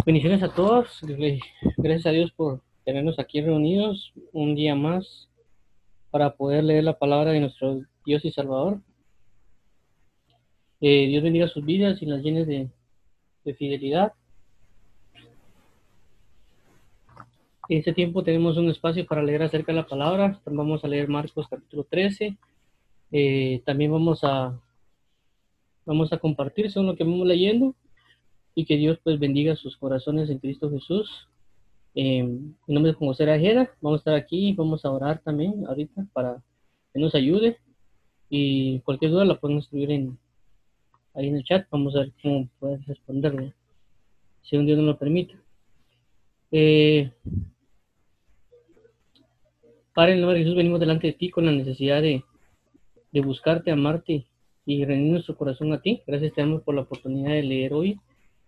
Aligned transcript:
Bendiciones 0.00 0.42
a 0.42 0.52
todos. 0.52 0.98
Gracias 1.76 2.06
a 2.06 2.10
Dios 2.10 2.32
por 2.32 2.60
tenernos 2.84 3.20
aquí 3.20 3.40
reunidos 3.40 4.12
un 4.32 4.56
día 4.56 4.74
más 4.74 5.28
para 6.10 6.34
poder 6.34 6.64
leer 6.64 6.82
la 6.82 6.98
palabra 6.98 7.30
de 7.30 7.38
nuestro 7.38 7.82
Dios 8.04 8.24
y 8.24 8.32
Salvador. 8.32 8.80
Eh, 10.80 11.06
Dios 11.06 11.22
bendiga 11.22 11.46
sus 11.46 11.64
vidas 11.64 12.02
y 12.02 12.06
las 12.06 12.20
llenes 12.20 12.48
de, 12.48 12.68
de 13.44 13.54
fidelidad. 13.54 14.14
En 17.68 17.78
este 17.78 17.92
tiempo 17.92 18.24
tenemos 18.24 18.56
un 18.56 18.70
espacio 18.70 19.06
para 19.06 19.22
leer 19.22 19.44
acerca 19.44 19.70
de 19.70 19.76
la 19.76 19.86
palabra. 19.86 20.40
Vamos 20.46 20.82
a 20.82 20.88
leer 20.88 21.06
Marcos 21.06 21.46
capítulo 21.48 21.84
13. 21.84 22.36
Eh, 23.12 23.62
también 23.64 23.92
vamos 23.92 24.24
a, 24.24 24.58
vamos 25.86 26.12
a 26.12 26.18
compartir 26.18 26.72
según 26.72 26.88
lo 26.88 26.96
que 26.96 27.04
vamos 27.04 27.24
leyendo 27.24 27.76
y 28.54 28.64
que 28.64 28.76
Dios 28.76 28.98
pues 29.02 29.18
bendiga 29.18 29.56
sus 29.56 29.76
corazones 29.76 30.30
en 30.30 30.38
Cristo 30.38 30.70
Jesús. 30.70 31.28
Eh, 31.94 32.22
mi 32.22 32.74
nombre 32.74 32.92
es 32.92 32.98
José 32.98 33.30
Ajeda, 33.30 33.70
vamos 33.80 33.98
a 33.98 34.00
estar 34.00 34.14
aquí 34.14 34.48
y 34.48 34.54
vamos 34.54 34.84
a 34.84 34.90
orar 34.90 35.20
también 35.22 35.66
ahorita 35.66 36.06
para 36.12 36.42
que 36.92 37.00
nos 37.00 37.14
ayude 37.14 37.58
y 38.28 38.80
cualquier 38.80 39.10
duda 39.10 39.24
la 39.26 39.38
pueden 39.38 39.58
escribir 39.58 39.90
en, 39.90 40.18
ahí 41.14 41.28
en 41.28 41.36
el 41.36 41.44
chat, 41.44 41.66
vamos 41.70 41.94
a 41.94 42.00
ver 42.00 42.12
cómo 42.22 42.48
puedes 42.58 42.86
responderle, 42.86 43.52
si 44.42 44.56
un 44.56 44.64
Dios 44.64 44.78
nos 44.78 44.86
lo 44.86 44.98
permite. 44.98 45.36
Eh, 46.50 47.10
Padre, 49.94 50.14
el 50.14 50.20
nombre 50.22 50.38
de 50.38 50.44
Jesús 50.44 50.56
venimos 50.56 50.80
delante 50.80 51.08
de 51.08 51.12
ti 51.12 51.28
con 51.28 51.44
la 51.44 51.52
necesidad 51.52 52.00
de, 52.00 52.24
de 53.12 53.20
buscarte, 53.20 53.70
amarte 53.70 54.26
y 54.64 54.84
rendir 54.86 55.12
nuestro 55.12 55.36
corazón 55.36 55.74
a 55.74 55.82
ti. 55.82 56.02
Gracias 56.06 56.32
te 56.32 56.40
damos 56.40 56.62
por 56.62 56.74
la 56.74 56.82
oportunidad 56.82 57.32
de 57.32 57.42
leer 57.42 57.74
hoy 57.74 58.00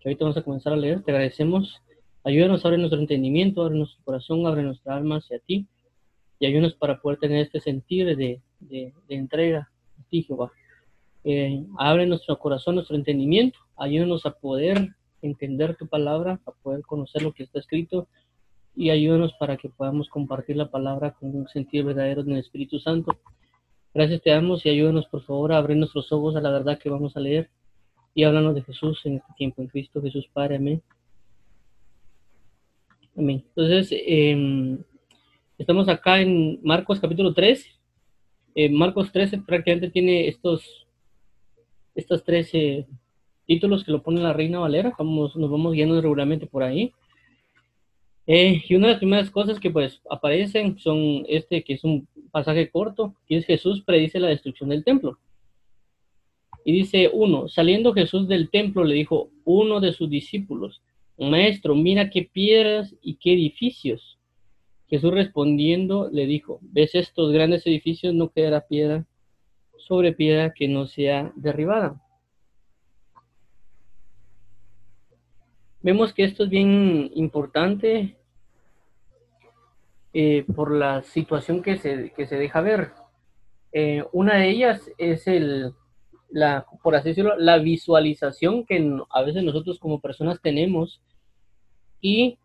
ahorita 0.04 0.24
vamos 0.24 0.36
a 0.36 0.42
comenzar 0.42 0.72
a 0.72 0.76
leer. 0.76 1.02
Te 1.02 1.10
agradecemos. 1.10 1.80
Ayúdanos, 2.22 2.64
abre 2.64 2.78
nuestro 2.78 3.00
entendimiento, 3.00 3.62
abre 3.62 3.76
nuestro 3.76 4.02
corazón, 4.04 4.46
abre 4.46 4.62
nuestra 4.62 4.96
alma 4.96 5.16
hacia 5.16 5.38
ti 5.40 5.66
y 6.38 6.46
ayúdanos 6.46 6.74
para 6.74 7.00
poder 7.00 7.18
tener 7.18 7.38
este 7.38 7.60
sentir 7.60 8.16
de, 8.16 8.40
de, 8.60 8.92
entrega 9.08 9.70
a 9.98 10.02
ti, 10.08 10.22
Jehová. 10.22 10.52
Eh, 11.24 11.64
abre 11.78 12.06
nuestro 12.06 12.38
corazón, 12.38 12.74
nuestro 12.74 12.96
entendimiento, 12.96 13.58
ayúdanos 13.76 14.26
a 14.26 14.32
poder 14.32 14.90
entender 15.22 15.76
tu 15.76 15.86
palabra, 15.86 16.40
a 16.44 16.52
poder 16.52 16.82
conocer 16.82 17.22
lo 17.22 17.32
que 17.32 17.44
está 17.44 17.58
escrito 17.58 18.08
y 18.76 18.90
ayúdanos 18.90 19.32
para 19.38 19.56
que 19.56 19.68
podamos 19.68 20.08
compartir 20.08 20.56
la 20.56 20.70
palabra 20.70 21.12
con 21.12 21.34
un 21.34 21.48
sentido 21.48 21.86
verdadero 21.86 22.22
en 22.22 22.32
el 22.32 22.38
Espíritu 22.38 22.78
Santo. 22.78 23.16
Gracias 23.94 24.22
te 24.22 24.30
damos 24.30 24.66
y 24.66 24.68
ayúdanos 24.68 25.06
por 25.06 25.22
favor 25.22 25.52
a 25.52 25.58
abrir 25.58 25.76
nuestros 25.76 26.12
ojos 26.12 26.36
a 26.36 26.40
la 26.40 26.50
verdad 26.50 26.78
que 26.78 26.90
vamos 26.90 27.16
a 27.16 27.20
leer 27.20 27.48
y 28.14 28.22
háblanos 28.22 28.54
de 28.54 28.62
Jesús 28.62 29.00
en 29.04 29.16
este 29.16 29.32
tiempo, 29.36 29.60
en 29.60 29.68
Cristo 29.68 30.00
Jesús 30.00 30.28
Padre, 30.32 30.56
amén. 30.56 30.82
Amén. 33.16 33.44
Entonces, 33.48 33.88
em, 34.06 34.78
estamos 35.58 35.88
acá 35.88 36.20
en 36.20 36.60
Marcos 36.62 37.00
capítulo 37.00 37.32
3. 37.32 37.64
Eh, 38.54 38.68
Marcos 38.70 39.12
13 39.12 39.38
prácticamente 39.38 39.90
tiene 39.90 40.28
estos, 40.28 40.86
estos 41.94 42.24
13 42.24 42.86
títulos 43.46 43.84
que 43.84 43.92
lo 43.92 44.02
pone 44.02 44.20
la 44.20 44.32
Reina 44.32 44.58
Valera. 44.58 44.92
Vamos, 44.98 45.36
nos 45.36 45.50
vamos 45.50 45.74
guiando 45.74 46.00
regularmente 46.00 46.46
por 46.46 46.62
ahí. 46.62 46.92
Eh, 48.26 48.62
y 48.68 48.74
una 48.74 48.86
de 48.86 48.92
las 48.94 49.00
primeras 49.00 49.30
cosas 49.30 49.60
que 49.60 49.70
pues 49.70 50.00
aparecen 50.10 50.78
son 50.78 51.24
este, 51.28 51.62
que 51.62 51.74
es 51.74 51.84
un 51.84 52.08
pasaje 52.30 52.70
corto, 52.70 53.14
que 53.26 53.36
es 53.36 53.46
Jesús 53.46 53.82
predice 53.82 54.18
la 54.18 54.28
destrucción 54.28 54.70
del 54.70 54.84
templo. 54.84 55.18
Y 56.64 56.72
dice 56.72 57.10
uno, 57.12 57.48
saliendo 57.48 57.92
Jesús 57.92 58.26
del 58.26 58.50
templo 58.50 58.84
le 58.84 58.94
dijo 58.94 59.30
uno 59.44 59.80
de 59.80 59.92
sus 59.92 60.08
discípulos, 60.08 60.82
Maestro, 61.18 61.74
mira 61.74 62.10
qué 62.10 62.22
piedras 62.22 62.94
y 63.02 63.16
qué 63.16 63.34
edificios. 63.34 64.18
Jesús 64.88 65.12
respondiendo 65.12 66.08
le 66.10 66.26
dijo, 66.26 66.58
¿ves 66.62 66.94
estos 66.94 67.32
grandes 67.32 67.66
edificios? 67.66 68.14
No 68.14 68.30
quedará 68.30 68.66
piedra 68.66 69.06
sobre 69.76 70.12
piedra 70.12 70.54
que 70.54 70.66
no 70.66 70.86
sea 70.86 71.32
derribada. 71.36 72.00
Vemos 75.82 76.14
que 76.14 76.24
esto 76.24 76.44
es 76.44 76.50
bien 76.50 77.10
importante 77.14 78.16
eh, 80.14 80.46
por 80.56 80.72
la 80.74 81.02
situación 81.02 81.62
que 81.62 81.76
se, 81.76 82.10
que 82.16 82.26
se 82.26 82.36
deja 82.36 82.62
ver. 82.62 82.92
Eh, 83.72 84.02
una 84.12 84.36
de 84.36 84.48
ellas 84.48 84.90
es 84.96 85.26
el, 85.26 85.74
la, 86.34 86.66
por 86.82 86.96
así 86.96 87.10
decirlo, 87.10 87.36
la 87.38 87.58
visualización 87.58 88.66
que 88.66 88.92
a 89.10 89.22
veces 89.22 89.44
nosotros 89.44 89.78
como 89.78 90.00
personas 90.00 90.42
tenemos 90.42 91.00
y 92.00 92.38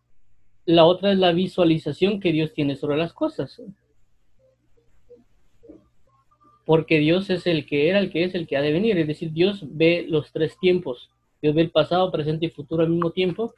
la 0.64 0.84
otra 0.84 1.10
es 1.10 1.18
la 1.18 1.32
visualización 1.32 2.20
que 2.20 2.30
Dios 2.30 2.52
tiene 2.54 2.76
sobre 2.76 2.96
las 2.96 3.12
cosas. 3.12 3.60
Porque 6.64 7.00
Dios 7.00 7.30
es 7.30 7.48
el 7.48 7.66
que 7.66 7.88
era, 7.88 7.98
el 7.98 8.12
que 8.12 8.22
es, 8.22 8.36
el 8.36 8.46
que 8.46 8.56
ha 8.56 8.62
de 8.62 8.70
venir. 8.70 8.96
Es 8.96 9.08
decir, 9.08 9.32
Dios 9.32 9.64
ve 9.68 10.06
los 10.08 10.30
tres 10.30 10.56
tiempos. 10.60 11.10
Dios 11.42 11.52
ve 11.52 11.62
el 11.62 11.72
pasado, 11.72 12.12
presente 12.12 12.46
y 12.46 12.50
futuro 12.50 12.84
al 12.84 12.90
mismo 12.90 13.10
tiempo. 13.10 13.54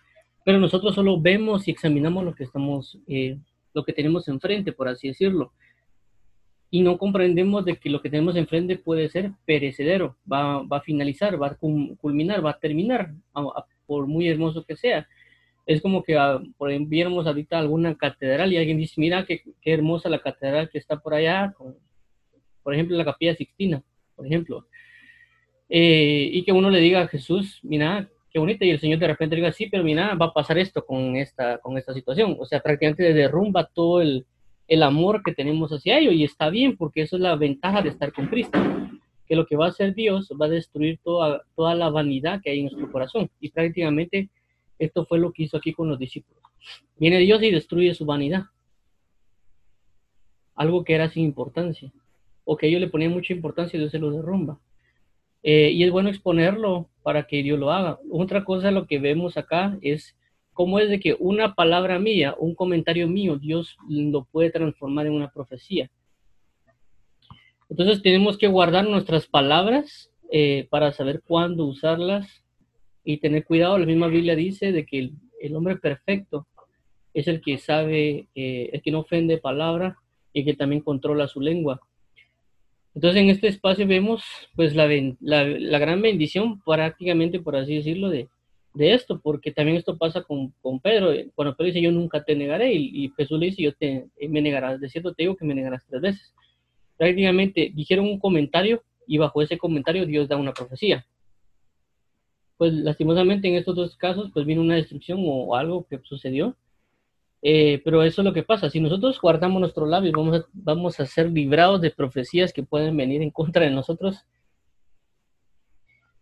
Pero 0.47 0.59
nosotros 0.59 0.95
solo 0.95 1.21
vemos 1.21 1.69
y 1.69 1.73
examinamos 1.73 2.25
lo 2.25 2.35
que 2.35 2.45
estamos, 2.45 2.99
eh, 3.07 3.37
lo 3.75 3.85
que 3.85 3.93
tenemos 3.93 4.29
enfrente, 4.29 4.73
por 4.73 4.89
así 4.89 5.09
decirlo 5.09 5.53
y 6.75 6.81
no 6.81 6.97
comprendemos 6.97 7.67
de 7.67 7.77
que 7.77 7.91
lo 7.91 8.01
que 8.01 8.09
tenemos 8.09 8.35
enfrente 8.35 8.79
puede 8.79 9.11
ser 9.11 9.33
perecedero, 9.45 10.17
va, 10.21 10.63
va 10.63 10.79
a 10.79 10.81
finalizar, 10.81 11.41
va 11.41 11.49
a 11.49 11.57
culminar, 11.57 12.43
va 12.43 12.53
a 12.53 12.59
terminar, 12.59 13.13
por 13.85 14.07
muy 14.07 14.27
hermoso 14.27 14.65
que 14.65 14.75
sea. 14.75 15.07
Es 15.67 15.83
como 15.83 16.03
que, 16.03 16.17
ah, 16.17 16.41
por 16.57 16.71
ejemplo, 16.71 16.89
viéramos 16.89 17.27
ahorita 17.27 17.59
alguna 17.59 17.95
catedral 17.95 18.55
y 18.55 18.57
alguien 18.57 18.79
dice, 18.79 18.95
mira 18.97 19.27
qué, 19.27 19.43
qué 19.61 19.75
hermosa 19.75 20.09
la 20.09 20.21
catedral 20.21 20.71
que 20.71 20.79
está 20.79 20.99
por 20.99 21.13
allá, 21.13 21.55
por 22.63 22.73
ejemplo, 22.73 22.97
la 22.97 23.05
capilla 23.05 23.37
Sixtina, 23.37 23.83
por 24.17 24.27
ejemplo. 24.27 24.67
Eh, 25.69 26.31
y 26.33 26.43
que 26.43 26.53
uno 26.53 26.71
le 26.71 26.81
diga 26.81 27.03
a 27.03 27.09
Jesús, 27.09 27.61
mira, 27.63 28.09
qué 28.31 28.39
bonita, 28.39 28.65
y 28.65 28.71
el 28.71 28.81
Señor 28.81 28.99
de 28.99 29.09
repente 29.09 29.37
diga, 29.37 29.53
sí, 29.53 29.67
pero 29.67 29.85
mira, 29.85 30.15
va 30.15 30.27
a 30.27 30.33
pasar 30.33 30.57
esto 30.57 30.87
con 30.87 31.17
esta, 31.17 31.59
con 31.59 31.77
esta 31.77 31.93
situación. 31.93 32.35
O 32.41 32.47
sea, 32.47 32.61
prácticamente 32.61 33.13
derrumba 33.13 33.67
todo 33.67 34.01
el, 34.01 34.25
el 34.73 34.83
amor 34.83 35.23
que 35.23 35.35
tenemos 35.35 35.71
hacia 35.71 35.99
ellos 35.99 36.15
y 36.15 36.25
está 36.25 36.49
bien 36.49 36.79
porque 36.79 37.03
eso 37.03 37.17
es 37.17 37.23
la 37.23 37.37
ventaja 37.37 37.83
de 37.83 37.91
estar 37.91 38.11
con 38.11 38.29
Cristo, 38.29 38.59
que 39.27 39.37
lo 39.37 39.45
que 39.45 39.55
va 39.55 39.67
a 39.67 39.69
hacer 39.69 39.95
Dios 39.95 40.33
va 40.41 40.47
a 40.47 40.49
destruir 40.49 40.99
toda, 41.05 41.43
toda 41.55 41.75
la 41.75 41.91
vanidad 41.91 42.41
que 42.41 42.49
hay 42.49 42.61
en 42.61 42.65
nuestro 42.67 42.91
corazón 42.91 43.29
y 43.39 43.51
prácticamente 43.51 44.31
esto 44.79 45.05
fue 45.05 45.19
lo 45.19 45.31
que 45.31 45.43
hizo 45.43 45.59
aquí 45.59 45.75
con 45.75 45.91
los 45.91 45.99
discípulos. 45.99 46.43
Viene 46.97 47.19
Dios 47.19 47.43
y 47.43 47.51
destruye 47.51 47.93
su 47.93 48.07
vanidad, 48.07 48.45
algo 50.55 50.85
que 50.85 50.95
era 50.95 51.11
sin 51.11 51.25
importancia 51.25 51.93
o 52.45 52.57
que 52.57 52.69
ellos 52.69 52.81
le 52.81 52.89
ponían 52.89 53.13
mucha 53.13 53.35
importancia 53.35 53.77
y 53.77 53.81
Dios 53.81 53.93
se 53.93 53.99
lo 53.99 54.11
derrumba. 54.11 54.59
Eh, 55.43 55.71
y 55.71 55.85
es 55.85 55.91
bueno 55.91 56.09
exponerlo 56.09 56.89
para 57.03 57.25
que 57.25 57.43
Dios 57.43 57.59
lo 57.59 57.71
haga. 57.71 57.99
Otra 58.11 58.43
cosa, 58.43 58.71
lo 58.71 58.87
que 58.87 58.99
vemos 58.99 59.37
acá 59.37 59.77
es 59.83 60.17
¿Cómo 60.53 60.79
es 60.79 60.91
de 60.91 61.01
que 61.01 61.17
una 61.19 61.55
palabra 61.55 61.99
mía, 61.99 62.35
un 62.39 62.55
comentario 62.55 63.09
mío, 63.09 63.39
Dios 63.39 63.77
lo 63.89 64.25
puede 64.25 64.51
transformar 64.51 65.07
en 65.07 65.15
una 65.15 65.31
profecía? 65.31 65.91
Entonces 67.71 68.03
tenemos 68.03 68.37
que 68.37 68.49
guardar 68.49 68.87
nuestras 68.87 69.27
palabras 69.27 70.11
eh, 70.31 70.67
para 70.69 70.93
saber 70.93 71.23
cuándo 71.27 71.65
usarlas 71.65 72.45
y 73.03 73.17
tener 73.17 73.45
cuidado. 73.47 73.79
La 73.79 73.87
misma 73.87 74.09
Biblia 74.09 74.37
dice 74.37 74.73
de 74.73 74.85
que 74.85 75.13
el, 75.41 75.57
hombre 75.57 75.77
perfecto 75.77 76.47
es 77.15 77.29
el 77.29 77.41
que 77.41 77.57
sabe, 77.57 78.27
eh, 78.35 78.69
el 78.75 78.83
que 78.83 78.91
no 78.91 79.01
ofende 79.01 79.39
palabra 79.39 79.97
y 80.35 80.45
que 80.45 80.55
también 80.55 80.83
controla 80.83 81.29
su 81.29 81.41
lengua. 81.41 81.81
Entonces 82.95 83.23
en 83.23 83.31
este 83.31 83.49
espacio 83.49 83.87
vemos 83.87 84.23
pues 84.55 84.75
la, 84.75 84.87
la, 85.21 85.45
la 85.45 85.79
gran 85.79 86.03
bendición 86.03 86.61
prácticamente, 86.61 87.41
por 87.41 87.57
así 87.57 87.77
decirlo, 87.77 88.11
de, 88.11 88.29
de 88.75 88.95
esto, 88.95 89.21
porque 89.21 89.53
también 89.53 89.77
esto 89.77 89.97
pasa 89.99 90.23
con, 90.23 90.53
con 90.63 90.81
Pedro. 90.81 91.13
Cuando 91.35 91.55
Pedro 91.55 91.67
dice, 91.67 91.83
yo 91.83 91.93
nunca 91.93 92.25
te 92.25 92.35
negaré, 92.35 92.73
y, 92.73 93.11
Jesús 93.17 93.39
le 93.39 93.47
dice, 93.47 93.63
yo 93.63 93.75
te, 93.75 94.09
me 94.29 94.41
negarás, 94.41 94.81
de 94.81 94.89
cierto 94.89 95.13
te 95.13 95.25
digo 95.25 95.37
que 95.37 95.45
me 95.45 95.55
negarás 95.55 95.85
tres 95.87 96.01
veces. 96.01 96.35
Prácticamente 96.97 97.71
dijeron 97.75 98.07
un 98.07 98.19
comentario 98.19 98.83
y 99.07 99.19
bajo 99.19 99.43
ese 99.43 99.59
comentario 99.59 100.07
Dios 100.07 100.29
da 100.29 100.37
una 100.37 100.53
profecía. 100.53 101.07
Pues 102.57 102.73
lastimosamente 102.73 103.49
en 103.49 103.57
estos 103.57 103.75
dos 103.75 103.97
casos, 103.97 104.31
pues 104.33 104.47
vino 104.47 104.61
una 104.61 104.77
destrucción 104.77 105.21
o, 105.25 105.57
algo 105.57 105.87
que 105.89 105.99
sucedió. 106.05 106.57
Eh, 107.45 107.81
pero 107.85 108.05
eso 108.05 108.21
es 108.21 108.25
lo 108.25 108.33
que 108.33 108.45
pasa. 108.45 108.71
Si 108.71 108.79
nosotros 108.79 109.21
guardamos 109.21 109.59
nuestros 109.61 109.89
labios, 109.89 110.13
vamos 110.13 110.41
a, 110.41 110.47
vamos 110.53 111.01
a 111.01 111.07
ser 111.07 111.31
librados 111.31 111.81
de 111.81 111.91
profecías 111.91 112.53
que 112.53 112.63
pueden 112.63 112.97
venir 112.97 113.21
en 113.21 113.31
contra 113.31 113.65
de 113.65 113.71
nosotros. 113.71 114.25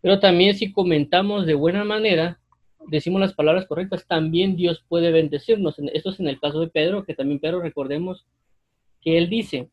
Pero 0.00 0.18
también 0.20 0.54
si 0.54 0.72
comentamos 0.72 1.46
de 1.46 1.54
buena 1.54 1.84
manera, 1.84 2.40
decimos 2.88 3.20
las 3.20 3.34
palabras 3.34 3.66
correctas, 3.66 4.06
también 4.06 4.56
Dios 4.56 4.84
puede 4.88 5.10
bendecirnos. 5.10 5.78
Esto 5.92 6.10
es 6.10 6.20
en 6.20 6.28
el 6.28 6.40
caso 6.40 6.60
de 6.60 6.68
Pedro, 6.68 7.04
que 7.04 7.14
también 7.14 7.40
Pedro 7.40 7.60
recordemos 7.60 8.26
que 9.02 9.18
él 9.18 9.28
dice, 9.28 9.68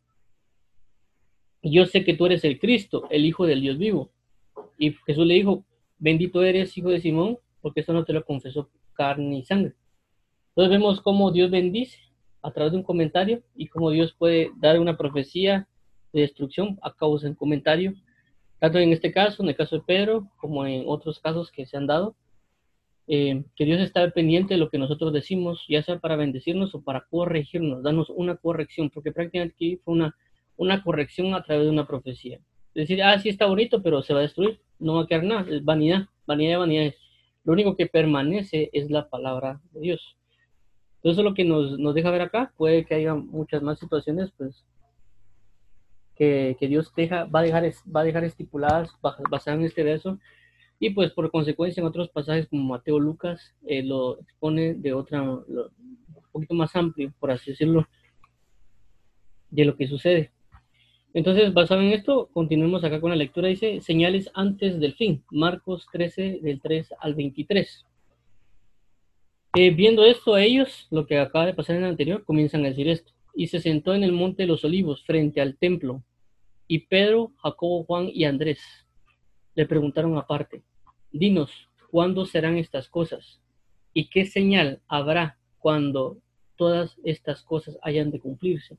yo 1.61 1.85
sé 1.85 2.03
que 2.03 2.13
tú 2.13 2.25
eres 2.25 2.43
el 2.43 2.59
Cristo, 2.59 3.07
el 3.09 3.25
Hijo 3.25 3.45
del 3.45 3.61
Dios 3.61 3.77
vivo. 3.77 4.11
Y 4.77 4.91
Jesús 5.05 5.25
le 5.25 5.35
dijo, 5.35 5.65
bendito 5.97 6.43
eres, 6.43 6.77
hijo 6.77 6.89
de 6.89 7.01
Simón, 7.01 7.39
porque 7.61 7.81
eso 7.81 7.93
no 7.93 8.05
te 8.05 8.13
lo 8.13 8.23
confesó 8.23 8.69
carne 8.93 9.37
y 9.37 9.43
sangre. 9.43 9.73
Entonces 10.49 10.71
vemos 10.71 11.01
cómo 11.01 11.31
Dios 11.31 11.51
bendice 11.51 11.99
a 12.41 12.51
través 12.51 12.71
de 12.71 12.77
un 12.77 12.83
comentario 12.83 13.41
y 13.55 13.67
cómo 13.67 13.91
Dios 13.91 14.13
puede 14.13 14.51
dar 14.57 14.79
una 14.79 14.97
profecía 14.97 15.67
de 16.13 16.21
destrucción 16.21 16.79
a 16.81 16.93
causa 16.93 17.25
de 17.25 17.31
un 17.31 17.35
comentario, 17.35 17.93
tanto 18.59 18.79
en 18.79 18.91
este 18.91 19.11
caso, 19.11 19.43
en 19.43 19.49
el 19.49 19.55
caso 19.55 19.77
de 19.77 19.83
Pedro, 19.85 20.29
como 20.37 20.65
en 20.65 20.83
otros 20.87 21.19
casos 21.19 21.51
que 21.51 21.65
se 21.65 21.77
han 21.77 21.87
dado. 21.87 22.15
Eh, 23.09 23.45
que 23.55 23.63
Dios 23.63 23.79
está 23.79 24.09
pendiente 24.11 24.55
de 24.55 24.59
lo 24.59 24.69
que 24.69 24.77
nosotros 24.77 25.13
decimos, 25.13 25.63
ya 25.69 25.81
sea 25.81 25.99
para 25.99 26.17
bendecirnos 26.17 26.75
o 26.75 26.81
para 26.81 27.05
corregirnos, 27.09 27.81
darnos 27.81 28.09
una 28.09 28.35
corrección, 28.35 28.89
porque 28.89 29.13
prácticamente 29.13 29.55
aquí 29.55 29.77
fue 29.77 29.93
una, 29.93 30.15
una 30.57 30.83
corrección 30.83 31.33
a 31.33 31.41
través 31.41 31.65
de 31.65 31.71
una 31.71 31.87
profecía. 31.87 32.39
Es 32.75 32.87
decir, 32.87 33.01
ah, 33.01 33.17
sí 33.17 33.29
está 33.29 33.45
bonito, 33.45 33.81
pero 33.81 34.01
se 34.01 34.13
va 34.13 34.19
a 34.19 34.23
destruir, 34.23 34.59
no 34.77 34.95
va 34.95 35.03
a 35.03 35.07
quedar 35.07 35.23
nada, 35.23 35.45
es 35.49 35.63
vanidad, 35.63 36.07
vanidad 36.25 36.51
de 36.51 36.57
vanidades. 36.57 36.95
Lo 37.45 37.53
único 37.53 37.77
que 37.77 37.87
permanece 37.87 38.69
es 38.73 38.91
la 38.91 39.09
palabra 39.09 39.61
de 39.71 39.79
Dios. 39.79 40.17
Entonces, 40.97 41.23
lo 41.23 41.33
que 41.33 41.45
nos, 41.45 41.79
nos 41.79 41.95
deja 41.95 42.11
ver 42.11 42.21
acá, 42.21 42.51
puede 42.57 42.83
que 42.83 42.95
haya 42.95 43.15
muchas 43.15 43.61
más 43.61 43.79
situaciones, 43.79 44.31
pues, 44.37 44.65
que, 46.17 46.55
Dios 46.61 46.91
deja, 46.95 47.25
va, 47.25 47.39
a 47.39 47.43
dejar, 47.43 47.71
va 47.95 48.01
a 48.01 48.03
dejar 48.03 48.23
estipuladas 48.23 48.89
basadas 49.01 49.59
en 49.59 49.65
este 49.65 49.83
verso, 49.83 50.19
y 50.79 50.91
pues 50.91 51.11
por 51.11 51.31
consecuencia 51.31 51.81
en 51.81 51.87
otros 51.87 52.09
pasajes 52.09 52.47
como 52.47 52.63
Mateo 52.63 52.99
Lucas 52.99 53.55
eh, 53.65 53.83
lo 53.83 54.19
expone 54.19 54.75
de 54.75 54.93
otra, 54.93 55.23
un 55.23 55.45
poquito 56.31 56.53
más 56.53 56.75
amplio, 56.75 57.13
por 57.19 57.31
así 57.31 57.51
decirlo, 57.51 57.87
de 59.49 59.65
lo 59.65 59.75
que 59.75 59.87
sucede. 59.87 60.31
Entonces, 61.13 61.51
basado 61.51 61.81
en 61.81 61.93
esto, 61.93 62.29
continuemos 62.31 62.83
acá 62.83 63.01
con 63.01 63.09
la 63.09 63.15
lectura. 63.15 63.47
Dice, 63.47 63.81
señales 63.81 64.29
antes 64.35 64.79
del 64.79 64.93
fin. 64.93 65.23
Marcos 65.31 65.87
13, 65.91 66.41
del 66.43 66.61
3 66.61 66.93
al 66.99 67.15
23. 67.15 67.85
Eh, 69.55 69.71
viendo 69.71 70.05
esto 70.05 70.37
ellos, 70.37 70.87
lo 70.91 71.07
que 71.07 71.17
acaba 71.17 71.47
de 71.47 71.55
pasar 71.55 71.77
en 71.77 71.83
el 71.83 71.89
anterior, 71.89 72.23
comienzan 72.23 72.63
a 72.65 72.69
decir 72.69 72.87
esto. 72.87 73.13
Y 73.33 73.47
se 73.47 73.59
sentó 73.59 73.95
en 73.95 74.03
el 74.03 74.11
monte 74.11 74.43
de 74.43 74.47
los 74.47 74.63
olivos, 74.63 75.03
frente 75.05 75.41
al 75.41 75.57
templo. 75.57 76.03
Y 76.67 76.79
Pedro, 76.79 77.33
Jacobo, 77.37 77.83
Juan 77.85 78.09
y 78.13 78.25
Andrés 78.25 78.59
le 79.55 79.65
preguntaron 79.65 80.17
aparte, 80.17 80.63
dinos, 81.11 81.51
¿cuándo 81.89 82.25
serán 82.25 82.57
estas 82.57 82.89
cosas? 82.89 83.41
¿Y 83.93 84.09
qué 84.09 84.25
señal 84.25 84.81
habrá 84.87 85.39
cuando 85.57 86.17
todas 86.57 86.97
estas 87.03 87.41
cosas 87.43 87.77
hayan 87.81 88.11
de 88.11 88.19
cumplirse? 88.19 88.77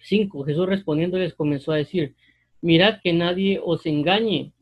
5. 0.00 0.44
Jesús 0.44 0.66
respondiéndoles 0.66 1.34
comenzó 1.34 1.72
a 1.72 1.76
decir, 1.76 2.16
mirad 2.60 3.00
que 3.02 3.12
nadie 3.12 3.60
os 3.62 3.86
engañe. 3.86 4.52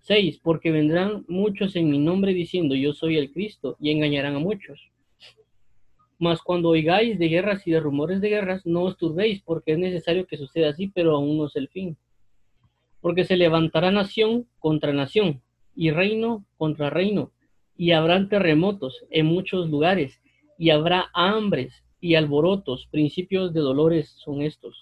6. 0.00 0.38
Porque 0.42 0.70
vendrán 0.70 1.24
muchos 1.28 1.76
en 1.76 1.90
mi 1.90 1.98
nombre 1.98 2.32
diciendo, 2.32 2.74
yo 2.74 2.92
soy 2.94 3.18
el 3.18 3.32
Cristo, 3.32 3.76
y 3.80 3.90
engañarán 3.90 4.36
a 4.36 4.38
muchos. 4.38 4.91
Mas 6.22 6.40
cuando 6.40 6.68
oigáis 6.68 7.18
de 7.18 7.28
guerras 7.28 7.66
y 7.66 7.72
de 7.72 7.80
rumores 7.80 8.20
de 8.20 8.28
guerras, 8.28 8.64
no 8.64 8.82
os 8.82 8.96
turbéis, 8.96 9.42
porque 9.42 9.72
es 9.72 9.78
necesario 9.78 10.26
que 10.26 10.36
suceda 10.36 10.70
así, 10.70 10.86
pero 10.88 11.16
aún 11.16 11.36
no 11.36 11.46
es 11.46 11.56
el 11.56 11.68
fin 11.68 11.96
porque 13.02 13.24
se 13.24 13.36
levantará 13.36 13.90
nación 13.90 14.46
contra 14.58 14.94
nación 14.94 15.42
y 15.74 15.90
reino 15.90 16.46
contra 16.56 16.88
reino, 16.88 17.32
y 17.76 17.90
habrán 17.90 18.28
terremotos 18.28 19.04
en 19.10 19.26
muchos 19.26 19.68
lugares, 19.68 20.22
y 20.56 20.70
habrá 20.70 21.10
hambres 21.12 21.82
y 22.00 22.14
alborotos, 22.14 22.86
principios 22.90 23.52
de 23.52 23.60
dolores 23.60 24.14
son 24.24 24.42
estos. 24.42 24.80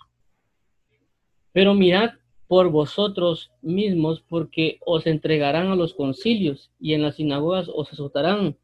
Pero 1.53 1.75
mirad 1.75 2.11
por 2.47 2.71
vosotros 2.71 3.53
mismos, 3.63 4.21
porque 4.21 4.79
os 4.85 5.07
entregarán 5.07 5.69
a 5.69 5.77
los 5.77 5.95
concilios, 5.95 6.71
y 6.79 6.93
en 6.93 7.03
las 7.03 7.17
sinagogas 7.17 7.71
os 7.73 7.91
azotarán, 7.93 8.57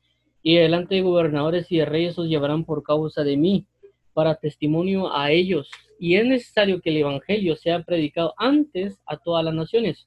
y 0.49 0.55
delante 0.55 0.95
de 0.95 1.01
gobernadores 1.01 1.73
y 1.73 1.79
de 1.79 1.87
reyes 1.87 2.17
os 2.21 2.29
llevarán 2.29 2.65
por 2.65 2.85
causa 2.85 3.25
de 3.25 3.37
mí, 3.37 3.67
para 4.13 4.37
testimonio 4.37 5.13
a 5.13 5.33
ellos 5.33 5.69
y 5.99 6.15
es 6.15 6.25
necesario 6.25 6.81
que 6.81 6.91
el 6.91 6.99
Evangelio 6.99 7.57
sea 7.57 7.83
predicado 7.83 8.33
antes 8.37 9.01
a 9.07 9.17
todas 9.17 9.45
las 9.45 9.55
naciones. 9.55 10.07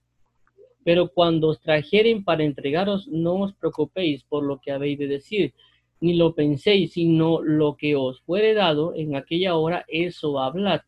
Pero 0.85 1.09
cuando 1.09 1.49
os 1.49 1.59
trajeren 1.59 2.23
para 2.23 2.45
entregaros, 2.45 3.05
no 3.09 3.35
os 3.41 3.53
preocupéis 3.53 4.23
por 4.23 4.45
lo 4.45 4.61
que 4.61 4.71
habéis 4.71 4.97
de 4.97 5.07
decir, 5.07 5.53
ni 5.99 6.13
lo 6.13 6.33
penséis, 6.33 6.93
sino 6.93 7.41
lo 7.41 7.75
que 7.75 7.97
os 7.97 8.21
fuere 8.21 8.53
dado 8.53 8.95
en 8.95 9.17
aquella 9.17 9.57
hora, 9.57 9.83
eso 9.89 10.39
hablad. 10.39 10.79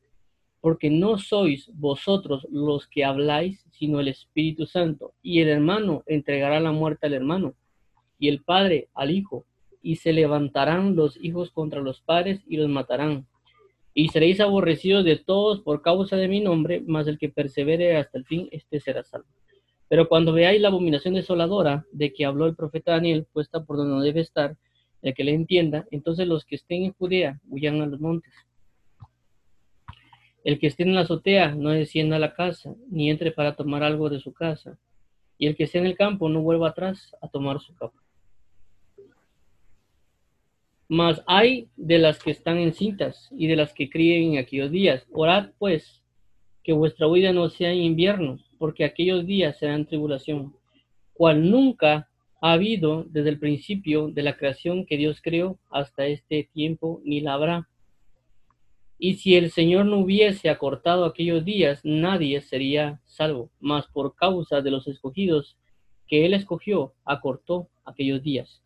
Porque 0.61 0.89
no 0.89 1.17
sois 1.17 1.69
vosotros 1.73 2.47
los 2.49 2.87
que 2.87 3.03
habláis, 3.03 3.65
sino 3.71 3.99
el 3.99 4.07
Espíritu 4.07 4.65
Santo. 4.65 5.11
Y 5.21 5.41
el 5.41 5.49
hermano 5.49 6.03
entregará 6.05 6.61
la 6.61 6.71
muerte 6.71 7.07
al 7.07 7.15
hermano, 7.15 7.55
y 8.21 8.29
el 8.29 8.41
padre 8.41 8.87
al 8.93 9.11
hijo. 9.11 9.45
Y 9.81 9.97
se 9.97 10.13
levantarán 10.13 10.95
los 10.95 11.21
hijos 11.21 11.51
contra 11.51 11.81
los 11.81 11.99
padres 11.99 12.39
y 12.47 12.55
los 12.55 12.69
matarán 12.69 13.27
y 13.93 14.07
seréis 14.09 14.39
aborrecidos 14.39 15.03
de 15.03 15.17
todos 15.17 15.61
por 15.61 15.81
causa 15.81 16.15
de 16.15 16.27
mi 16.27 16.39
nombre, 16.39 16.81
mas 16.85 17.07
el 17.07 17.17
que 17.17 17.29
persevere 17.29 17.97
hasta 17.97 18.17
el 18.17 18.25
fin, 18.25 18.47
este 18.51 18.79
será 18.79 19.03
salvo. 19.03 19.27
Pero 19.89 20.07
cuando 20.07 20.31
veáis 20.31 20.61
la 20.61 20.69
abominación 20.69 21.15
desoladora 21.15 21.85
de 21.91 22.13
que 22.13 22.25
habló 22.25 22.45
el 22.45 22.55
profeta 22.55 22.93
Daniel, 22.93 23.27
puesta 23.33 23.65
por 23.65 23.75
donde 23.75 23.93
no 23.93 24.01
debe 24.01 24.21
estar, 24.21 24.55
el 25.01 25.13
que 25.13 25.23
le 25.23 25.33
entienda, 25.33 25.85
entonces 25.91 26.27
los 26.27 26.45
que 26.45 26.55
estén 26.55 26.83
en 26.83 26.93
Judea 26.93 27.41
huyan 27.49 27.81
a 27.81 27.85
los 27.85 27.99
montes. 27.99 28.33
El 30.43 30.57
que 30.57 30.67
esté 30.67 30.83
en 30.83 30.95
la 30.95 31.01
azotea 31.01 31.53
no 31.53 31.69
descienda 31.69 32.15
a 32.15 32.19
la 32.19 32.33
casa, 32.33 32.73
ni 32.89 33.09
entre 33.09 33.31
para 33.31 33.55
tomar 33.55 33.83
algo 33.83 34.09
de 34.09 34.19
su 34.19 34.31
casa. 34.31 34.77
Y 35.37 35.47
el 35.47 35.55
que 35.55 35.65
esté 35.65 35.79
en 35.79 35.85
el 35.85 35.97
campo 35.97 36.29
no 36.29 36.41
vuelva 36.41 36.69
atrás 36.69 37.15
a 37.21 37.27
tomar 37.27 37.59
su 37.59 37.75
capa. 37.75 38.00
Mas 40.93 41.23
hay 41.25 41.69
de 41.77 41.99
las 41.99 42.21
que 42.21 42.31
están 42.31 42.57
encintas 42.57 43.29
y 43.31 43.47
de 43.47 43.55
las 43.55 43.73
que 43.73 43.89
críen 43.89 44.33
en 44.33 44.39
aquellos 44.39 44.71
días. 44.71 45.07
Orad 45.13 45.51
pues 45.57 46.03
que 46.65 46.73
vuestra 46.73 47.07
vida 47.07 47.31
no 47.31 47.47
sea 47.47 47.71
en 47.71 47.79
invierno, 47.79 48.39
porque 48.57 48.83
aquellos 48.83 49.25
días 49.25 49.57
serán 49.57 49.85
tribulación, 49.85 50.53
cual 51.13 51.49
nunca 51.49 52.09
ha 52.41 52.51
habido 52.51 53.05
desde 53.07 53.29
el 53.29 53.39
principio 53.39 54.09
de 54.09 54.21
la 54.21 54.35
creación 54.35 54.85
que 54.85 54.97
Dios 54.97 55.21
creó 55.21 55.57
hasta 55.69 56.07
este 56.07 56.49
tiempo, 56.51 56.99
ni 57.05 57.21
la 57.21 57.35
habrá. 57.35 57.69
Y 58.99 59.13
si 59.13 59.35
el 59.35 59.49
Señor 59.49 59.85
no 59.85 59.99
hubiese 59.99 60.49
acortado 60.49 61.05
aquellos 61.05 61.45
días, 61.45 61.79
nadie 61.85 62.41
sería 62.41 62.99
salvo, 63.05 63.49
mas 63.61 63.87
por 63.87 64.13
causa 64.13 64.59
de 64.59 64.71
los 64.71 64.89
escogidos 64.89 65.57
que 66.09 66.25
Él 66.25 66.33
escogió, 66.33 66.95
acortó 67.05 67.69
aquellos 67.85 68.21
días. 68.21 68.61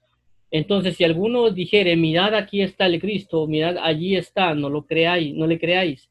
Entonces, 0.58 0.96
si 0.96 1.04
alguno 1.04 1.50
dijere, 1.50 1.98
mirad 1.98 2.34
aquí 2.34 2.62
está 2.62 2.86
el 2.86 3.02
Cristo, 3.02 3.46
mirad 3.46 3.76
allí 3.78 4.16
está, 4.16 4.56
no 4.56 4.70
lo 4.70 4.86
creáis, 4.86 5.36
no 5.36 5.48
le 5.48 5.60
creáis, 5.60 6.10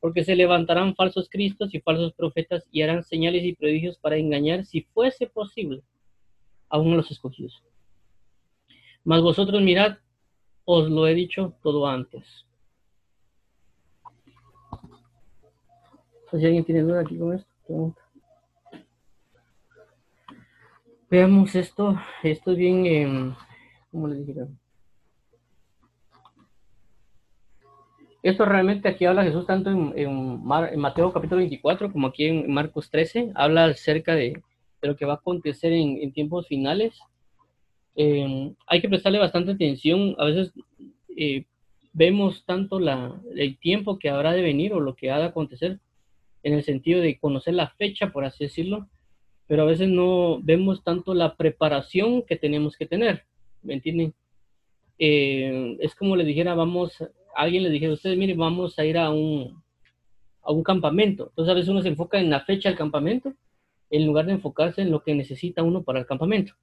porque 0.00 0.24
se 0.24 0.34
levantarán 0.34 0.96
falsos 0.96 1.28
cristos 1.30 1.72
y 1.72 1.80
falsos 1.80 2.12
profetas 2.12 2.66
y 2.72 2.82
harán 2.82 3.04
señales 3.04 3.44
y 3.44 3.54
prodigios 3.54 3.96
para 3.98 4.16
engañar, 4.16 4.64
si 4.64 4.80
fuese 4.82 5.28
posible, 5.28 5.84
aún 6.68 6.92
a 6.92 6.96
los 6.96 7.10
escogidos. 7.12 7.62
Mas 9.04 9.22
vosotros 9.22 9.62
mirad, 9.62 9.98
os 10.64 10.90
lo 10.90 11.06
he 11.06 11.14
dicho 11.14 11.54
todo 11.62 11.86
antes. 11.86 12.24
Si 16.32 16.44
alguien 16.44 16.64
tiene 16.64 16.82
duda 16.82 17.02
aquí 17.02 17.16
con 17.16 17.32
esto, 17.32 17.94
Veamos 21.08 21.54
esto, 21.54 21.96
esto 22.24 22.50
es 22.50 22.56
bien... 22.56 22.86
Eh, 22.86 23.34
como 23.94 24.08
les 24.08 24.26
dije. 24.26 24.40
Esto 28.24 28.44
realmente 28.44 28.88
aquí 28.88 29.04
habla 29.04 29.22
Jesús 29.22 29.46
tanto 29.46 29.70
en, 29.70 30.44
Mateo 30.44 31.12
capítulo 31.12 31.38
24 31.38 31.92
como 31.92 32.08
aquí 32.08 32.24
en 32.24 32.52
Marcos 32.52 32.90
13. 32.90 33.30
Habla 33.34 33.66
acerca 33.66 34.14
de, 34.16 34.42
lo 34.82 34.96
que 34.96 35.04
va 35.06 35.12
a 35.12 35.16
acontecer 35.16 35.72
en, 35.72 36.12
tiempos 36.12 36.48
finales. 36.48 36.98
Em, 37.94 38.54
hay 38.66 38.80
que 38.80 38.88
prestarle 38.88 39.20
bastante 39.20 39.52
atención. 39.52 40.16
A 40.18 40.24
veces 40.24 40.52
eh, 41.16 41.44
vemos 41.92 42.44
tanto 42.44 42.80
la, 42.80 43.14
el 43.36 43.58
tiempo 43.58 43.98
que 43.98 44.10
habrá 44.10 44.32
de 44.32 44.42
venir 44.42 44.72
o 44.72 44.80
lo 44.80 44.96
que 44.96 45.12
ha 45.12 45.18
de 45.18 45.26
acontecer 45.26 45.78
en 46.42 46.54
el 46.54 46.64
sentido 46.64 47.00
de 47.00 47.18
conocer 47.18 47.54
la 47.54 47.68
fecha, 47.68 48.10
por 48.10 48.24
así 48.24 48.44
decirlo, 48.44 48.88
pero 49.46 49.62
a 49.62 49.66
veces 49.66 49.88
no 49.88 50.40
vemos 50.42 50.82
tanto 50.82 51.14
la 51.14 51.36
preparación 51.36 52.22
que 52.22 52.36
tenemos 52.36 52.76
que 52.76 52.86
tener. 52.86 53.24
¿Me 53.64 53.74
entienden? 53.74 54.14
Eh, 54.98 55.76
es 55.80 55.94
como 55.94 56.16
les 56.16 56.26
dijera, 56.26 56.54
vamos, 56.54 57.02
alguien 57.34 57.64
les 57.64 57.72
dijera, 57.72 57.92
ustedes 57.92 58.16
miren, 58.16 58.38
vamos 58.38 58.78
a 58.78 58.84
ir 58.84 58.96
a 58.96 59.10
un, 59.10 59.62
a 60.42 60.52
un 60.52 60.62
campamento. 60.62 61.28
Entonces 61.30 61.50
a 61.50 61.54
veces 61.54 61.68
uno 61.68 61.82
se 61.82 61.88
enfoca 61.88 62.18
en 62.18 62.30
la 62.30 62.40
fecha 62.40 62.68
del 62.68 62.78
campamento 62.78 63.34
en 63.90 64.06
lugar 64.06 64.26
de 64.26 64.32
enfocarse 64.32 64.82
en 64.82 64.90
lo 64.90 65.02
que 65.02 65.14
necesita 65.14 65.62
uno 65.62 65.82
para 65.82 66.00
el 66.00 66.06
campamento. 66.06 66.54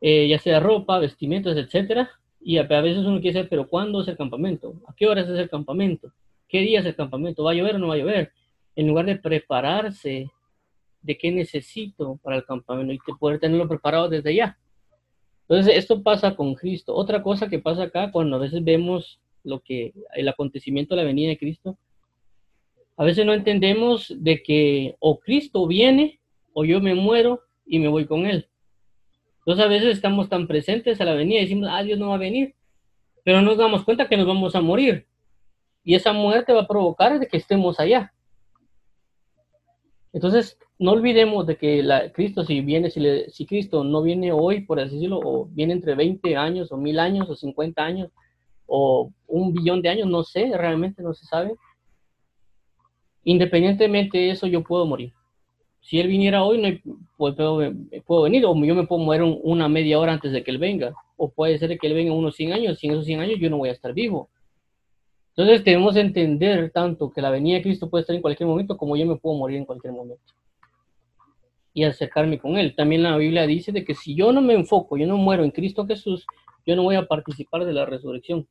Eh, 0.00 0.28
ya 0.28 0.38
sea 0.38 0.60
ropa, 0.60 0.98
vestimentas, 0.98 1.56
etcétera. 1.56 2.10
Y 2.40 2.56
a, 2.56 2.62
veces 2.62 3.04
uno 3.04 3.20
quiere 3.20 3.34
saber, 3.34 3.50
pero 3.50 3.68
¿cuándo 3.68 4.00
es 4.00 4.08
el 4.08 4.16
campamento? 4.16 4.80
¿A 4.88 4.94
qué 4.94 5.06
horas 5.06 5.28
es 5.28 5.38
el 5.38 5.50
campamento? 5.50 6.10
¿Qué 6.48 6.60
día 6.60 6.80
es 6.80 6.86
el 6.86 6.96
campamento? 6.96 7.44
¿Va 7.44 7.50
a 7.50 7.54
llover 7.54 7.76
o 7.76 7.78
no 7.78 7.88
va 7.88 7.94
a 7.94 7.98
llover? 7.98 8.32
En 8.74 8.88
lugar 8.88 9.04
de 9.06 9.16
prepararse 9.16 10.30
de 11.02 11.18
qué 11.18 11.30
necesito 11.30 12.18
para 12.22 12.36
el 12.36 12.44
campamento 12.44 12.92
y 12.92 12.98
poder 13.18 13.40
tenerlo 13.40 13.68
preparado 13.68 14.08
desde 14.08 14.34
ya. 14.34 14.58
Entonces, 15.50 15.78
esto 15.78 16.00
pasa 16.04 16.36
con 16.36 16.54
Cristo. 16.54 16.94
Otra 16.94 17.24
cosa 17.24 17.48
que 17.48 17.58
pasa 17.58 17.82
acá, 17.82 18.12
cuando 18.12 18.36
a 18.36 18.38
veces 18.38 18.62
vemos 18.62 19.18
lo 19.42 19.58
que 19.58 19.92
el 20.14 20.28
acontecimiento 20.28 20.94
de 20.94 21.02
la 21.02 21.06
venida 21.08 21.30
de 21.30 21.38
Cristo, 21.38 21.76
a 22.96 23.04
veces 23.04 23.26
no 23.26 23.34
entendemos 23.34 24.14
de 24.16 24.44
que 24.44 24.94
o 25.00 25.18
Cristo 25.18 25.66
viene 25.66 26.20
o 26.52 26.64
yo 26.64 26.80
me 26.80 26.94
muero 26.94 27.40
y 27.66 27.80
me 27.80 27.88
voy 27.88 28.06
con 28.06 28.26
él. 28.26 28.46
Entonces 29.38 29.64
a 29.64 29.68
veces 29.68 29.88
estamos 29.88 30.28
tan 30.28 30.46
presentes 30.46 31.00
a 31.00 31.04
la 31.04 31.14
venida 31.14 31.40
y 31.40 31.42
decimos, 31.42 31.68
ah, 31.68 31.82
Dios 31.82 31.98
no 31.98 32.10
va 32.10 32.14
a 32.14 32.18
venir, 32.18 32.54
pero 33.24 33.42
nos 33.42 33.58
damos 33.58 33.82
cuenta 33.82 34.06
que 34.06 34.16
nos 34.16 34.28
vamos 34.28 34.54
a 34.54 34.60
morir. 34.60 35.08
Y 35.82 35.96
esa 35.96 36.12
muerte 36.12 36.52
va 36.52 36.60
a 36.60 36.68
provocar 36.68 37.18
de 37.18 37.26
que 37.26 37.38
estemos 37.38 37.80
allá. 37.80 38.14
Entonces, 40.12 40.58
no 40.78 40.92
olvidemos 40.92 41.46
de 41.46 41.56
que 41.56 41.82
la, 41.82 42.10
Cristo, 42.12 42.44
si 42.44 42.60
viene, 42.62 42.90
si, 42.90 43.00
si 43.28 43.46
Cristo 43.46 43.84
no 43.84 44.02
viene 44.02 44.32
hoy, 44.32 44.62
por 44.62 44.80
así 44.80 44.94
decirlo, 44.94 45.20
o 45.22 45.46
viene 45.46 45.72
entre 45.72 45.94
20 45.94 46.36
años, 46.36 46.72
o 46.72 46.76
mil 46.76 46.98
años, 46.98 47.28
o 47.28 47.36
50 47.36 47.84
años, 47.84 48.10
o 48.66 49.12
un 49.26 49.52
billón 49.52 49.82
de 49.82 49.88
años, 49.88 50.08
no 50.08 50.22
sé, 50.22 50.50
realmente 50.56 51.02
no 51.02 51.14
se 51.14 51.26
sabe. 51.26 51.54
Independientemente 53.24 54.18
de 54.18 54.30
eso, 54.30 54.46
yo 54.46 54.62
puedo 54.62 54.86
morir. 54.86 55.12
Si 55.80 56.00
él 56.00 56.08
viniera 56.08 56.42
hoy, 56.44 56.58
no 56.58 56.96
pues, 57.16 57.34
puedo, 57.34 58.22
venir, 58.22 58.44
o 58.46 58.54
yo 58.64 58.74
me 58.74 58.86
puedo 58.86 59.02
morir 59.02 59.22
una 59.42 59.68
media 59.68 59.98
hora 59.98 60.12
antes 60.12 60.32
de 60.32 60.42
que 60.42 60.50
él 60.50 60.58
venga, 60.58 60.94
o 61.16 61.30
puede 61.30 61.58
ser 61.58 61.78
que 61.78 61.86
él 61.86 61.94
venga 61.94 62.12
unos 62.12 62.36
100 62.36 62.52
años, 62.52 62.82
y 62.82 62.88
en 62.88 62.92
esos 62.94 63.06
100 63.06 63.20
años 63.20 63.38
yo 63.38 63.48
no 63.48 63.58
voy 63.58 63.68
a 63.68 63.72
estar 63.72 63.92
vivo. 63.92 64.28
Entonces 65.36 65.64
debemos 65.64 65.96
entender 65.96 66.70
tanto 66.70 67.10
que 67.10 67.22
la 67.22 67.30
venida 67.30 67.56
de 67.56 67.62
Cristo 67.62 67.88
puede 67.88 68.02
estar 68.02 68.16
en 68.16 68.22
cualquier 68.22 68.48
momento 68.48 68.76
como 68.76 68.96
yo 68.96 69.06
me 69.06 69.16
puedo 69.16 69.36
morir 69.36 69.56
en 69.56 69.64
cualquier 69.64 69.92
momento. 69.92 70.22
Y 71.72 71.84
acercarme 71.84 72.38
con 72.38 72.58
Él. 72.58 72.74
También 72.74 73.02
la 73.02 73.16
Biblia 73.16 73.46
dice 73.46 73.72
de 73.72 73.84
que 73.84 73.94
si 73.94 74.14
yo 74.14 74.32
no 74.32 74.42
me 74.42 74.54
enfoco, 74.54 74.96
yo 74.96 75.06
no 75.06 75.16
muero 75.16 75.44
en 75.44 75.50
Cristo 75.50 75.86
Jesús, 75.86 76.26
yo 76.66 76.76
no 76.76 76.82
voy 76.82 76.96
a 76.96 77.06
participar 77.06 77.64
de 77.64 77.72
la 77.72 77.86
resurrección. 77.86 78.46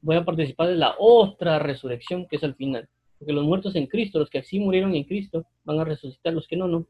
Voy 0.00 0.16
a 0.16 0.24
participar 0.24 0.68
de 0.68 0.76
la 0.76 0.94
otra 0.98 1.58
resurrección 1.58 2.26
que 2.26 2.36
es 2.36 2.44
al 2.44 2.54
final. 2.54 2.88
Porque 3.18 3.32
los 3.32 3.44
muertos 3.44 3.76
en 3.76 3.86
Cristo, 3.86 4.18
los 4.18 4.30
que 4.30 4.38
así 4.38 4.58
murieron 4.58 4.94
en 4.94 5.04
Cristo, 5.04 5.46
van 5.64 5.80
a 5.80 5.84
resucitar, 5.84 6.32
los 6.32 6.48
que 6.48 6.56
no, 6.56 6.66
no. 6.66 6.86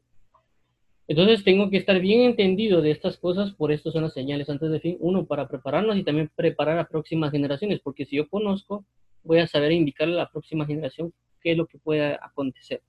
Entonces 1.07 1.43
tengo 1.43 1.69
que 1.69 1.77
estar 1.77 1.99
bien 1.99 2.21
entendido 2.21 2.81
de 2.81 2.91
estas 2.91 3.17
cosas, 3.17 3.51
por 3.53 3.71
esto 3.71 3.91
son 3.91 4.03
las 4.03 4.13
señales 4.13 4.49
antes 4.49 4.71
de 4.71 4.79
fin, 4.79 4.97
uno, 4.99 5.25
para 5.25 5.47
prepararnos 5.47 5.97
y 5.97 6.03
también 6.03 6.31
preparar 6.35 6.79
a 6.79 6.87
próximas 6.87 7.31
generaciones, 7.31 7.79
porque 7.79 8.05
si 8.05 8.15
yo 8.15 8.27
conozco, 8.27 8.85
voy 9.23 9.39
a 9.39 9.47
saber 9.47 9.71
indicarle 9.71 10.15
a 10.15 10.23
la 10.23 10.29
próxima 10.31 10.65
generación 10.65 11.13
qué 11.41 11.51
es 11.51 11.57
lo 11.57 11.67
que 11.67 11.77
pueda 11.77 12.19
acontecer. 12.21 12.81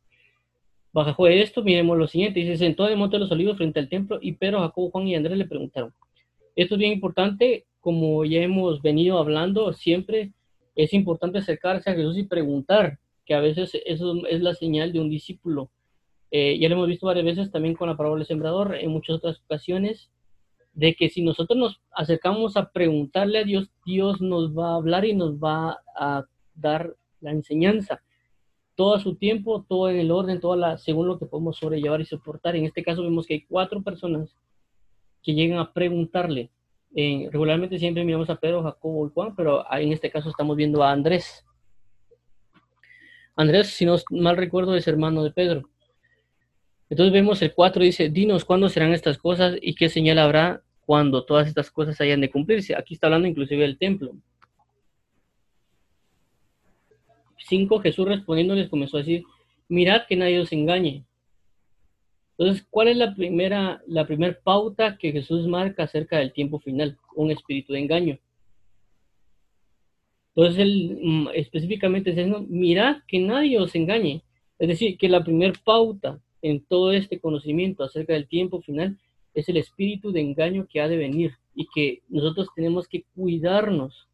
Bajo 0.92 1.26
esto, 1.26 1.62
miremos 1.62 1.98
lo 1.98 2.08
siguiente, 2.08 2.40
dice, 2.40 2.56
sentó 2.56 2.86
de 2.86 2.96
Monte 2.96 3.16
de 3.16 3.20
los 3.20 3.32
Olivos 3.32 3.58
frente 3.58 3.80
al 3.80 3.90
templo 3.90 4.18
y 4.22 4.32
Pedro, 4.32 4.60
Jacobo, 4.60 4.90
Juan 4.90 5.08
y 5.08 5.14
Andrés 5.14 5.36
le 5.36 5.44
preguntaron. 5.44 5.92
Esto 6.54 6.76
es 6.76 6.78
bien 6.78 6.92
importante, 6.92 7.66
como 7.80 8.24
ya 8.24 8.40
hemos 8.40 8.80
venido 8.80 9.18
hablando, 9.18 9.74
siempre 9.74 10.32
es 10.74 10.94
importante 10.94 11.38
acercarse 11.38 11.90
a 11.90 11.94
Jesús 11.94 12.16
y 12.16 12.22
preguntar, 12.22 12.98
que 13.26 13.34
a 13.34 13.40
veces 13.40 13.72
eso 13.84 14.24
es 14.26 14.40
la 14.40 14.54
señal 14.54 14.92
de 14.92 15.00
un 15.00 15.10
discípulo. 15.10 15.70
Eh, 16.38 16.58
ya 16.58 16.68
lo 16.68 16.74
hemos 16.74 16.88
visto 16.88 17.06
varias 17.06 17.24
veces 17.24 17.50
también 17.50 17.74
con 17.74 17.88
la 17.88 17.96
parábola 17.96 18.18
del 18.18 18.26
sembrador, 18.26 18.76
en 18.76 18.90
muchas 18.90 19.16
otras 19.16 19.40
ocasiones, 19.46 20.10
de 20.74 20.94
que 20.94 21.08
si 21.08 21.22
nosotros 21.22 21.58
nos 21.58 21.80
acercamos 21.92 22.58
a 22.58 22.72
preguntarle 22.72 23.38
a 23.38 23.44
Dios, 23.44 23.70
Dios 23.86 24.20
nos 24.20 24.54
va 24.54 24.72
a 24.72 24.74
hablar 24.74 25.06
y 25.06 25.14
nos 25.14 25.38
va 25.38 25.78
a 25.98 26.26
dar 26.54 26.94
la 27.22 27.30
enseñanza. 27.30 28.02
Todo 28.74 28.96
a 28.96 29.00
su 29.00 29.14
tiempo, 29.14 29.64
todo 29.66 29.88
en 29.88 29.96
el 29.96 30.10
orden, 30.10 30.38
toda 30.38 30.58
la, 30.58 30.76
según 30.76 31.08
lo 31.08 31.18
que 31.18 31.24
podemos 31.24 31.56
sobrellevar 31.56 32.02
y 32.02 32.04
soportar. 32.04 32.54
En 32.54 32.66
este 32.66 32.82
caso 32.82 33.02
vemos 33.02 33.26
que 33.26 33.32
hay 33.32 33.46
cuatro 33.46 33.82
personas 33.82 34.36
que 35.22 35.32
llegan 35.32 35.58
a 35.58 35.72
preguntarle. 35.72 36.50
Eh, 36.94 37.30
regularmente 37.32 37.78
siempre 37.78 38.04
miramos 38.04 38.28
a 38.28 38.36
Pedro, 38.36 38.62
Jacobo 38.62 39.06
y 39.06 39.10
Juan, 39.10 39.34
pero 39.34 39.64
en 39.72 39.90
este 39.90 40.10
caso 40.10 40.28
estamos 40.28 40.54
viendo 40.54 40.82
a 40.82 40.92
Andrés. 40.92 41.46
Andrés, 43.36 43.68
si 43.68 43.86
no 43.86 43.96
mal 44.10 44.36
recuerdo, 44.36 44.76
es 44.76 44.86
hermano 44.86 45.24
de 45.24 45.30
Pedro. 45.30 45.70
Entonces 46.88 47.12
vemos 47.12 47.42
el 47.42 47.52
4, 47.52 47.82
dice, 47.82 48.08
dinos 48.10 48.44
cuándo 48.44 48.68
serán 48.68 48.92
estas 48.92 49.18
cosas 49.18 49.56
y 49.60 49.74
qué 49.74 49.88
señal 49.88 50.18
habrá 50.18 50.62
cuando 50.84 51.24
todas 51.24 51.48
estas 51.48 51.70
cosas 51.70 52.00
hayan 52.00 52.20
de 52.20 52.30
cumplirse. 52.30 52.76
Aquí 52.76 52.94
está 52.94 53.08
hablando 53.08 53.26
inclusive 53.26 53.62
del 53.62 53.78
templo. 53.78 54.14
5, 57.38 57.80
Jesús 57.80 58.06
respondiéndoles 58.06 58.68
comenzó 58.68 58.96
a 58.96 59.00
decir, 59.00 59.24
mirad 59.68 60.02
que 60.08 60.16
nadie 60.16 60.40
os 60.40 60.52
engañe. 60.52 61.04
Entonces, 62.38 62.66
¿cuál 62.70 62.88
es 62.88 62.96
la 62.96 63.14
primera, 63.14 63.82
la 63.86 64.06
primera 64.06 64.38
pauta 64.42 64.98
que 64.98 65.12
Jesús 65.12 65.46
marca 65.46 65.84
acerca 65.84 66.18
del 66.18 66.32
tiempo 66.32 66.58
final? 66.60 66.98
Un 67.14 67.30
espíritu 67.30 67.72
de 67.72 67.80
engaño. 67.80 68.18
Entonces 70.34 70.60
él 70.60 70.98
mm, 71.02 71.28
específicamente 71.34 72.10
dice, 72.10 72.26
no, 72.26 72.42
mirad 72.42 72.98
que 73.08 73.18
nadie 73.18 73.58
os 73.58 73.74
engañe. 73.74 74.22
Es 74.58 74.68
decir, 74.68 74.98
que 74.98 75.08
la 75.08 75.24
primera 75.24 75.54
pauta 75.64 76.20
en 76.42 76.64
todo 76.64 76.92
este 76.92 77.20
conocimiento 77.20 77.84
acerca 77.84 78.12
del 78.12 78.28
tiempo 78.28 78.60
final 78.60 78.98
es 79.34 79.48
el 79.48 79.56
espíritu 79.56 80.12
de 80.12 80.20
engaño 80.20 80.66
que 80.68 80.80
ha 80.80 80.88
de 80.88 80.96
venir 80.96 81.32
y 81.54 81.66
que 81.74 82.02
nosotros 82.08 82.48
tenemos 82.54 82.88
que 82.88 83.04
cuidarnos. 83.14 84.08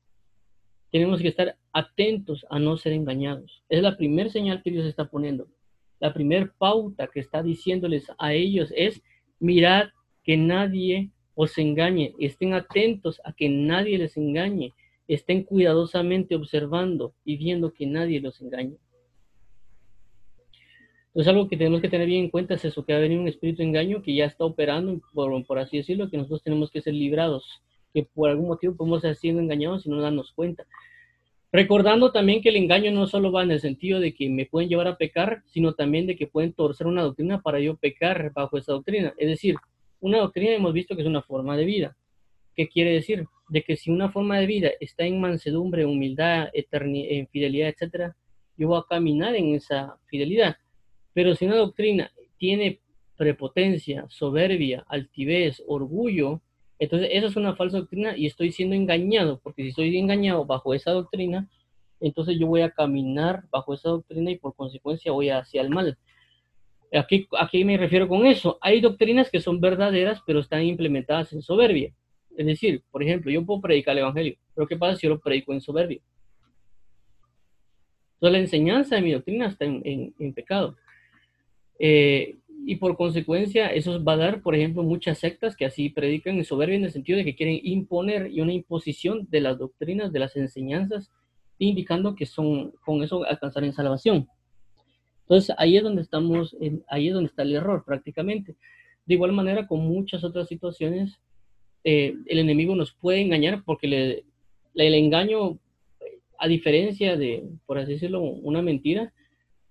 Tenemos 0.90 1.20
que 1.20 1.28
estar 1.28 1.56
atentos 1.72 2.44
a 2.50 2.58
no 2.58 2.76
ser 2.76 2.92
engañados. 2.92 3.62
Es 3.68 3.82
la 3.82 3.96
primera 3.96 4.30
señal 4.30 4.62
que 4.62 4.70
Dios 4.70 4.86
está 4.86 5.06
poniendo. 5.06 5.46
La 6.00 6.12
primera 6.12 6.52
pauta 6.58 7.06
que 7.06 7.20
está 7.20 7.42
diciéndoles 7.42 8.10
a 8.18 8.32
ellos 8.32 8.72
es, 8.76 9.02
mirad 9.38 9.88
que 10.24 10.36
nadie 10.36 11.10
os 11.34 11.56
engañe. 11.58 12.14
Estén 12.18 12.54
atentos 12.54 13.20
a 13.24 13.32
que 13.32 13.48
nadie 13.48 13.98
les 13.98 14.16
engañe 14.16 14.72
estén 15.14 15.44
cuidadosamente 15.44 16.34
observando 16.34 17.14
y 17.24 17.36
viendo 17.36 17.72
que 17.72 17.86
nadie 17.86 18.20
los 18.20 18.40
engañe. 18.40 18.76
Entonces 21.12 21.28
algo 21.28 21.46
que 21.46 21.58
tenemos 21.58 21.82
que 21.82 21.90
tener 21.90 22.06
bien 22.06 22.24
en 22.24 22.30
cuenta 22.30 22.54
es 22.54 22.64
eso, 22.64 22.86
que 22.86 22.94
va 22.94 22.98
a 22.98 23.02
venir 23.02 23.18
un 23.18 23.28
espíritu 23.28 23.58
de 23.58 23.68
engaño 23.68 24.02
que 24.02 24.14
ya 24.14 24.24
está 24.24 24.46
operando, 24.46 24.98
por, 25.12 25.44
por 25.44 25.58
así 25.58 25.76
decirlo, 25.76 26.08
que 26.08 26.16
nosotros 26.16 26.42
tenemos 26.42 26.70
que 26.70 26.80
ser 26.80 26.94
librados, 26.94 27.62
que 27.92 28.02
por 28.02 28.30
algún 28.30 28.48
motivo 28.48 28.74
podemos 28.74 28.98
estar 28.98 29.14
siendo 29.16 29.42
engañados 29.42 29.84
y 29.84 29.90
no 29.90 30.00
darnos 30.00 30.32
cuenta. 30.32 30.64
Recordando 31.52 32.12
también 32.12 32.40
que 32.40 32.48
el 32.48 32.56
engaño 32.56 32.92
no 32.92 33.06
solo 33.06 33.30
va 33.30 33.42
en 33.42 33.50
el 33.50 33.60
sentido 33.60 34.00
de 34.00 34.14
que 34.14 34.30
me 34.30 34.46
pueden 34.46 34.70
llevar 34.70 34.88
a 34.88 34.96
pecar, 34.96 35.42
sino 35.44 35.74
también 35.74 36.06
de 36.06 36.16
que 36.16 36.26
pueden 36.26 36.54
torcer 36.54 36.86
una 36.86 37.02
doctrina 37.02 37.42
para 37.42 37.60
yo 37.60 37.76
pecar 37.76 38.32
bajo 38.32 38.56
esa 38.56 38.72
doctrina. 38.72 39.12
Es 39.18 39.28
decir, 39.28 39.56
una 40.00 40.16
doctrina 40.16 40.52
hemos 40.52 40.72
visto 40.72 40.96
que 40.96 41.02
es 41.02 41.06
una 41.06 41.20
forma 41.20 41.58
de 41.58 41.66
vida. 41.66 41.94
¿Qué 42.56 42.68
quiere 42.68 42.92
decir? 42.92 43.26
De 43.50 43.62
que 43.62 43.76
si 43.76 43.90
una 43.90 44.10
forma 44.10 44.38
de 44.38 44.46
vida 44.46 44.70
está 44.80 45.04
en 45.04 45.20
mansedumbre, 45.20 45.84
humildad, 45.84 46.48
en 46.54 47.28
fidelidad, 47.28 47.68
etc., 47.68 48.14
yo 48.56 48.68
voy 48.68 48.78
a 48.78 48.86
caminar 48.88 49.34
en 49.34 49.54
esa 49.54 49.96
fidelidad. 50.06 50.56
Pero 51.14 51.34
si 51.34 51.46
una 51.46 51.56
doctrina 51.56 52.10
tiene 52.38 52.80
prepotencia, 53.16 54.06
soberbia, 54.08 54.84
altivez, 54.88 55.62
orgullo, 55.66 56.40
entonces 56.78 57.10
esa 57.12 57.26
es 57.28 57.36
una 57.36 57.54
falsa 57.54 57.78
doctrina 57.78 58.16
y 58.16 58.26
estoy 58.26 58.50
siendo 58.50 58.74
engañado, 58.74 59.40
porque 59.42 59.62
si 59.62 59.68
estoy 59.68 59.96
engañado 59.96 60.44
bajo 60.44 60.74
esa 60.74 60.90
doctrina, 60.90 61.48
entonces 62.00 62.36
yo 62.38 62.48
voy 62.48 62.62
a 62.62 62.70
caminar 62.70 63.44
bajo 63.50 63.74
esa 63.74 63.90
doctrina 63.90 64.30
y 64.30 64.38
por 64.38 64.54
consecuencia 64.56 65.12
voy 65.12 65.30
hacia 65.30 65.62
el 65.62 65.70
mal. 65.70 65.96
Aquí, 66.92 67.26
aquí 67.38 67.64
me 67.64 67.76
refiero 67.76 68.08
con 68.08 68.26
eso. 68.26 68.58
Hay 68.60 68.80
doctrinas 68.80 69.30
que 69.30 69.40
son 69.40 69.60
verdaderas, 69.60 70.20
pero 70.26 70.40
están 70.40 70.62
implementadas 70.62 71.32
en 71.32 71.40
soberbia. 71.40 71.94
Es 72.36 72.46
decir, 72.46 72.82
por 72.90 73.02
ejemplo, 73.02 73.30
yo 73.30 73.44
puedo 73.44 73.60
predicar 73.60 73.92
el 73.92 74.00
Evangelio, 74.00 74.36
pero 74.54 74.66
¿qué 74.66 74.76
pasa 74.76 74.96
si 74.96 75.06
yo 75.06 75.14
lo 75.14 75.20
predico 75.20 75.52
en 75.52 75.60
soberbia? 75.60 76.00
Entonces 78.14 78.32
la 78.32 78.38
enseñanza 78.38 78.96
de 78.96 79.02
mi 79.02 79.12
doctrina 79.12 79.48
está 79.48 79.64
en, 79.64 80.32
pecado. 80.34 80.76
Eh, 81.84 82.36
y 82.64 82.76
por 82.76 82.96
consecuencia, 82.96 83.66
eso 83.66 84.02
va 84.04 84.12
a 84.12 84.18
dar, 84.18 84.40
por 84.40 84.54
ejemplo, 84.54 84.84
muchas 84.84 85.18
sectas 85.18 85.56
que 85.56 85.64
así 85.64 85.90
predican 85.90 86.36
en 86.36 86.44
soberbia 86.44 86.76
en 86.76 86.84
el 86.84 86.92
sentido 86.92 87.18
de 87.18 87.24
que 87.24 87.34
quieren 87.34 87.58
imponer 87.64 88.30
y 88.30 88.40
una 88.40 88.52
imposición 88.52 89.26
de 89.30 89.40
las 89.40 89.58
doctrinas, 89.58 90.12
de 90.12 90.20
las 90.20 90.36
enseñanzas, 90.36 91.10
indicando 91.58 92.14
que 92.14 92.24
son 92.24 92.70
con 92.84 93.02
eso 93.02 93.24
alcanzar 93.24 93.64
en 93.64 93.72
salvación. 93.72 94.28
Entonces 95.22 95.56
ahí 95.58 95.76
es 95.76 95.82
donde 95.82 96.02
estamos, 96.02 96.56
ahí 96.88 97.08
es 97.08 97.14
donde 97.14 97.30
está 97.30 97.42
el 97.42 97.56
error 97.56 97.82
prácticamente. 97.84 98.54
De 99.06 99.14
igual 99.14 99.32
manera, 99.32 99.66
con 99.66 99.80
muchas 99.80 100.22
otras 100.22 100.46
situaciones 100.46 101.18
eh, 101.82 102.14
el 102.26 102.38
enemigo 102.38 102.76
nos 102.76 102.92
puede 102.92 103.20
engañar 103.20 103.64
porque 103.64 103.88
le, 103.88 104.24
el 104.74 104.94
engaño, 104.94 105.58
a 106.38 106.46
diferencia 106.46 107.16
de, 107.16 107.42
por 107.66 107.78
así 107.78 107.94
decirlo, 107.94 108.20
una 108.20 108.62
mentira, 108.62 109.12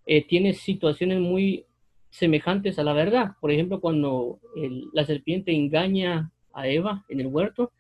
eh, 0.06 0.26
tiene 0.28 0.54
situaciones 0.54 1.20
muy 1.20 1.66
semejantes 2.12 2.78
a 2.78 2.84
la 2.84 2.94
verdad. 2.94 3.32
Por 3.40 3.52
ejemplo, 3.52 3.82
cuando 3.82 4.40
la 4.94 5.06
serpiente 5.06 5.52
engaña 5.52 6.32
a 6.54 6.68
Eva 6.68 7.04
en 7.10 7.22
el 7.22 7.28
huerto, 7.28 7.72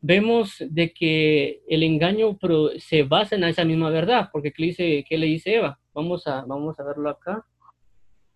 vemos 0.00 0.56
de 0.70 0.92
que 0.92 1.62
el 1.68 1.82
engaño 1.82 2.38
se 2.78 3.02
basa 3.02 3.36
en 3.36 3.44
esa 3.44 3.64
misma 3.64 3.90
verdad, 3.90 4.30
porque 4.32 4.52
¿qué, 4.52 5.04
qué 5.06 5.18
le 5.18 5.26
dice 5.26 5.56
Eva? 5.56 5.78
Vamos 5.92 6.26
a, 6.26 6.44
vamos 6.44 6.78
a 6.80 6.84
verlo 6.84 7.10
acá 7.10 7.44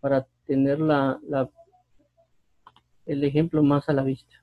para 0.01 0.27
tener 0.47 0.79
la, 0.79 1.19
la, 1.27 1.49
el 3.07 3.25
ejemplo 3.25 3.63
más 3.63 3.89
a 3.89 3.93
la 3.93 4.03
vista. 4.03 4.43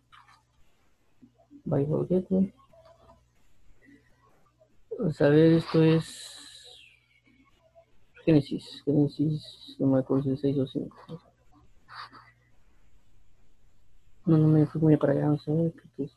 Vamos 4.97 5.21
a 5.21 5.29
ver, 5.29 5.53
esto 5.53 5.83
es 5.83 6.32
Génesis, 8.25 8.81
Génesis, 8.85 9.75
no 9.79 9.87
me 9.87 9.99
acuerdo 9.99 10.23
si 10.23 10.37
6 10.37 10.57
o 10.59 10.67
5. 10.67 10.97
No, 14.25 14.37
no 14.37 14.47
me 14.47 14.65
fui 14.65 14.79
muy 14.81 14.95
para 14.97 15.13
allá, 15.13 15.25
vamos 15.25 15.47
a 15.47 15.51
ver 15.51 15.73
qué 15.97 16.03
es. 16.03 16.15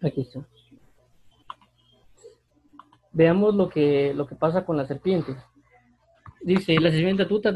Aquí 0.00 0.20
está. 0.20 0.46
Veamos 3.12 3.54
lo 3.56 3.68
que, 3.68 4.14
lo 4.14 4.26
que 4.26 4.36
pasa 4.36 4.64
con 4.64 4.76
la 4.76 4.86
serpiente. 4.86 5.34
Dice, 6.40 6.78
la 6.78 6.90
serpiente 6.92 7.24
astuta, 7.24 7.52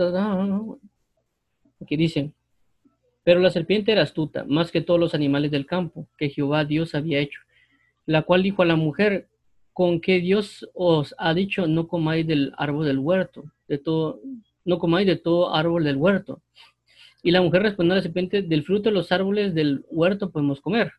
aquí 1.81 1.97
dicen, 1.97 2.35
pero 3.23 3.39
la 3.39 3.51
serpiente 3.51 3.93
era 3.93 4.03
astuta, 4.03 4.45
más 4.49 4.73
que 4.73 4.81
todos 4.81 4.99
los 4.99 5.15
animales 5.15 5.53
del 5.53 5.67
campo 5.67 6.09
que 6.19 6.31
Jehová 6.31 6.65
Dios 6.65 6.97
había 6.97 7.21
hecho, 7.21 7.41
la 8.07 8.23
cual 8.23 8.43
dijo 8.43 8.63
a 8.63 8.67
la 8.67 8.75
mujer, 8.75 9.29
con 9.73 10.01
que 10.01 10.21
Dios 10.21 10.69
os 10.75 11.15
ha 11.19 11.35
dicho, 11.35 11.67
no 11.67 11.89
comáis 11.89 12.27
del 12.27 12.53
árbol 12.57 12.87
del 12.87 12.99
huerto, 12.99 13.45
de 13.69 13.79
todo, 13.79 14.21
no 14.65 14.79
comáis 14.79 15.07
de 15.07 15.17
todo 15.17 15.55
árbol 15.55 15.85
del 15.85 15.97
huerto. 15.97 16.43
Y 17.23 17.31
la 17.31 17.41
mujer 17.41 17.63
respondió 17.63 17.95
a 17.95 17.97
la 17.97 18.03
serpiente, 18.03 18.43
del 18.43 18.65
fruto 18.65 18.91
de 18.91 18.95
los 18.95 19.13
árboles 19.13 19.55
del 19.55 19.85
huerto 19.89 20.31
podemos 20.31 20.61
comer, 20.61 20.93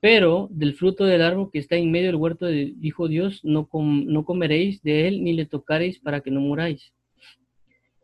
pero 0.00 0.48
del 0.50 0.74
fruto 0.74 1.04
del 1.04 1.22
árbol 1.22 1.50
que 1.50 1.60
está 1.60 1.76
en 1.76 1.90
medio 1.90 2.08
del 2.08 2.16
huerto, 2.16 2.46
dijo 2.46 3.08
Dios, 3.08 3.40
no, 3.44 3.68
no 3.72 4.24
comeréis 4.24 4.82
de 4.82 5.08
él 5.08 5.24
ni 5.24 5.32
le 5.32 5.46
tocaréis 5.46 5.98
para 5.98 6.20
que 6.20 6.30
no 6.30 6.40
muráis. 6.40 6.92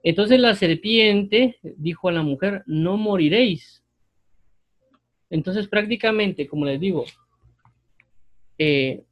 Entonces 0.03 0.41
la 0.41 0.55
serpiente 0.55 1.59
dijo 1.77 2.09
a 2.09 2.13
la 2.13 2.23
mujer, 2.23 2.63
no 2.65 2.97
moriréis. 2.97 3.85
Entonces 5.29 5.69
prácticamente, 5.69 6.47
como 6.47 6.65
les 6.65 6.81
digo, 6.81 7.05
eh, 8.57 9.05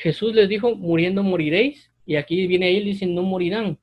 Jesús 0.00 0.34
les 0.34 0.48
dijo, 0.48 0.74
muriendo 0.74 1.22
moriréis, 1.22 1.92
y 2.06 2.16
aquí 2.16 2.46
viene 2.46 2.74
él 2.76 2.84
dice, 2.86 3.06
no 3.06 3.22
morirán. 3.22 3.78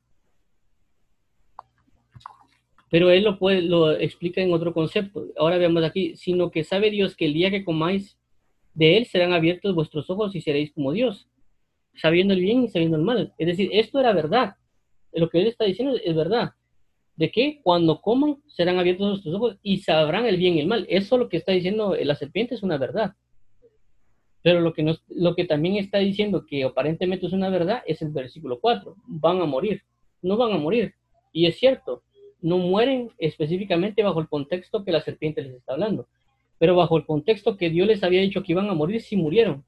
Pero 2.90 3.12
él 3.12 3.24
lo, 3.24 3.38
puede, 3.38 3.62
lo 3.62 3.92
explica 3.92 4.42
en 4.42 4.52
otro 4.52 4.74
concepto. 4.74 5.28
Ahora 5.38 5.58
veamos 5.58 5.84
aquí, 5.84 6.16
sino 6.16 6.50
que 6.50 6.64
sabe 6.64 6.90
Dios 6.90 7.16
que 7.16 7.26
el 7.26 7.34
día 7.34 7.52
que 7.52 7.64
comáis 7.64 8.18
de 8.74 8.98
él 8.98 9.06
serán 9.06 9.34
abiertos 9.34 9.76
vuestros 9.76 10.10
ojos 10.10 10.36
y 10.36 10.42
seréis 10.42 10.72
como 10.72 10.92
Dios, 10.92 11.28
sabiendo 11.96 12.34
el 12.34 12.42
bien 12.42 12.64
y 12.64 12.70
sabiendo 12.70 12.98
el 12.98 13.04
mal. 13.04 13.34
Es 13.38 13.48
decir, 13.48 13.70
esto 13.74 14.00
era 14.00 14.12
verdad. 14.12 14.56
Lo 15.14 15.30
que 15.30 15.42
él 15.42 15.48
está 15.48 15.66
diciendo 15.66 15.98
es 16.04 16.16
verdad. 16.16 16.54
De 17.16 17.30
que 17.32 17.60
cuando 17.64 18.02
coman 18.02 18.38
serán 18.48 18.80
abiertos 18.80 19.10
vuestros 19.12 19.36
ojos 19.36 19.58
y 19.62 19.80
sabrán 19.80 20.26
el 20.26 20.38
bien 20.38 20.56
y 20.56 20.62
el 20.62 20.68
mal. 20.68 20.88
Eso 20.90 21.18
lo 21.18 21.30
que 21.30 21.38
está 21.38 21.52
diciendo 21.52 21.96
la 21.96 22.16
serpiente 22.16 22.56
es 22.56 22.64
una 22.64 22.78
verdad. 22.78 23.14
Pero 24.44 24.62
lo 24.62 24.74
que, 24.74 24.84
nos, 24.84 25.04
lo 25.10 25.36
que 25.36 25.46
también 25.46 25.76
está 25.76 25.98
diciendo 25.98 26.46
que 26.46 26.64
aparentemente 26.64 27.26
es 27.26 27.34
una 27.34 27.50
verdad 27.50 27.84
es 27.86 28.02
el 28.02 28.10
versículo 28.10 28.60
4. 28.60 28.96
Van 29.08 29.42
a 29.42 29.46
morir. 29.46 29.84
No 30.22 30.38
van 30.38 30.54
a 30.54 30.58
morir. 30.58 30.94
Y 31.34 31.46
es 31.48 31.58
cierto, 31.58 32.04
no 32.42 32.58
mueren 32.58 33.12
específicamente 33.18 34.04
bajo 34.04 34.20
el 34.20 34.28
contexto 34.28 34.84
que 34.84 34.92
la 34.92 35.02
serpiente 35.02 35.42
les 35.42 35.56
está 35.56 35.74
hablando 35.74 36.08
pero 36.60 36.76
bajo 36.76 36.98
el 36.98 37.06
contexto 37.06 37.58
que 37.58 37.70
Dios 37.70 37.88
les 37.88 38.04
había 38.04 38.22
dicho 38.22 38.44
que 38.44 38.52
iban 38.52 38.70
a 38.70 38.74
morir, 38.74 39.02
sí 39.02 39.16
murieron. 39.16 39.64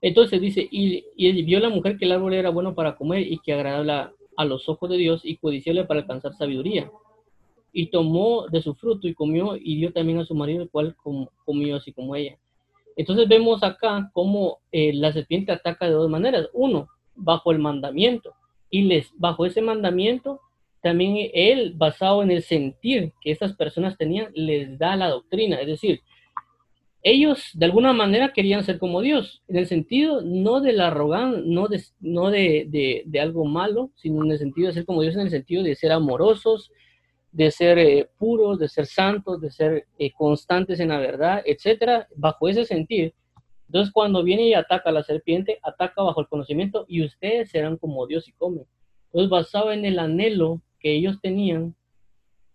Entonces 0.00 0.40
dice, 0.40 0.66
y, 0.70 1.04
y 1.16 1.42
vio 1.42 1.60
la 1.60 1.68
mujer 1.68 1.96
que 1.96 2.06
el 2.06 2.12
árbol 2.12 2.34
era 2.34 2.50
bueno 2.50 2.74
para 2.74 2.96
comer 2.96 3.20
y 3.20 3.38
que 3.38 3.52
agradable 3.52 4.14
a 4.36 4.44
los 4.44 4.68
ojos 4.68 4.90
de 4.90 4.96
Dios 4.96 5.20
y 5.24 5.36
codiciable 5.36 5.84
para 5.84 6.00
alcanzar 6.00 6.32
sabiduría. 6.34 6.90
Y 7.72 7.86
tomó 7.86 8.46
de 8.48 8.60
su 8.62 8.74
fruto 8.74 9.08
y 9.08 9.14
comió 9.14 9.56
y 9.56 9.76
dio 9.76 9.92
también 9.92 10.18
a 10.18 10.24
su 10.24 10.34
marido, 10.34 10.62
el 10.62 10.70
cual 10.70 10.94
comió 11.44 11.76
así 11.76 11.92
como 11.92 12.14
ella. 12.14 12.38
Entonces 12.96 13.26
vemos 13.28 13.62
acá 13.62 14.10
cómo 14.12 14.58
eh, 14.70 14.92
la 14.92 15.12
serpiente 15.12 15.52
ataca 15.52 15.86
de 15.86 15.92
dos 15.92 16.10
maneras. 16.10 16.48
Uno, 16.52 16.88
bajo 17.14 17.52
el 17.52 17.58
mandamiento. 17.58 18.34
Y 18.70 18.82
les, 18.82 19.10
bajo 19.16 19.46
ese 19.46 19.62
mandamiento 19.62 20.40
también 20.82 21.30
él, 21.32 21.74
basado 21.76 22.22
en 22.22 22.30
el 22.30 22.42
sentir 22.42 23.12
que 23.20 23.30
estas 23.30 23.54
personas 23.54 23.96
tenían, 23.96 24.32
les 24.34 24.78
da 24.78 24.96
la 24.96 25.08
doctrina. 25.08 25.60
Es 25.60 25.68
decir, 25.68 26.00
ellos 27.02 27.50
de 27.54 27.66
alguna 27.66 27.92
manera 27.92 28.32
querían 28.32 28.64
ser 28.64 28.78
como 28.78 29.00
Dios, 29.00 29.42
en 29.48 29.56
el 29.56 29.66
sentido 29.66 30.22
no 30.22 30.60
de 30.60 30.72
la 30.72 30.88
arrogancia, 30.88 31.42
no, 31.44 31.68
de, 31.68 31.82
no 32.00 32.30
de, 32.30 33.02
de, 33.04 33.20
algo 33.20 33.44
malo, 33.44 33.90
sino 33.96 34.24
en 34.24 34.32
el 34.32 34.38
sentido 34.38 34.68
de 34.68 34.74
ser 34.74 34.84
como 34.84 35.02
Dios, 35.02 35.14
en 35.14 35.22
el 35.22 35.30
sentido 35.30 35.62
de 35.62 35.74
ser 35.74 35.92
amorosos, 35.92 36.70
de 37.32 37.50
ser 37.50 37.78
eh, 37.78 38.08
puros, 38.18 38.58
de 38.58 38.68
ser 38.68 38.86
santos, 38.86 39.40
de 39.40 39.50
ser 39.50 39.86
eh, 39.98 40.12
constantes 40.12 40.78
en 40.80 40.88
la 40.88 40.98
verdad, 40.98 41.42
etcétera, 41.44 42.06
bajo 42.14 42.48
ese 42.48 42.64
sentir. 42.64 43.14
Entonces, 43.66 43.92
cuando 43.92 44.22
viene 44.22 44.48
y 44.48 44.54
ataca 44.54 44.90
a 44.90 44.92
la 44.92 45.02
serpiente, 45.02 45.58
ataca 45.62 46.02
bajo 46.02 46.20
el 46.20 46.28
conocimiento 46.28 46.84
y 46.88 47.02
ustedes 47.04 47.50
serán 47.50 47.78
como 47.78 48.06
Dios 48.06 48.28
y 48.28 48.32
comen. 48.32 48.66
Entonces, 49.06 49.30
basado 49.30 49.72
en 49.72 49.84
el 49.86 49.98
anhelo 49.98 50.60
que 50.78 50.92
ellos 50.92 51.18
tenían 51.22 51.74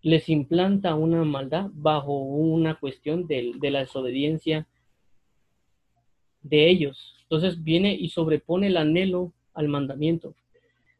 les 0.01 0.29
implanta 0.29 0.95
una 0.95 1.23
maldad 1.23 1.69
bajo 1.73 2.17
una 2.17 2.79
cuestión 2.79 3.27
de, 3.27 3.53
la 3.61 3.79
desobediencia 3.79 4.67
de 6.41 6.69
ellos. 6.69 7.17
Entonces 7.23 7.63
viene 7.63 7.93
y 7.93 8.09
sobrepone 8.09 8.67
el 8.67 8.77
anhelo 8.77 9.33
al 9.53 9.67
mandamiento. 9.67 10.33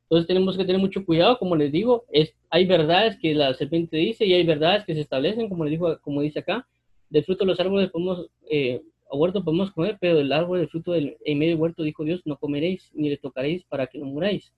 Entonces 0.09 0.27
tenemos 0.27 0.55
que 0.55 0.63
tener 0.63 0.79
mucho 0.79 1.05
cuidado, 1.05 1.37
como 1.37 1.55
les 1.55 1.71
digo, 1.71 2.05
es, 2.11 2.33
hay 2.49 2.65
verdades 2.65 3.17
que 3.19 3.33
la 3.33 3.53
serpiente 3.53 3.97
dice 3.97 4.25
y 4.25 4.33
hay 4.33 4.45
verdades 4.45 4.85
que 4.85 4.93
se 4.93 5.01
establecen, 5.01 5.49
como 5.49 5.65
les 5.65 5.71
digo, 5.71 5.99
como 5.99 6.21
dice 6.21 6.39
acá, 6.39 6.65
del 7.09 7.25
fruto 7.25 7.43
de 7.43 7.51
los 7.51 7.59
árboles 7.59 7.89
podemos, 7.89 8.29
eh, 8.49 8.81
podemos 9.09 9.71
comer, 9.71 9.97
pero 9.99 10.15
del 10.15 10.31
árbol 10.31 10.59
del 10.59 10.69
fruto 10.69 10.93
del, 10.93 11.17
en 11.25 11.37
medio 11.37 11.51
del 11.51 11.61
huerto 11.61 11.83
dijo 11.83 12.05
Dios, 12.05 12.21
no 12.25 12.37
comeréis 12.37 12.89
ni 12.93 13.09
le 13.09 13.17
tocaréis 13.17 13.63
para 13.65 13.87
que 13.87 13.99
no 13.99 14.05
muráis. 14.05 14.53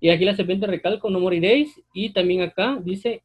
Y 0.00 0.08
aquí 0.08 0.24
la 0.24 0.34
serpiente 0.34 0.66
recalco, 0.66 1.10
no 1.10 1.20
moriréis. 1.20 1.80
Y 1.92 2.10
también 2.10 2.40
acá 2.40 2.80
dice, 2.82 3.22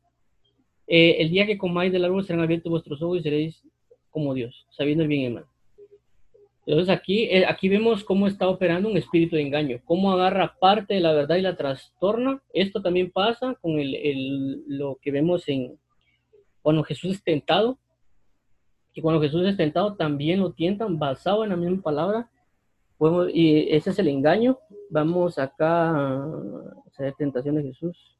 eh, 0.87 1.17
el 1.19 1.29
día 1.29 1.45
que 1.45 1.57
comáis 1.57 1.91
del 1.91 2.05
árbol 2.05 2.25
serán 2.25 2.43
abiertos 2.43 2.69
vuestros 2.69 3.01
ojos 3.01 3.19
y 3.19 3.23
seréis 3.23 3.63
como 4.09 4.33
Dios, 4.33 4.67
sabiendo 4.69 5.03
el 5.03 5.07
bien 5.07 5.21
y 5.21 5.25
el 5.25 5.33
mal. 5.33 5.45
Entonces 6.65 6.95
aquí, 6.95 7.25
eh, 7.25 7.45
aquí 7.45 7.69
vemos 7.69 8.03
cómo 8.03 8.25
está 8.25 8.47
operando 8.47 8.89
un 8.89 8.97
espíritu 8.97 9.35
de 9.35 9.43
engaño, 9.43 9.79
cómo 9.85 10.11
agarra 10.11 10.55
parte 10.59 10.95
de 10.95 10.99
la 10.99 11.13
verdad 11.13 11.35
y 11.35 11.41
la 11.41 11.55
trastorna. 11.55 12.41
Esto 12.53 12.81
también 12.81 13.11
pasa 13.11 13.55
con 13.61 13.79
el, 13.79 14.63
lo 14.67 14.97
que 15.01 15.11
vemos 15.11 15.47
en 15.47 15.77
cuando 16.61 16.83
Jesús 16.83 17.11
es 17.11 17.23
tentado. 17.23 17.77
Y 18.93 19.01
cuando 19.01 19.21
Jesús 19.21 19.45
es 19.45 19.57
tentado 19.57 19.95
también 19.95 20.39
lo 20.39 20.53
tientan 20.53 20.97
basado 20.97 21.43
en 21.43 21.49
la 21.49 21.57
misma 21.57 21.81
palabra 21.81 22.29
y 23.33 23.75
ese 23.75 23.89
es 23.91 23.99
el 23.99 24.07
engaño. 24.07 24.57
Vamos 24.89 25.37
acá 25.37 25.89
a 25.89 26.25
hacer 26.87 27.13
tentación 27.17 27.55
de 27.55 27.63
Jesús. 27.63 28.17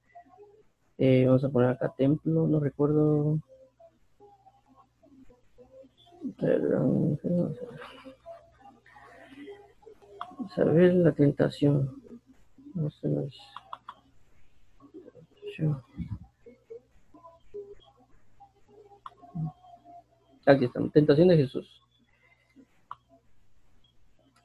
Eh, 0.97 1.25
vamos 1.25 1.43
a 1.43 1.49
poner 1.49 1.69
acá 1.71 1.93
templo, 1.97 2.47
no 2.47 2.59
recuerdo. 2.59 3.39
Vamos 6.37 7.19
a 7.25 7.94
ver 10.57 10.93
la 10.93 11.11
tentación. 11.11 12.01
No. 12.73 12.89
Aquí 20.45 20.65
estamos, 20.65 20.91
tentación 20.91 21.27
de 21.29 21.37
Jesús. 21.37 21.81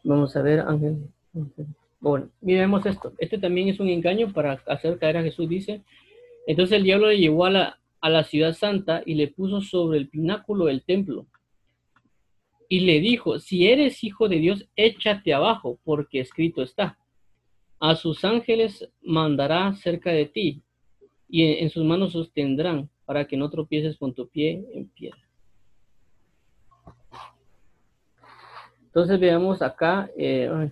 Vamos 0.05 0.35
a 0.37 0.43
ver, 0.43 0.61
Ángel. 0.61 1.09
Bueno, 2.01 2.31
miremos 2.41 2.87
esto. 2.87 3.13
Este 3.19 3.39
también 3.39 3.69
es 3.69 3.81
un 3.81 3.89
engaño 3.89 4.33
para 4.33 4.53
hacer 4.67 4.99
caer 4.99 5.19
a 5.19 5.23
Jesús, 5.23 5.49
dice. 5.49 5.83
Entonces 6.47 6.79
el 6.79 6.85
diablo 6.85 7.09
le 7.09 7.19
llevó 7.19 7.45
a 7.45 7.51
la, 7.51 7.81
a 8.01 8.09
la 8.09 8.25
ciudad 8.25 8.55
santa 8.55 9.03
y 9.05 9.15
le 9.15 9.29
puso 9.29 9.61
sobre 9.61 9.99
el 9.99 10.09
pináculo 10.09 10.67
del 10.67 10.83
templo. 10.83 11.27
Y 12.73 12.81
le 12.81 13.01
dijo, 13.01 13.41
si 13.41 13.67
eres 13.67 14.05
hijo 14.05 14.29
de 14.29 14.37
Dios, 14.37 14.69
échate 14.77 15.35
abajo, 15.35 15.81
porque 15.83 16.21
escrito 16.21 16.63
está. 16.63 16.97
A 17.81 17.97
sus 17.97 18.25
ángeles 18.25 18.89
mandará 19.03 19.75
cerca 19.75 20.13
de 20.13 20.27
ti, 20.27 20.63
y 21.29 21.43
en, 21.43 21.69
sus 21.69 21.85
manos 21.85 22.13
sostendrán, 22.13 22.89
para 23.07 23.27
que 23.27 23.37
no 23.37 23.51
tropieces 23.51 23.97
con 23.99 24.15
tu 24.15 24.29
pie 24.29 24.65
en 24.73 24.89
piedra. 24.89 25.19
Entonces 28.85 29.19
veamos 29.19 29.63
acá. 29.63 30.09
Eh, 30.17 30.71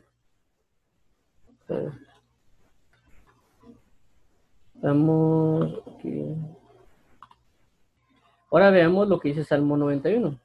vamos. 4.75 5.83
Ahora 8.53 8.71
veamos 8.71 9.09
lo 9.09 9.19
que 9.19 9.31
dice 9.31 9.43
Salmo 9.43 9.77
91. 9.77 10.39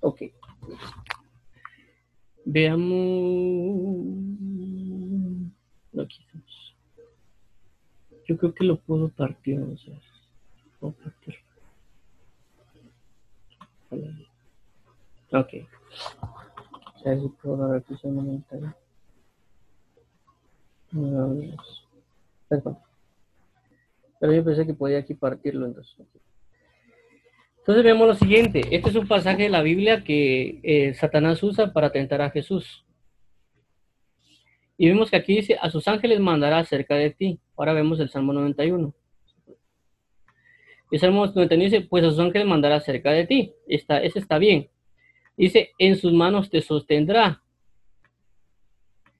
Ok. 0.00 0.22
Veamos. 2.44 4.06
Aquí 6.00 6.22
estamos. 6.24 6.76
Yo 8.28 8.36
creo 8.36 8.54
que 8.54 8.64
lo 8.64 8.78
puedo 8.78 9.08
partir. 9.08 9.60
O 9.60 9.76
sea, 9.76 9.98
puedo 10.78 10.92
partir. 10.94 11.34
Ok. 15.32 15.54
O 16.94 16.98
sea, 17.00 17.20
si 17.20 17.28
puedo 17.28 17.56
dar 17.56 17.76
aquí 17.78 17.94
momentaria. 18.04 18.76
Perdón. 22.48 22.78
Pero 24.20 24.32
yo 24.32 24.44
pensé 24.44 24.66
que 24.66 24.74
podía 24.74 24.98
aquí 24.98 25.14
partirlo 25.14 25.66
entonces. 25.66 26.06
Entonces 27.58 27.84
vemos 27.84 28.06
lo 28.06 28.14
siguiente. 28.14 28.60
Este 28.70 28.90
es 28.90 28.94
un 28.94 29.08
pasaje 29.08 29.44
de 29.44 29.48
la 29.48 29.62
Biblia 29.62 30.04
que 30.04 30.60
eh, 30.62 30.94
Satanás 30.94 31.42
usa 31.42 31.72
para 31.72 31.90
tentar 31.90 32.22
a 32.22 32.30
Jesús. 32.30 32.84
Y 34.78 34.88
vemos 34.88 35.10
que 35.10 35.16
aquí 35.16 35.36
dice, 35.36 35.56
a 35.60 35.70
sus 35.70 35.88
ángeles 35.88 36.20
mandará 36.20 36.64
cerca 36.64 36.94
de 36.94 37.10
ti. 37.10 37.40
Ahora 37.56 37.72
vemos 37.72 37.98
el 37.98 38.10
Salmo 38.10 38.32
91. 38.32 38.94
El 40.90 41.00
Salmo 41.00 41.26
91 41.26 41.64
dice, 41.64 41.80
pues 41.80 42.04
a 42.04 42.10
sus 42.10 42.20
ángeles 42.20 42.46
mandará 42.46 42.80
cerca 42.80 43.10
de 43.10 43.26
ti. 43.26 43.52
Está, 43.66 44.02
ese 44.02 44.18
está 44.18 44.38
bien. 44.38 44.68
Dice, 45.36 45.72
en 45.78 45.96
sus 45.96 46.12
manos 46.12 46.50
te 46.50 46.60
sostendrá. 46.62 47.42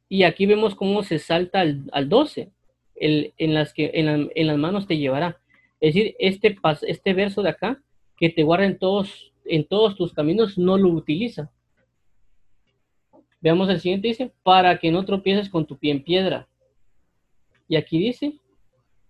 Y 0.08 0.22
aquí 0.22 0.46
vemos 0.46 0.74
cómo 0.74 1.02
se 1.02 1.18
salta 1.18 1.60
al, 1.60 2.08
12. 2.08 2.52
En, 2.96 3.54
las 3.54 3.72
que, 3.72 3.90
en, 3.94 4.46
las 4.46 4.58
manos 4.58 4.86
te 4.86 4.98
llevará. 4.98 5.38
Es 5.80 5.94
decir, 5.94 6.16
este, 6.18 6.56
este 6.82 7.14
verso 7.14 7.42
de 7.42 7.50
acá 7.50 7.82
que 8.16 8.30
te 8.30 8.42
guarda 8.42 8.66
en 8.66 8.78
todos, 8.78 9.32
en 9.44 9.66
todos 9.66 9.96
tus 9.96 10.12
caminos, 10.12 10.56
no 10.56 10.78
lo 10.78 10.88
utiliza. 10.88 11.50
Veamos 13.40 13.68
el 13.68 13.80
siguiente, 13.80 14.08
dice, 14.08 14.32
para 14.42 14.78
que 14.78 14.90
no 14.90 15.04
tropieces 15.04 15.48
con 15.48 15.66
tu 15.66 15.78
pie 15.78 15.92
en 15.92 16.02
piedra. 16.02 16.48
Y 17.68 17.76
aquí 17.76 17.98
dice, 17.98 18.40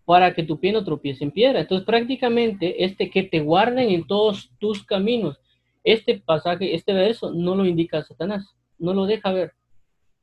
para 0.07 0.35
que 0.35 0.45
tu 0.45 0.59
pie 0.59 0.73
no 0.73 0.85
tropiece 0.85 1.25
en 1.25 1.33
piedra. 1.33 1.61
Entonces 1.61 1.85
prácticamente 1.85 2.85
este 2.85 3.11
que 3.11 3.25
te 3.25 3.41
guarden 3.41 3.91
en 3.91 4.07
todos 4.07 4.51
tus 4.59 4.85
caminos, 4.85 5.39
este 5.85 6.19
pasaje, 6.21 6.75
este 6.75 6.93
verso 6.93 7.33
no 7.33 7.55
lo 7.55 7.67
indica 7.67 8.03
Satanás, 8.03 8.57
no 8.79 8.95
lo 8.95 9.05
deja 9.05 9.33
ver. 9.33 9.53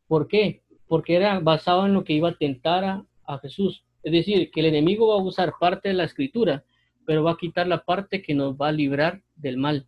¿Por 0.07 0.27
qué? 0.27 0.61
Porque 0.87 1.15
era 1.15 1.39
basado 1.39 1.85
en 1.85 1.93
lo 1.93 2.03
que 2.03 2.13
iba 2.13 2.29
a 2.29 2.37
tentar 2.37 2.85
a, 2.85 3.05
a 3.25 3.39
Jesús. 3.39 3.83
Es 4.03 4.11
decir, 4.11 4.51
que 4.51 4.59
el 4.59 4.67
enemigo 4.67 5.07
va 5.07 5.15
a 5.15 5.23
usar 5.23 5.53
parte 5.59 5.89
de 5.89 5.95
la 5.95 6.03
escritura 6.03 6.63
pero 7.05 7.23
va 7.23 7.31
a 7.31 7.37
quitar 7.37 7.67
la 7.67 7.83
parte 7.83 8.21
que 8.21 8.33
nos 8.33 8.55
va 8.55 8.69
a 8.69 8.71
librar 8.71 9.21
del 9.35 9.57
mal. 9.57 9.87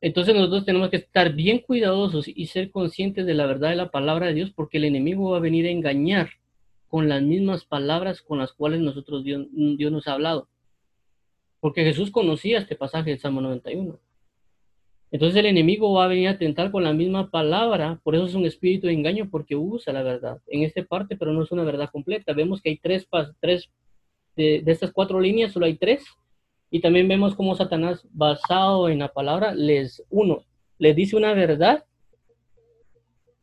Entonces 0.00 0.34
nosotros 0.34 0.66
tenemos 0.66 0.90
que 0.90 0.98
estar 0.98 1.32
bien 1.32 1.60
cuidadosos 1.60 2.28
y 2.28 2.46
ser 2.46 2.70
conscientes 2.70 3.24
de 3.24 3.34
la 3.34 3.46
verdad 3.46 3.70
de 3.70 3.76
la 3.76 3.90
palabra 3.90 4.26
de 4.26 4.34
Dios 4.34 4.52
porque 4.54 4.76
el 4.76 4.84
enemigo 4.84 5.30
va 5.30 5.38
a 5.38 5.40
venir 5.40 5.66
a 5.66 5.70
engañar 5.70 6.30
con 6.88 7.08
las 7.08 7.22
mismas 7.22 7.64
palabras 7.64 8.20
con 8.20 8.38
las 8.38 8.52
cuales 8.52 8.80
nosotros 8.80 9.24
Dios, 9.24 9.46
nos 9.50 10.06
ha 10.06 10.12
hablado. 10.12 10.48
Porque 11.60 11.84
Jesús 11.84 12.10
conocía 12.10 12.58
este 12.58 12.76
pasaje 12.76 13.10
del 13.10 13.18
Salmo 13.18 13.40
91. 13.40 13.98
Entonces 15.14 15.38
el 15.38 15.46
enemigo 15.46 15.92
va 15.92 16.06
a 16.06 16.08
venir 16.08 16.26
a 16.26 16.38
tentar 16.38 16.72
con 16.72 16.82
la 16.82 16.92
misma 16.92 17.30
palabra, 17.30 18.00
por 18.02 18.16
eso 18.16 18.26
es 18.26 18.34
un 18.34 18.46
espíritu 18.46 18.88
de 18.88 18.94
engaño 18.94 19.28
porque 19.30 19.54
usa 19.54 19.92
la 19.92 20.02
verdad 20.02 20.40
en 20.48 20.64
esta 20.64 20.82
parte, 20.82 21.16
pero 21.16 21.32
no 21.32 21.44
es 21.44 21.52
una 21.52 21.62
verdad 21.62 21.88
completa. 21.92 22.32
Vemos 22.32 22.60
que 22.60 22.70
hay 22.70 22.78
tres, 22.78 23.06
tres 23.38 23.70
de, 24.34 24.64
estas 24.66 24.90
cuatro 24.90 25.20
líneas 25.20 25.52
solo 25.52 25.66
hay 25.66 25.76
tres. 25.76 26.04
Y 26.68 26.80
también 26.80 27.06
vemos 27.06 27.36
cómo 27.36 27.54
Satanás, 27.54 28.04
basado 28.10 28.88
en 28.88 28.98
la 28.98 29.12
palabra, 29.12 29.54
les, 29.54 30.02
uno, 30.10 30.42
les 30.78 30.96
dice 30.96 31.14
una 31.14 31.32
verdad, 31.32 31.84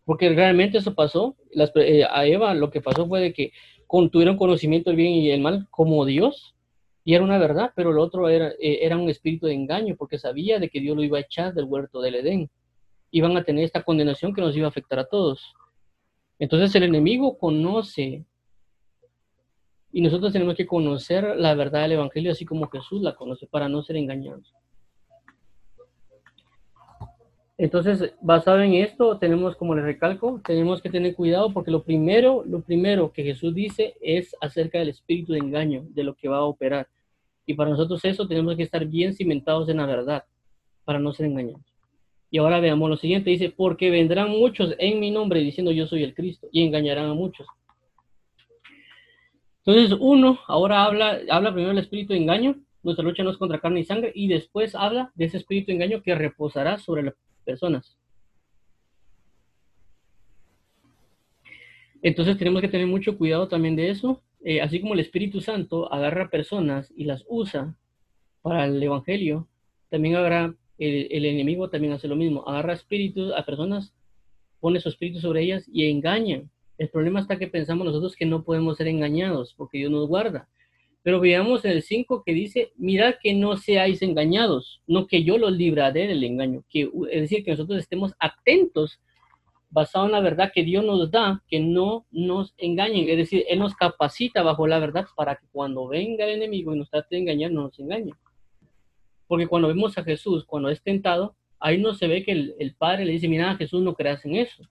porque 0.04 0.28
realmente 0.28 0.80
eso 0.80 0.94
pasó. 0.94 1.38
Eh, 1.76 2.04
a 2.04 2.26
Eva 2.26 2.54
lo 2.54 2.70
que 2.70 2.82
pasó 2.82 3.08
fue 3.08 3.22
de 3.22 3.32
que 3.32 3.54
tuvieron 4.12 4.36
conocimiento 4.36 4.90
del 4.90 4.98
bien 4.98 5.14
y 5.14 5.32
el 5.32 5.40
mal 5.40 5.68
como 5.70 6.04
Dios, 6.04 6.54
y 7.04 7.16
era 7.16 7.24
una 7.24 7.38
verdad, 7.38 7.72
pero 7.76 7.92
lo 7.92 8.04
otro 8.04 8.30
era, 8.30 8.50
eh, 8.60 8.80
era 8.82 8.98
un 8.98 9.10
espíritu 9.10 9.48
de 9.48 9.54
engaño, 9.54 9.96
porque 9.98 10.20
sabía 10.20 10.60
de 10.60 10.70
que 10.70 10.80
Dios 10.80 10.96
lo 10.96 11.04
iba 11.04 11.18
a 11.18 11.22
echar 11.22 11.54
del 11.54 11.66
huerto 11.66 12.02
del 12.02 12.16
Edén. 12.16 12.50
Iban 13.10 13.36
a 13.38 13.44
tener 13.44 13.64
esta 13.64 13.84
condenación 13.84 14.34
que 14.34 14.42
nos 14.42 14.56
iba 14.56 14.68
a 14.68 14.70
afectar 14.70 15.00
a 15.00 15.06
todos. 15.06 15.54
Entonces 16.38 16.74
el 16.76 16.84
enemigo 16.84 17.38
conoce 17.38 18.26
y 19.92 20.02
nosotros 20.02 20.32
tenemos 20.32 20.56
que 20.56 20.66
conocer 20.66 21.36
la 21.38 21.54
verdad 21.54 21.82
del 21.82 21.94
Evangelio 21.94 22.32
así 22.32 22.46
como 22.46 22.70
Jesús 22.70 23.02
la 23.02 23.16
conoce 23.16 23.48
para 23.48 23.68
no 23.68 23.82
ser 23.82 23.98
engañados. 23.98 24.54
Entonces, 27.62 28.12
basado 28.22 28.60
en 28.64 28.74
esto, 28.74 29.20
tenemos, 29.20 29.56
como 29.56 29.76
les 29.76 29.86
recalco, 29.86 30.42
tenemos 30.44 30.82
que 30.82 30.90
tener 30.90 31.14
cuidado 31.14 31.54
porque 31.54 31.70
lo 31.70 31.84
primero, 31.84 32.44
lo 32.44 32.62
primero 32.62 33.12
que 33.12 33.22
Jesús 33.22 33.54
dice 33.54 33.94
es 34.02 34.36
acerca 34.42 34.80
del 34.80 34.90
espíritu 34.90 35.34
de 35.34 35.38
engaño, 35.38 35.86
de 35.90 36.04
lo 36.04 36.16
que 36.16 36.28
va 36.28 36.38
a 36.38 36.44
operar. 36.44 36.88
Y 37.46 37.54
para 37.54 37.70
nosotros 37.70 38.04
eso 38.04 38.28
tenemos 38.28 38.56
que 38.56 38.64
estar 38.64 38.84
bien 38.88 39.14
cimentados 39.14 39.70
en 39.70 39.78
la 39.78 39.86
verdad 39.86 40.24
para 40.86 40.98
no 40.98 41.14
ser 41.14 41.28
engañados. 41.28 41.62
Y 42.32 42.40
ahora 42.40 42.60
veamos 42.60 42.90
lo 42.90 42.98
siguiente, 42.98 43.30
dice, 43.30 43.54
porque 43.56 43.92
vendrán 43.92 44.32
muchos 44.32 44.74
en 44.80 45.00
mi 45.00 45.12
nombre 45.12 45.40
diciendo 45.42 45.72
yo 45.72 45.86
soy 45.86 46.02
el 46.02 46.16
Cristo 46.16 46.48
y 46.52 46.64
engañarán 46.64 47.12
a 47.12 47.14
muchos. 47.14 47.46
Entonces, 49.64 49.96
uno 50.02 50.40
ahora 50.48 50.84
habla, 50.84 51.20
habla 51.30 51.54
primero 51.54 51.76
del 51.76 51.84
espíritu 51.84 52.14
de 52.14 52.22
engaño, 52.22 52.56
nuestra 52.82 53.06
lucha 53.06 53.22
no 53.22 53.30
es 53.30 53.38
contra 53.38 53.60
carne 53.60 53.82
y 53.82 53.86
sangre, 53.86 54.12
y 54.16 54.30
después 54.30 54.74
habla 54.74 55.12
de 55.14 55.26
ese 55.26 55.38
espíritu 55.38 55.68
de 55.68 55.74
engaño 55.74 56.02
que 56.02 56.16
reposará 56.16 56.80
sobre 56.80 57.04
las 57.04 57.14
personas. 57.52 57.98
Entonces 62.02 62.38
tenemos 62.38 62.62
que 62.62 62.68
tener 62.68 62.88
mucho 62.88 63.18
cuidado 63.18 63.48
también 63.48 63.76
de 63.76 63.90
eso. 63.90 64.22
Eh, 64.44 64.62
así 64.62 64.82
como 64.82 64.96
el 64.96 65.00
Espíritu 65.00 65.40
Santo 65.40 65.92
agarra 65.94 66.32
personas 66.32 66.92
y 66.96 67.06
las 67.06 67.24
usa 67.28 67.76
para 68.42 68.66
el 68.66 68.82
Evangelio, 68.82 69.48
también 69.90 70.16
agarra, 70.16 70.56
el, 70.80 71.08
el 71.12 71.26
enemigo 71.26 71.70
también 71.70 71.94
hace 71.94 72.08
lo 72.08 72.16
mismo. 72.16 72.48
Agarra 72.48 72.74
espíritus 72.74 73.32
a 73.34 73.46
personas, 73.46 73.94
pone 74.60 74.80
su 74.80 74.90
espíritu 74.90 75.20
sobre 75.20 75.44
ellas 75.44 75.70
y 75.72 75.92
engaña 75.92 76.44
el 76.82 76.90
problema 76.90 77.20
está 77.20 77.38
que 77.38 77.48
pensamos 77.48 77.86
nosotros 77.86 78.16
que 78.16 78.26
no 78.26 78.44
podemos 78.44 78.76
ser 78.76 78.88
engañados 78.88 79.54
porque 79.56 79.78
Dios 79.78 79.92
nos 79.92 80.08
guarda. 80.08 80.50
Pero 81.04 81.20
veamos 81.20 81.66
en 81.66 81.72
el 81.72 81.82
5 81.82 82.24
que 82.24 82.34
dice, 82.34 82.72
mirad 82.76 83.16
que 83.22 83.34
no 83.34 83.58
seáis 83.58 84.02
engañados, 84.02 84.82
no 84.86 85.08
que 85.08 85.24
yo 85.24 85.38
los 85.38 85.52
libraré 85.54 86.08
del 86.08 86.24
engaño. 86.24 86.64
Que, 86.70 86.90
es 87.12 87.22
decir, 87.22 87.44
que 87.44 87.52
nosotros 87.52 87.80
estemos 87.80 88.14
atentos, 88.20 89.00
basado 89.70 90.06
en 90.06 90.12
la 90.12 90.20
verdad 90.20 90.52
que 90.54 90.64
Dios 90.64 90.84
nos 90.86 91.10
da, 91.10 91.44
que 91.48 91.60
no 91.60 92.06
nos 92.12 92.54
engañen. 92.58 93.10
Es 93.10 93.18
decir, 93.18 93.46
Él 93.50 93.60
nos 93.60 93.76
capacita 93.76 94.44
bajo 94.44 94.68
la 94.68 94.80
verdad 94.80 95.06
para 95.16 95.36
que 95.36 95.48
cuando 95.52 95.88
venga 95.88 96.26
el 96.26 96.32
enemigo 96.32 96.76
y 96.76 96.78
nos 96.78 96.90
trate 96.90 97.16
de 97.16 97.22
engañar, 97.22 97.52
no 97.52 97.64
nos 97.64 97.80
engañe. 97.80 98.14
Porque 99.28 99.48
cuando 99.48 99.70
vemos 99.70 99.98
a 99.98 100.04
Jesús, 100.04 100.46
cuando 100.46 100.70
es 100.70 100.84
tentado, 100.84 101.36
ahí 101.60 101.80
no 101.80 101.94
se 101.94 102.08
ve 102.08 102.24
que 102.24 102.34
el, 102.34 102.56
el 102.60 102.76
Padre 102.76 103.06
le 103.06 103.14
dice, 103.14 103.28
mira, 103.28 103.56
Jesús 103.56 103.82
no 103.82 103.96
creas 103.96 104.24
en 104.26 104.36
eso 104.36 104.64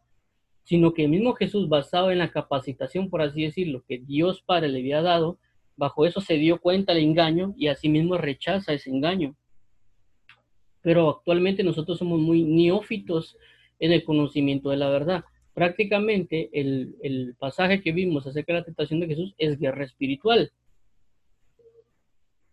sino 0.70 0.94
que 0.94 1.02
el 1.02 1.10
mismo 1.10 1.34
Jesús, 1.34 1.68
basado 1.68 2.12
en 2.12 2.18
la 2.18 2.30
capacitación, 2.30 3.10
por 3.10 3.22
así 3.22 3.42
decirlo, 3.42 3.82
que 3.88 3.98
Dios 3.98 4.40
Padre 4.42 4.68
le 4.68 4.78
había 4.78 5.02
dado, 5.02 5.38
bajo 5.76 6.06
eso 6.06 6.20
se 6.20 6.34
dio 6.34 6.60
cuenta 6.60 6.94
del 6.94 7.04
engaño 7.04 7.54
y 7.56 7.68
asimismo 7.68 8.18
rechaza 8.18 8.72
ese 8.72 8.90
engaño. 8.90 9.36
Pero 10.82 11.10
actualmente 11.10 11.62
nosotros 11.62 11.98
somos 11.98 12.20
muy 12.20 12.42
neófitos 12.42 13.36
en 13.78 13.92
el 13.92 14.04
conocimiento 14.04 14.70
de 14.70 14.76
la 14.76 14.88
verdad. 14.88 15.24
Prácticamente 15.54 16.50
el, 16.52 16.96
el 17.02 17.34
pasaje 17.38 17.80
que 17.80 17.92
vimos 17.92 18.26
acerca 18.26 18.52
de 18.52 18.60
la 18.60 18.64
tentación 18.64 19.00
de 19.00 19.08
Jesús 19.08 19.34
es 19.38 19.58
guerra 19.58 19.84
espiritual. 19.84 20.52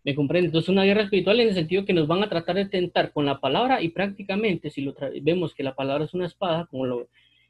¿Me 0.04 0.14
comprende? 0.14 0.46
Entonces, 0.46 0.70
una 0.70 0.84
guerra 0.84 1.02
espiritual 1.02 1.40
en 1.40 1.48
el 1.48 1.54
sentido 1.54 1.84
que 1.84 1.92
nos 1.92 2.06
van 2.06 2.22
a 2.22 2.28
tratar 2.28 2.56
de 2.56 2.66
tentar 2.66 3.12
con 3.12 3.26
la 3.26 3.40
palabra 3.40 3.82
y 3.82 3.90
prácticamente, 3.90 4.70
si 4.70 4.80
lo 4.80 4.94
vemos 5.22 5.54
que 5.54 5.62
la 5.62 5.74
palabra 5.74 6.04
es 6.04 6.14
una 6.14 6.26
espada, 6.26 6.66
como 6.70 6.86
lo, 6.86 7.08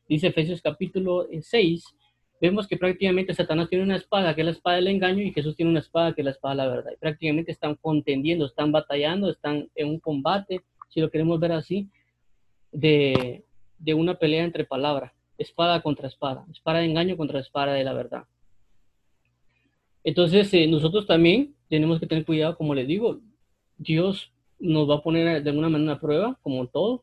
dice 0.08 0.28
Efesios 0.28 0.62
capítulo 0.62 1.28
6, 1.40 1.84
eh, 1.84 1.97
vemos 2.40 2.66
que 2.66 2.76
prácticamente 2.76 3.34
Satanás 3.34 3.68
tiene 3.68 3.84
una 3.84 3.96
espada 3.96 4.34
que 4.34 4.42
es 4.42 4.44
la 4.44 4.52
espada 4.52 4.76
del 4.76 4.88
engaño 4.88 5.22
y 5.22 5.32
Jesús 5.32 5.56
tiene 5.56 5.70
una 5.70 5.80
espada 5.80 6.14
que 6.14 6.20
es 6.20 6.24
la 6.24 6.30
espada 6.30 6.54
de 6.54 6.56
la 6.56 6.68
verdad. 6.68 6.92
Y 6.94 6.96
prácticamente 6.96 7.52
están 7.52 7.74
contendiendo, 7.76 8.46
están 8.46 8.72
batallando, 8.72 9.30
están 9.30 9.68
en 9.74 9.88
un 9.88 10.00
combate, 10.00 10.62
si 10.88 11.00
lo 11.00 11.10
queremos 11.10 11.40
ver 11.40 11.52
así, 11.52 11.88
de, 12.72 13.44
una 13.94 14.14
pelea 14.14 14.44
entre 14.44 14.64
palabras, 14.64 15.12
espada 15.36 15.80
contra 15.82 16.08
espada, 16.08 16.44
espada 16.50 16.78
de 16.78 16.86
engaño 16.86 17.16
contra 17.16 17.40
espada 17.40 17.74
de 17.74 17.84
la 17.84 17.92
verdad. 17.92 18.24
Entonces, 20.04 20.52
eh, 20.54 20.66
nosotros 20.66 21.06
también 21.06 21.54
tenemos 21.68 22.00
que 22.00 22.06
tener 22.06 22.24
cuidado, 22.24 22.56
como 22.56 22.74
les 22.74 22.86
digo, 22.86 23.20
Dios 23.76 24.32
nos 24.58 24.88
va 24.88 24.96
a 24.96 25.02
poner 25.02 25.42
de 25.42 25.50
alguna 25.50 25.68
manera 25.68 25.92
una 25.92 26.00
prueba, 26.00 26.38
como 26.42 26.66
todo, 26.66 27.02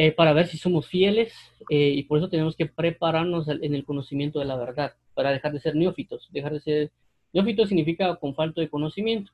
eh, 0.00 0.12
para 0.12 0.32
ver 0.32 0.46
si 0.46 0.58
somos 0.58 0.86
fieles 0.86 1.32
eh, 1.68 1.92
y 1.96 2.04
por 2.04 2.18
eso 2.18 2.28
tenemos 2.28 2.54
que 2.54 2.66
prepararnos 2.66 3.48
en 3.48 3.74
el 3.74 3.84
conocimiento 3.84 4.38
de 4.38 4.44
la 4.44 4.54
verdad, 4.54 4.92
para 5.12 5.32
dejar 5.32 5.52
de 5.52 5.58
ser 5.58 5.74
neófitos. 5.74 6.28
Dejar 6.30 6.52
de 6.52 6.60
ser 6.60 6.92
neófitos 7.32 7.68
significa 7.68 8.14
con 8.14 8.32
falta 8.32 8.60
de 8.60 8.68
conocimiento, 8.68 9.32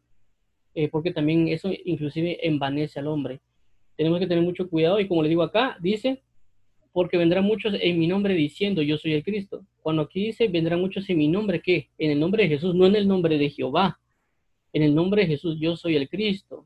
eh, 0.74 0.88
porque 0.88 1.12
también 1.12 1.48
eso 1.48 1.68
inclusive 1.84 2.48
envanece 2.48 2.98
al 2.98 3.08
hombre. 3.08 3.42
Tenemos 3.94 4.18
que 4.20 4.26
tener 4.26 4.42
mucho 4.42 4.70
cuidado 4.70 4.98
y 5.00 5.06
como 5.06 5.22
le 5.22 5.28
digo 5.28 5.42
acá, 5.42 5.76
dice, 5.82 6.22
porque 6.94 7.18
vendrán 7.18 7.44
muchos 7.44 7.74
en 7.78 7.98
mi 7.98 8.06
nombre 8.06 8.32
diciendo, 8.32 8.80
yo 8.80 8.96
soy 8.96 9.12
el 9.12 9.22
Cristo. 9.22 9.66
Cuando 9.82 10.00
aquí 10.00 10.28
dice, 10.28 10.48
vendrán 10.48 10.80
muchos 10.80 11.10
en 11.10 11.18
mi 11.18 11.28
nombre, 11.28 11.60
¿qué? 11.60 11.90
En 11.98 12.10
el 12.10 12.18
nombre 12.18 12.44
de 12.44 12.48
Jesús, 12.48 12.74
no 12.74 12.86
en 12.86 12.96
el 12.96 13.06
nombre 13.06 13.36
de 13.36 13.50
Jehová. 13.50 14.00
En 14.72 14.82
el 14.82 14.94
nombre 14.94 15.24
de 15.24 15.28
Jesús, 15.28 15.58
yo 15.60 15.76
soy 15.76 15.96
el 15.96 16.08
Cristo. 16.08 16.64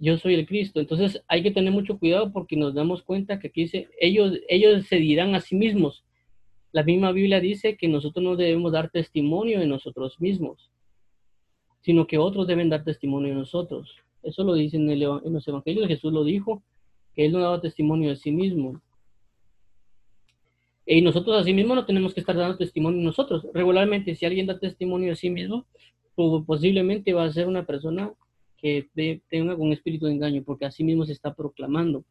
Yo 0.00 0.16
soy 0.16 0.34
el 0.34 0.46
Cristo. 0.46 0.80
Entonces 0.80 1.22
hay 1.28 1.42
que 1.42 1.50
tener 1.50 1.72
mucho 1.72 1.98
cuidado 1.98 2.32
porque 2.32 2.56
nos 2.56 2.74
damos 2.74 3.02
cuenta 3.02 3.38
que 3.38 3.48
aquí 3.48 3.62
dice, 3.62 3.88
ellos, 4.00 4.32
ellos 4.48 4.86
se 4.86 4.96
dirán 4.96 5.34
a 5.34 5.40
sí 5.40 5.54
mismos. 5.54 6.04
La 6.72 6.82
misma 6.82 7.12
Biblia 7.12 7.38
dice 7.38 7.76
que 7.76 7.86
nosotros 7.86 8.24
no 8.24 8.34
debemos 8.34 8.72
dar 8.72 8.90
testimonio 8.90 9.60
de 9.60 9.66
nosotros 9.66 10.20
mismos, 10.20 10.70
sino 11.82 12.06
que 12.06 12.16
otros 12.16 12.46
deben 12.46 12.70
dar 12.70 12.82
testimonio 12.82 13.28
de 13.28 13.40
nosotros. 13.40 13.94
Eso 14.22 14.42
lo 14.42 14.54
dice 14.54 14.78
en, 14.78 14.88
en 14.90 15.32
los 15.32 15.46
evangelios, 15.46 15.86
Jesús 15.86 16.12
lo 16.12 16.24
dijo, 16.24 16.62
que 17.14 17.26
él 17.26 17.32
no 17.32 17.40
daba 17.40 17.60
testimonio 17.60 18.10
de 18.10 18.16
sí 18.16 18.30
mismo. 18.30 18.80
Y 20.86 21.02
nosotros 21.02 21.40
así 21.40 21.52
mismo 21.52 21.74
no 21.74 21.84
tenemos 21.84 22.14
que 22.14 22.20
estar 22.20 22.36
dando 22.36 22.56
testimonio 22.56 23.02
nosotros. 23.02 23.46
Regularmente, 23.52 24.14
si 24.14 24.24
alguien 24.24 24.46
da 24.46 24.58
testimonio 24.58 25.10
de 25.10 25.16
sí 25.16 25.28
mismo, 25.30 25.66
pues, 26.14 26.44
posiblemente 26.46 27.12
va 27.12 27.24
a 27.24 27.32
ser 27.32 27.46
una 27.46 27.64
persona 27.66 28.12
que 28.60 28.88
tenga 29.28 29.54
un 29.54 29.72
espíritu 29.72 30.06
de 30.06 30.12
engaño, 30.12 30.42
porque 30.44 30.66
así 30.66 30.84
mismo 30.84 31.04
se 31.04 31.12
está 31.12 31.34
proclamando. 31.34 32.04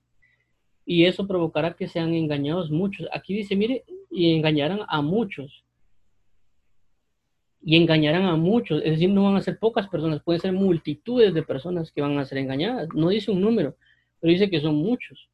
Y 0.85 1.05
eso 1.05 1.27
provocará 1.27 1.75
que 1.75 1.87
sean 1.87 2.15
engañados 2.15 2.71
muchos. 2.71 3.07
Aquí 3.13 3.35
dice, 3.35 3.55
mire, 3.55 3.83
y 4.09 4.33
engañarán 4.33 4.79
a 4.87 5.01
muchos. 5.01 5.63
Y 7.61 7.75
engañarán 7.75 8.25
a 8.25 8.35
muchos. 8.35 8.81
Es 8.83 8.93
decir, 8.93 9.09
no 9.09 9.25
van 9.25 9.35
a 9.35 9.41
ser 9.41 9.59
pocas 9.59 9.87
personas, 9.87 10.23
pueden 10.23 10.41
ser 10.41 10.53
multitudes 10.53 11.33
de 11.33 11.43
personas 11.43 11.91
que 11.91 12.01
van 12.01 12.17
a 12.17 12.25
ser 12.25 12.39
engañadas. 12.39 12.87
No 12.95 13.09
dice 13.09 13.29
un 13.31 13.41
número, 13.41 13.75
pero 14.19 14.31
dice 14.33 14.49
que 14.49 14.61
son 14.61 14.75
muchos. 14.75 15.29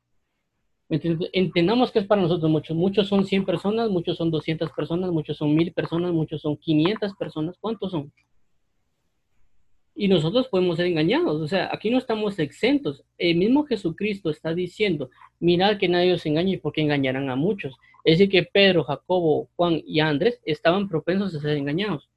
entendamos 0.90 1.92
que 1.92 2.00
es 2.00 2.06
para 2.06 2.22
nosotros 2.22 2.52
muchos. 2.52 2.76
Muchos 2.76 3.08
son 3.08 3.26
100 3.26 3.46
personas, 3.46 3.90
muchos 3.90 4.18
son 4.18 4.32
200 4.32 4.72
personas, 4.72 5.12
muchos 5.12 5.38
son 5.38 5.56
1000 5.56 5.72
personas, 5.72 6.12
muchos 6.12 6.42
son 6.42 6.58
500 6.58 7.16
personas. 7.16 7.56
¿Cuántos 7.62 7.92
son? 7.92 8.12
Y 9.96 10.10
nosotros 10.10 10.50
podemos 10.50 10.76
ser 10.76 10.88
engañados. 10.88 11.42
O 11.42 11.48
sea, 11.48 11.70
aquí 11.72 11.90
no 11.90 11.98
estamos 11.98 12.38
exentos. 12.38 13.04
El 13.18 13.38
mismo 13.38 13.64
Jesucristo 13.64 14.30
está 14.30 14.54
diciendo, 14.54 15.10
mirad 15.40 15.78
que 15.78 15.88
nadie 15.88 16.14
os 16.14 16.26
engañe 16.26 16.60
porque 16.60 16.82
engañarán 16.82 17.30
a 17.30 17.38
muchos. 17.38 17.76
Es 18.04 18.20
decir, 18.20 18.30
que 18.30 18.44
Pedro, 18.44 18.84
Jacobo, 18.84 19.50
Juan 19.56 19.82
y 19.88 20.02
Andrés 20.02 20.42
estaban 20.46 20.90
propensos 20.90 21.34
a 21.34 21.40
ser 21.40 21.58
engañados. 21.58 22.10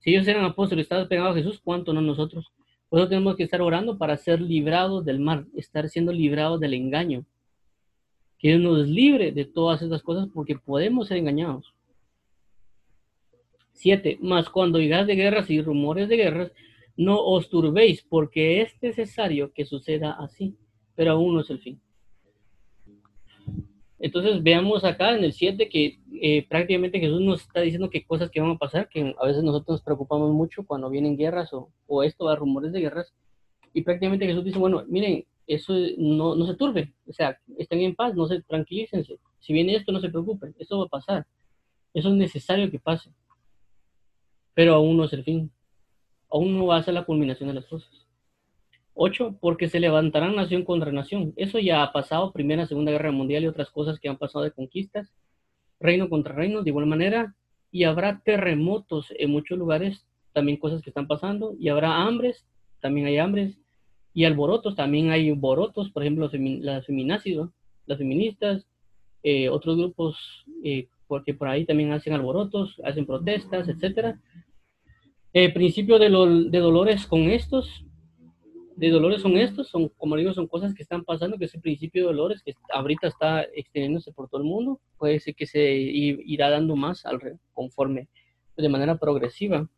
Si 0.00 0.10
ellos 0.10 0.26
eran 0.26 0.44
apóstoles 0.44 0.84
estaban 0.84 1.08
pegados 1.08 1.36
a 1.36 1.38
Jesús, 1.38 1.60
¿cuánto 1.62 1.92
no 1.92 2.00
nosotros? 2.00 2.52
Por 2.88 3.00
eso 3.00 3.08
tenemos 3.08 3.36
que 3.36 3.44
estar 3.44 3.62
orando 3.62 3.98
para 3.98 4.16
ser 4.16 4.40
librados 4.40 5.04
del 5.04 5.20
mal, 5.20 5.46
estar 5.54 5.88
siendo 5.88 6.12
librados 6.12 6.60
del 6.60 6.74
engaño. 6.74 7.24
Que 8.38 8.48
Dios 8.48 8.60
nos 8.60 8.86
libre 8.86 9.32
de 9.32 9.44
todas 9.44 9.80
estas 9.80 10.02
cosas 10.02 10.28
porque 10.32 10.56
podemos 10.56 11.08
ser 11.08 11.18
engañados. 11.18 11.72
Siete, 13.72 14.18
más 14.20 14.48
cuando 14.50 14.78
oigas 14.78 15.06
de 15.06 15.14
guerras 15.14 15.50
y 15.50 15.60
rumores 15.60 16.08
de 16.08 16.16
guerras, 16.16 16.52
no 16.96 17.22
os 17.22 17.48
turbéis, 17.48 18.02
porque 18.02 18.62
es 18.62 18.74
necesario 18.80 19.52
que 19.52 19.64
suceda 19.64 20.12
así, 20.12 20.56
pero 20.94 21.12
aún 21.12 21.34
no 21.34 21.40
es 21.40 21.50
el 21.50 21.60
fin. 21.60 21.80
Entonces 23.98 24.42
veamos 24.42 24.84
acá 24.84 25.16
en 25.16 25.24
el 25.24 25.32
7 25.32 25.68
que 25.68 26.00
eh, 26.20 26.46
prácticamente 26.48 27.00
Jesús 27.00 27.20
nos 27.20 27.42
está 27.42 27.60
diciendo 27.60 27.88
que 27.88 28.04
cosas 28.04 28.30
que 28.30 28.40
van 28.40 28.50
a 28.50 28.58
pasar, 28.58 28.88
que 28.88 29.14
a 29.18 29.26
veces 29.26 29.42
nosotros 29.42 29.76
nos 29.76 29.82
preocupamos 29.82 30.32
mucho 30.32 30.64
cuando 30.66 30.90
vienen 30.90 31.16
guerras 31.16 31.52
o, 31.52 31.70
o 31.86 32.02
esto, 32.02 32.28
a 32.28 32.36
rumores 32.36 32.72
de 32.72 32.80
guerras, 32.80 33.14
y 33.72 33.82
prácticamente 33.82 34.26
Jesús 34.26 34.44
dice, 34.44 34.58
bueno, 34.58 34.84
miren, 34.88 35.24
eso 35.46 35.74
no, 35.98 36.34
no 36.34 36.46
se 36.46 36.54
turbe, 36.54 36.92
o 37.06 37.12
sea, 37.12 37.38
estén 37.58 37.80
en 37.80 37.94
paz, 37.94 38.14
no 38.14 38.26
se 38.26 38.42
tranquilícense, 38.42 39.18
si 39.38 39.52
viene 39.52 39.76
esto 39.76 39.92
no 39.92 40.00
se 40.00 40.08
preocupen, 40.08 40.54
esto 40.58 40.78
va 40.78 40.86
a 40.86 40.88
pasar, 40.88 41.26
eso 41.94 42.08
es 42.08 42.14
necesario 42.14 42.70
que 42.70 42.78
pase, 42.78 43.10
pero 44.54 44.74
aún 44.74 44.96
no 44.96 45.04
es 45.04 45.12
el 45.12 45.24
fin 45.24 45.50
aún 46.36 46.58
no 46.58 46.66
va 46.66 46.76
a 46.76 46.82
ser 46.82 46.94
la 46.94 47.04
culminación 47.04 47.48
de 47.48 47.54
las 47.54 47.66
cosas. 47.66 47.90
Ocho, 48.92 49.36
porque 49.40 49.68
se 49.68 49.80
levantarán 49.80 50.36
nación 50.36 50.64
contra 50.64 50.92
nación. 50.92 51.32
Eso 51.36 51.58
ya 51.58 51.82
ha 51.82 51.92
pasado, 51.92 52.32
Primera, 52.32 52.66
Segunda 52.66 52.92
Guerra 52.92 53.10
Mundial 53.10 53.42
y 53.42 53.46
otras 53.46 53.70
cosas 53.70 53.98
que 53.98 54.08
han 54.08 54.18
pasado 54.18 54.44
de 54.44 54.52
conquistas, 54.52 55.12
reino 55.80 56.08
contra 56.08 56.34
reino, 56.34 56.62
de 56.62 56.70
igual 56.70 56.86
manera, 56.86 57.34
y 57.70 57.84
habrá 57.84 58.20
terremotos 58.24 59.06
en 59.18 59.30
muchos 59.30 59.58
lugares, 59.58 60.06
también 60.32 60.58
cosas 60.58 60.82
que 60.82 60.90
están 60.90 61.06
pasando, 61.06 61.54
y 61.58 61.68
habrá 61.68 62.02
hambres, 62.02 62.46
también 62.80 63.06
hay 63.06 63.18
hambres, 63.18 63.58
y 64.14 64.24
alborotos, 64.24 64.76
también 64.76 65.10
hay 65.10 65.30
alborotos, 65.30 65.90
por 65.90 66.02
ejemplo, 66.02 66.30
las 66.32 66.86
feminacidas, 66.86 67.50
las 67.86 67.98
feministas, 67.98 68.66
eh, 69.22 69.48
otros 69.48 69.76
grupos, 69.76 70.44
eh, 70.64 70.88
porque 71.06 71.34
por 71.34 71.48
ahí 71.48 71.64
también 71.64 71.92
hacen 71.92 72.14
alborotos, 72.14 72.80
hacen 72.84 73.06
protestas, 73.06 73.68
etcétera. 73.68 74.18
El 75.36 75.52
principio 75.52 75.98
de, 75.98 76.08
de 76.48 76.58
dolores 76.60 77.06
con 77.06 77.28
estos, 77.28 77.84
de 78.74 78.88
dolores 78.88 79.20
son 79.20 79.36
estos, 79.36 79.68
son, 79.68 79.90
como 79.90 80.16
digo, 80.16 80.32
son 80.32 80.46
cosas 80.46 80.72
que 80.72 80.82
están 80.82 81.04
pasando, 81.04 81.36
que 81.36 81.44
ese 81.44 81.60
principio 81.60 82.04
de 82.04 82.06
dolores 82.06 82.42
que 82.42 82.54
ahorita 82.72 83.08
está 83.08 83.42
extendiéndose 83.42 84.12
por 84.12 84.30
todo 84.30 84.40
el 84.40 84.46
mundo, 84.46 84.80
puede 84.96 85.20
ser 85.20 85.34
que 85.34 85.44
se 85.44 85.60
irá 85.74 86.48
dando 86.48 86.74
más 86.74 87.04
al, 87.04 87.38
conforme, 87.52 88.08
de 88.56 88.68
manera 88.70 88.96
progresiva. 88.96 89.68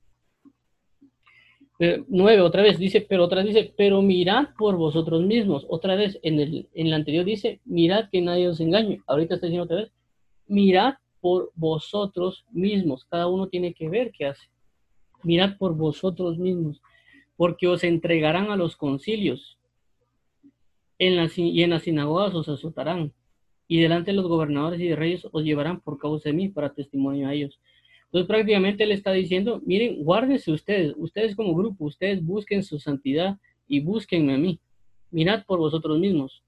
Eh, 1.80 2.04
nueve, 2.06 2.40
otra 2.40 2.62
vez 2.62 2.78
dice, 2.78 3.00
pero 3.00 3.24
otra 3.24 3.42
vez 3.42 3.52
dice, 3.52 3.74
pero 3.76 4.00
mirad 4.00 4.50
por 4.56 4.76
vosotros 4.76 5.22
mismos. 5.22 5.66
Otra 5.68 5.96
vez 5.96 6.20
en 6.22 6.38
el, 6.38 6.68
en 6.72 6.86
el 6.86 6.92
anterior 6.92 7.24
dice, 7.24 7.60
mirad 7.64 8.10
que 8.12 8.20
nadie 8.20 8.46
os 8.46 8.60
engañe. 8.60 9.00
Ahorita 9.08 9.34
está 9.34 9.48
diciendo 9.48 9.64
otra 9.64 9.78
vez, 9.78 9.92
mirad 10.46 10.94
por 11.20 11.50
vosotros 11.56 12.46
mismos. 12.52 13.04
Cada 13.06 13.26
uno 13.26 13.48
tiene 13.48 13.74
que 13.74 13.88
ver 13.88 14.12
qué 14.16 14.26
hace 14.26 14.46
mirad 15.22 15.56
por 15.58 15.74
vosotros 15.76 16.38
mismos, 16.38 16.80
porque 17.36 17.68
os 17.68 17.84
entregarán 17.84 18.50
a 18.50 18.56
los 18.56 18.76
concilios, 18.76 19.58
en 20.98 21.16
las, 21.16 21.38
y 21.38 21.62
en 21.62 21.70
las 21.70 21.82
sinagogas 21.82 22.34
os 22.34 22.48
azotarán, 22.48 23.12
y 23.68 23.80
delante 23.80 24.10
de 24.10 24.16
los 24.16 24.26
gobernadores 24.26 24.80
y 24.80 24.88
de 24.88 24.96
reyes 24.96 25.26
os 25.30 25.44
llevarán 25.44 25.80
por 25.80 25.98
causa 25.98 26.30
de 26.30 26.34
mí 26.34 26.48
para 26.48 26.74
testimonio 26.74 27.28
a 27.28 27.34
ellos. 27.34 27.60
Entonces 28.06 28.26
prácticamente 28.26 28.84
él 28.84 28.92
está 28.92 29.12
diciendo, 29.12 29.60
miren, 29.66 30.02
guárdense 30.02 30.50
ustedes, 30.50 30.94
ustedes 30.96 31.36
como 31.36 31.54
grupo, 31.54 31.84
ustedes 31.84 32.24
busquen 32.24 32.62
su 32.62 32.78
santidad 32.78 33.36
y 33.68 33.80
búsquenme 33.80 34.34
a 34.34 34.38
mí. 34.38 34.58
Mirad 35.10 35.44
por 35.44 35.58
vosotros 35.58 35.98
mismos. 35.98 36.42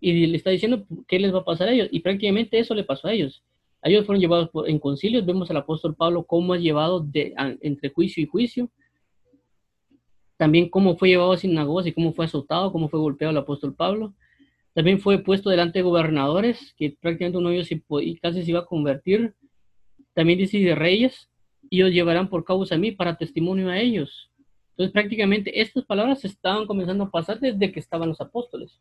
Y 0.00 0.26
le 0.26 0.36
está 0.36 0.50
diciendo 0.50 0.84
qué 1.06 1.20
les 1.20 1.32
va 1.32 1.38
a 1.38 1.44
pasar 1.44 1.68
a 1.68 1.72
ellos. 1.72 1.88
Y 1.92 2.00
prácticamente 2.00 2.58
eso 2.58 2.74
le 2.74 2.82
pasó 2.82 3.06
a 3.06 3.12
ellos. 3.12 3.44
Ellos 3.82 4.06
fueron 4.06 4.20
llevados 4.20 4.50
en 4.66 4.78
concilios. 4.78 5.26
Vemos 5.26 5.50
al 5.50 5.56
apóstol 5.56 5.94
Pablo 5.94 6.24
cómo 6.24 6.52
ha 6.52 6.58
llevado 6.58 7.00
de, 7.00 7.34
entre 7.60 7.90
juicio 7.90 8.22
y 8.22 8.26
juicio. 8.26 8.70
También 10.36 10.68
cómo 10.68 10.96
fue 10.96 11.08
llevado 11.08 11.32
a 11.32 11.36
sinagogas 11.36 11.86
y 11.86 11.92
cómo 11.92 12.12
fue 12.12 12.24
azotado, 12.24 12.72
cómo 12.72 12.88
fue 12.88 13.00
golpeado 13.00 13.30
el 13.30 13.38
apóstol 13.38 13.74
Pablo. 13.74 14.14
También 14.74 15.00
fue 15.00 15.18
puesto 15.22 15.50
delante 15.50 15.80
de 15.80 15.82
gobernadores, 15.82 16.74
que 16.76 16.96
prácticamente 17.00 17.38
uno 17.38 17.50
de 17.50 17.56
ellos 17.56 17.68
casi 18.20 18.42
se 18.42 18.50
iba 18.50 18.60
a 18.60 18.66
convertir. 18.66 19.34
También 20.14 20.38
dice 20.38 20.58
de 20.58 20.74
reyes, 20.74 21.28
y 21.72 21.78
los 21.78 21.90
llevarán 21.90 22.28
por 22.28 22.44
causa 22.44 22.74
a 22.74 22.78
mí 22.78 22.92
para 22.92 23.16
testimonio 23.16 23.70
a 23.70 23.78
ellos. 23.78 24.30
Entonces 24.70 24.92
prácticamente 24.92 25.60
estas 25.60 25.84
palabras 25.84 26.24
estaban 26.24 26.66
comenzando 26.66 27.04
a 27.04 27.10
pasar 27.10 27.40
desde 27.40 27.72
que 27.72 27.80
estaban 27.80 28.08
los 28.08 28.20
apóstoles. 28.20 28.78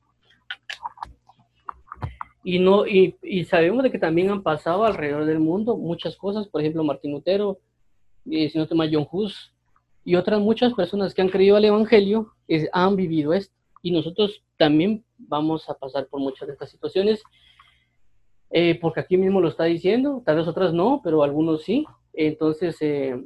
Y, 2.44 2.60
no, 2.60 2.88
y, 2.88 3.16
sabemos 3.46 3.84
de 3.84 3.92
que 3.92 4.00
también 4.00 4.30
han 4.32 4.42
pasado 4.42 4.84
alrededor 4.84 5.26
del 5.26 5.40
mundo 5.40 5.78
muchas 5.78 6.16
cosas, 6.18 6.48
por 6.48 6.62
ejemplo, 6.62 6.84
Martín 6.84 7.12
Lutero, 7.12 7.60
y 8.26 8.50
si 8.50 8.58
no 8.58 8.68
te 8.68 8.76
John 8.76 9.08
Hus, 9.12 9.54
y 10.04 10.16
otras 10.16 10.40
muchas 10.40 10.74
personas 10.74 11.14
que 11.14 11.22
han 11.22 11.30
creído 11.30 11.56
al 11.56 11.66
Evangelio 11.66 12.34
han 12.72 12.96
vivido 12.96 13.34
esto. 13.34 13.54
Y 13.84 13.92
nosotros 13.92 14.44
también 14.58 15.04
vamos 15.18 15.70
a 15.70 15.76
pasar 15.76 16.08
por 16.08 16.20
muchas 16.20 16.48
de 16.48 16.54
estas 16.54 16.72
situaciones, 16.72 17.22
eh, 18.50 18.78
porque 18.80 19.00
aquí 19.00 19.18
mismo 19.18 19.40
lo 19.40 19.50
está 19.50 19.66
diciendo, 19.66 20.24
tal 20.26 20.38
vez 20.38 20.48
otras 20.48 20.74
no, 20.74 21.02
pero 21.04 21.24
algunos 21.24 21.64
sí. 21.64 21.86
Entonces, 22.14 22.76
eh, 22.82 23.24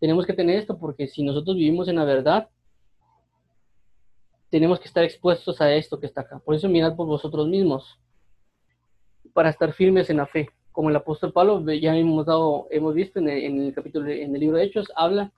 tenemos 0.00 0.26
que 0.26 0.32
tener 0.32 0.58
esto, 0.58 0.78
porque 0.78 1.06
si 1.06 1.22
nosotros 1.22 1.56
vivimos 1.56 1.88
en 1.88 1.96
la 1.96 2.04
verdad, 2.04 2.48
tenemos 4.50 4.80
que 4.80 4.88
estar 4.88 5.04
expuestos 5.04 5.60
a 5.60 5.74
esto 5.74 6.00
que 6.00 6.06
está 6.06 6.22
acá. 6.22 6.38
Por 6.38 6.54
eso 6.54 6.68
mirad 6.68 6.96
por 6.96 7.06
vosotros 7.06 7.48
mismos 7.48 7.98
para 9.32 9.50
estar 9.50 9.72
firmes 9.72 10.10
en 10.10 10.18
la 10.18 10.26
fe. 10.26 10.48
Como 10.72 10.90
el 10.90 10.96
apóstol 10.96 11.32
Pablo, 11.32 11.62
ya 11.72 11.96
hemos, 11.96 12.26
dado, 12.26 12.66
hemos 12.70 12.94
visto 12.94 13.18
en 13.18 13.28
el, 13.28 13.74
capítulo, 13.74 14.08
en 14.08 14.34
el 14.34 14.40
libro 14.40 14.56
de 14.56 14.64
Hechos, 14.64 14.90
habla 14.96 15.32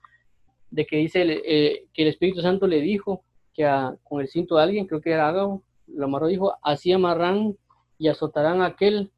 de 0.71 0.85
que 0.85 0.97
dice 0.97 1.23
eh, 1.23 1.85
que 1.93 2.03
el 2.03 2.07
Espíritu 2.09 2.41
Santo 2.41 2.67
le 2.67 2.81
dijo 2.81 3.23
que 3.53 3.63
con 4.03 4.21
el 4.21 4.27
cinto 4.27 4.55
de 4.55 4.63
alguien, 4.63 4.87
creo 4.87 5.01
que 5.01 5.11
era 5.11 5.27
Ágabo, 5.27 5.63
lo 5.87 6.05
amarró, 6.05 6.27
dijo, 6.27 6.55
así 6.61 6.91
amarran 6.91 7.55
y 7.97 8.07
azotarán 8.07 8.61
a 8.61 8.67
aquel 8.67 9.11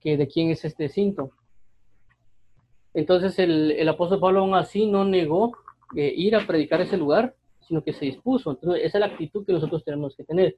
que 0.00 0.16
de 0.16 0.26
quién 0.26 0.50
es 0.50 0.64
este 0.64 0.88
cinto. 0.88 1.30
Entonces 2.94 3.38
el, 3.38 3.88
apóstol 3.88 4.20
Pablo 4.20 4.40
aún 4.40 4.54
así 4.54 4.86
no 4.86 5.04
negó 5.04 5.52
eh, 5.96 6.12
ir 6.14 6.36
a 6.36 6.46
predicar 6.46 6.80
ese 6.80 6.96
lugar, 6.96 7.34
sino 7.60 7.82
que 7.82 7.92
se 7.92 8.06
dispuso. 8.06 8.50
Entonces, 8.50 8.84
esa 8.84 8.98
es 8.98 9.00
la 9.00 9.06
actitud 9.06 9.46
que 9.46 9.52
nosotros 9.52 9.84
tenemos 9.84 10.14
que 10.16 10.24
tener. 10.24 10.56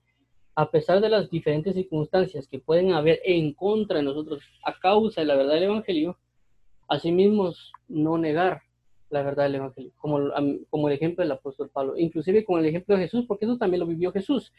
A 0.57 0.71
pesar 0.71 1.01
de 1.01 1.09
las 1.09 1.31
diferentes 1.31 1.75
circunstancias 1.75 2.47
que 2.47 2.61
pueden 2.61 2.93
haber 2.93 3.21
en 3.25 3.53
contra 3.55 3.99
de 3.99 4.05
nosotros 4.05 4.43
a 4.65 4.79
causa 4.79 5.21
de 5.21 5.27
la 5.27 5.35
verdad 5.35 5.55
del 5.55 5.65
Evangelio, 5.65 6.17
asimismo 6.89 7.53
no 7.89 8.19
negar 8.19 8.63
la 9.11 9.23
verdad 9.23 9.45
del 9.45 9.57
Evangelio, 9.57 9.93
como, 9.99 10.19
como 10.71 10.89
el 10.89 10.95
ejemplo 10.95 11.23
del 11.23 11.33
apóstol 11.33 11.71
Pablo, 11.71 11.97
inclusive 11.97 12.45
con 12.45 12.61
el 12.61 12.67
ejemplo 12.67 12.97
de 12.97 13.03
Jesús, 13.03 13.25
porque 13.27 13.45
eso 13.45 13.57
también 13.57 13.81
lo 13.81 13.87
vivió 13.87 14.13
Jesús. 14.13 14.53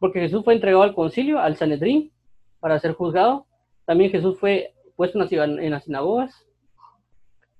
Porque 0.00 0.20
Jesús 0.20 0.44
fue 0.44 0.54
entregado 0.54 0.82
al 0.82 0.94
concilio, 0.94 1.38
al 1.38 1.56
Sanedrín, 1.56 2.12
para 2.60 2.78
ser 2.78 2.92
juzgado. 2.92 3.46
También 3.84 4.10
Jesús 4.10 4.38
fue 4.38 4.74
puesto 4.96 5.18
en 5.18 5.70
las 5.70 5.84
sinagogas. 5.84 6.46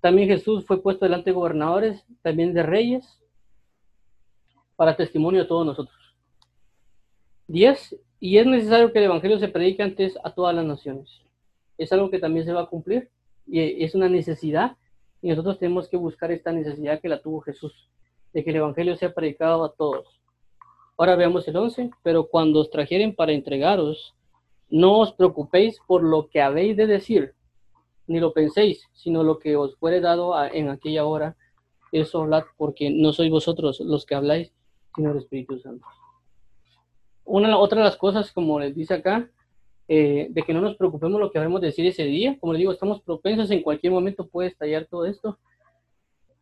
También 0.00 0.28
Jesús 0.28 0.64
fue 0.64 0.80
puesto 0.80 1.04
delante 1.04 1.30
de 1.30 1.34
gobernadores, 1.34 2.04
también 2.22 2.54
de 2.54 2.62
reyes, 2.62 3.20
para 4.76 4.96
testimonio 4.96 5.42
de 5.42 5.48
todos 5.48 5.66
nosotros. 5.66 5.97
10. 7.48 7.96
Y 8.20 8.38
es 8.38 8.46
necesario 8.46 8.92
que 8.92 8.98
el 8.98 9.06
Evangelio 9.06 9.38
se 9.38 9.48
predique 9.48 9.82
antes 9.82 10.16
a 10.22 10.34
todas 10.34 10.54
las 10.54 10.64
naciones. 10.64 11.22
Es 11.76 11.92
algo 11.92 12.10
que 12.10 12.18
también 12.18 12.44
se 12.44 12.52
va 12.52 12.62
a 12.62 12.66
cumplir 12.66 13.10
y 13.46 13.82
es 13.84 13.94
una 13.94 14.08
necesidad 14.08 14.76
y 15.22 15.28
nosotros 15.28 15.58
tenemos 15.58 15.88
que 15.88 15.96
buscar 15.96 16.30
esta 16.30 16.52
necesidad 16.52 17.00
que 17.00 17.08
la 17.08 17.20
tuvo 17.20 17.40
Jesús, 17.40 17.88
de 18.32 18.44
que 18.44 18.50
el 18.50 18.56
Evangelio 18.56 18.96
sea 18.96 19.14
predicado 19.14 19.64
a 19.64 19.72
todos. 19.72 20.20
Ahora 20.96 21.16
veamos 21.16 21.46
el 21.48 21.56
11, 21.56 21.90
pero 22.02 22.28
cuando 22.28 22.60
os 22.60 22.70
trajeren 22.70 23.14
para 23.14 23.32
entregaros, 23.32 24.14
no 24.68 24.98
os 24.98 25.12
preocupéis 25.12 25.78
por 25.86 26.02
lo 26.02 26.28
que 26.28 26.40
habéis 26.40 26.76
de 26.76 26.86
decir, 26.86 27.34
ni 28.06 28.20
lo 28.20 28.32
penséis, 28.32 28.88
sino 28.92 29.22
lo 29.22 29.38
que 29.38 29.56
os 29.56 29.76
fuere 29.76 30.00
dado 30.00 30.34
en 30.52 30.68
aquella 30.68 31.04
hora, 31.04 31.36
eso 31.92 32.22
hablad, 32.22 32.44
porque 32.56 32.90
no 32.90 33.12
sois 33.12 33.30
vosotros 33.30 33.80
los 33.80 34.04
que 34.04 34.14
habláis, 34.14 34.52
sino 34.94 35.12
el 35.12 35.18
Espíritu 35.18 35.58
Santo. 35.58 35.86
Una, 37.28 37.58
otra 37.58 37.78
de 37.78 37.84
las 37.84 37.96
cosas, 37.96 38.32
como 38.32 38.58
les 38.58 38.74
dice 38.74 38.94
acá, 38.94 39.30
eh, 39.86 40.28
de 40.30 40.42
que 40.42 40.54
no 40.54 40.60
nos 40.60 40.76
preocupemos 40.76 41.20
lo 41.20 41.30
que 41.30 41.38
habremos 41.38 41.60
de 41.60 41.68
decir 41.68 41.86
ese 41.86 42.04
día. 42.04 42.38
Como 42.40 42.52
les 42.52 42.60
digo, 42.60 42.72
estamos 42.72 43.02
propensos, 43.02 43.50
en 43.50 43.62
cualquier 43.62 43.92
momento 43.92 44.26
puede 44.26 44.48
estallar 44.48 44.86
todo 44.86 45.04
esto. 45.04 45.38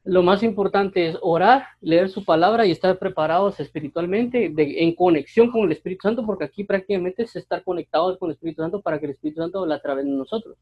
Lo 0.04 0.22
más 0.22 0.44
importante 0.44 1.08
es 1.08 1.18
orar, 1.20 1.64
leer 1.80 2.08
su 2.08 2.24
palabra 2.24 2.64
y 2.64 2.70
estar 2.70 2.96
preparados 2.98 3.58
espiritualmente, 3.58 4.54
en 4.56 4.94
conexión 4.94 5.50
con 5.50 5.64
el 5.64 5.72
Espíritu 5.72 6.02
Santo, 6.02 6.24
porque 6.24 6.44
aquí 6.44 6.62
prácticamente 6.62 7.24
es 7.24 7.34
estar 7.34 7.64
conectados 7.64 8.16
con 8.16 8.30
el 8.30 8.34
Espíritu 8.34 8.62
Santo 8.62 8.80
para 8.80 9.00
que 9.00 9.06
el 9.06 9.12
Espíritu 9.12 9.40
Santo 9.40 9.66
la 9.66 9.80
través 9.80 10.04
de 10.04 10.12
nosotros 10.12 10.56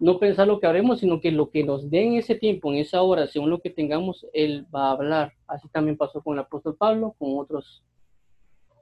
no 0.00 0.18
pensar 0.18 0.48
lo 0.48 0.58
que 0.58 0.66
haremos, 0.66 1.00
sino 1.00 1.20
que 1.20 1.30
lo 1.30 1.50
que 1.50 1.62
nos 1.62 1.90
dé 1.90 2.02
en 2.02 2.14
ese 2.14 2.34
tiempo, 2.34 2.72
en 2.72 2.78
esa 2.78 3.02
hora, 3.02 3.26
según 3.26 3.50
lo 3.50 3.60
que 3.60 3.68
tengamos, 3.68 4.26
Él 4.32 4.66
va 4.74 4.88
a 4.88 4.92
hablar. 4.92 5.34
Así 5.46 5.68
también 5.68 5.98
pasó 5.98 6.22
con 6.22 6.34
el 6.34 6.40
apóstol 6.40 6.74
Pablo, 6.74 7.14
con 7.18 7.38
otros 7.38 7.84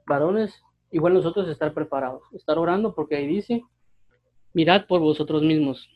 varones. 0.09 0.61
Igual 0.91 1.13
nosotros 1.13 1.47
estar 1.47 1.73
preparados, 1.73 2.23
estar 2.33 2.57
orando, 2.57 2.93
porque 2.93 3.15
ahí 3.15 3.27
dice, 3.27 3.63
mirad 4.53 4.87
por 4.87 4.99
vosotros 4.99 5.41
mismos. 5.41 5.89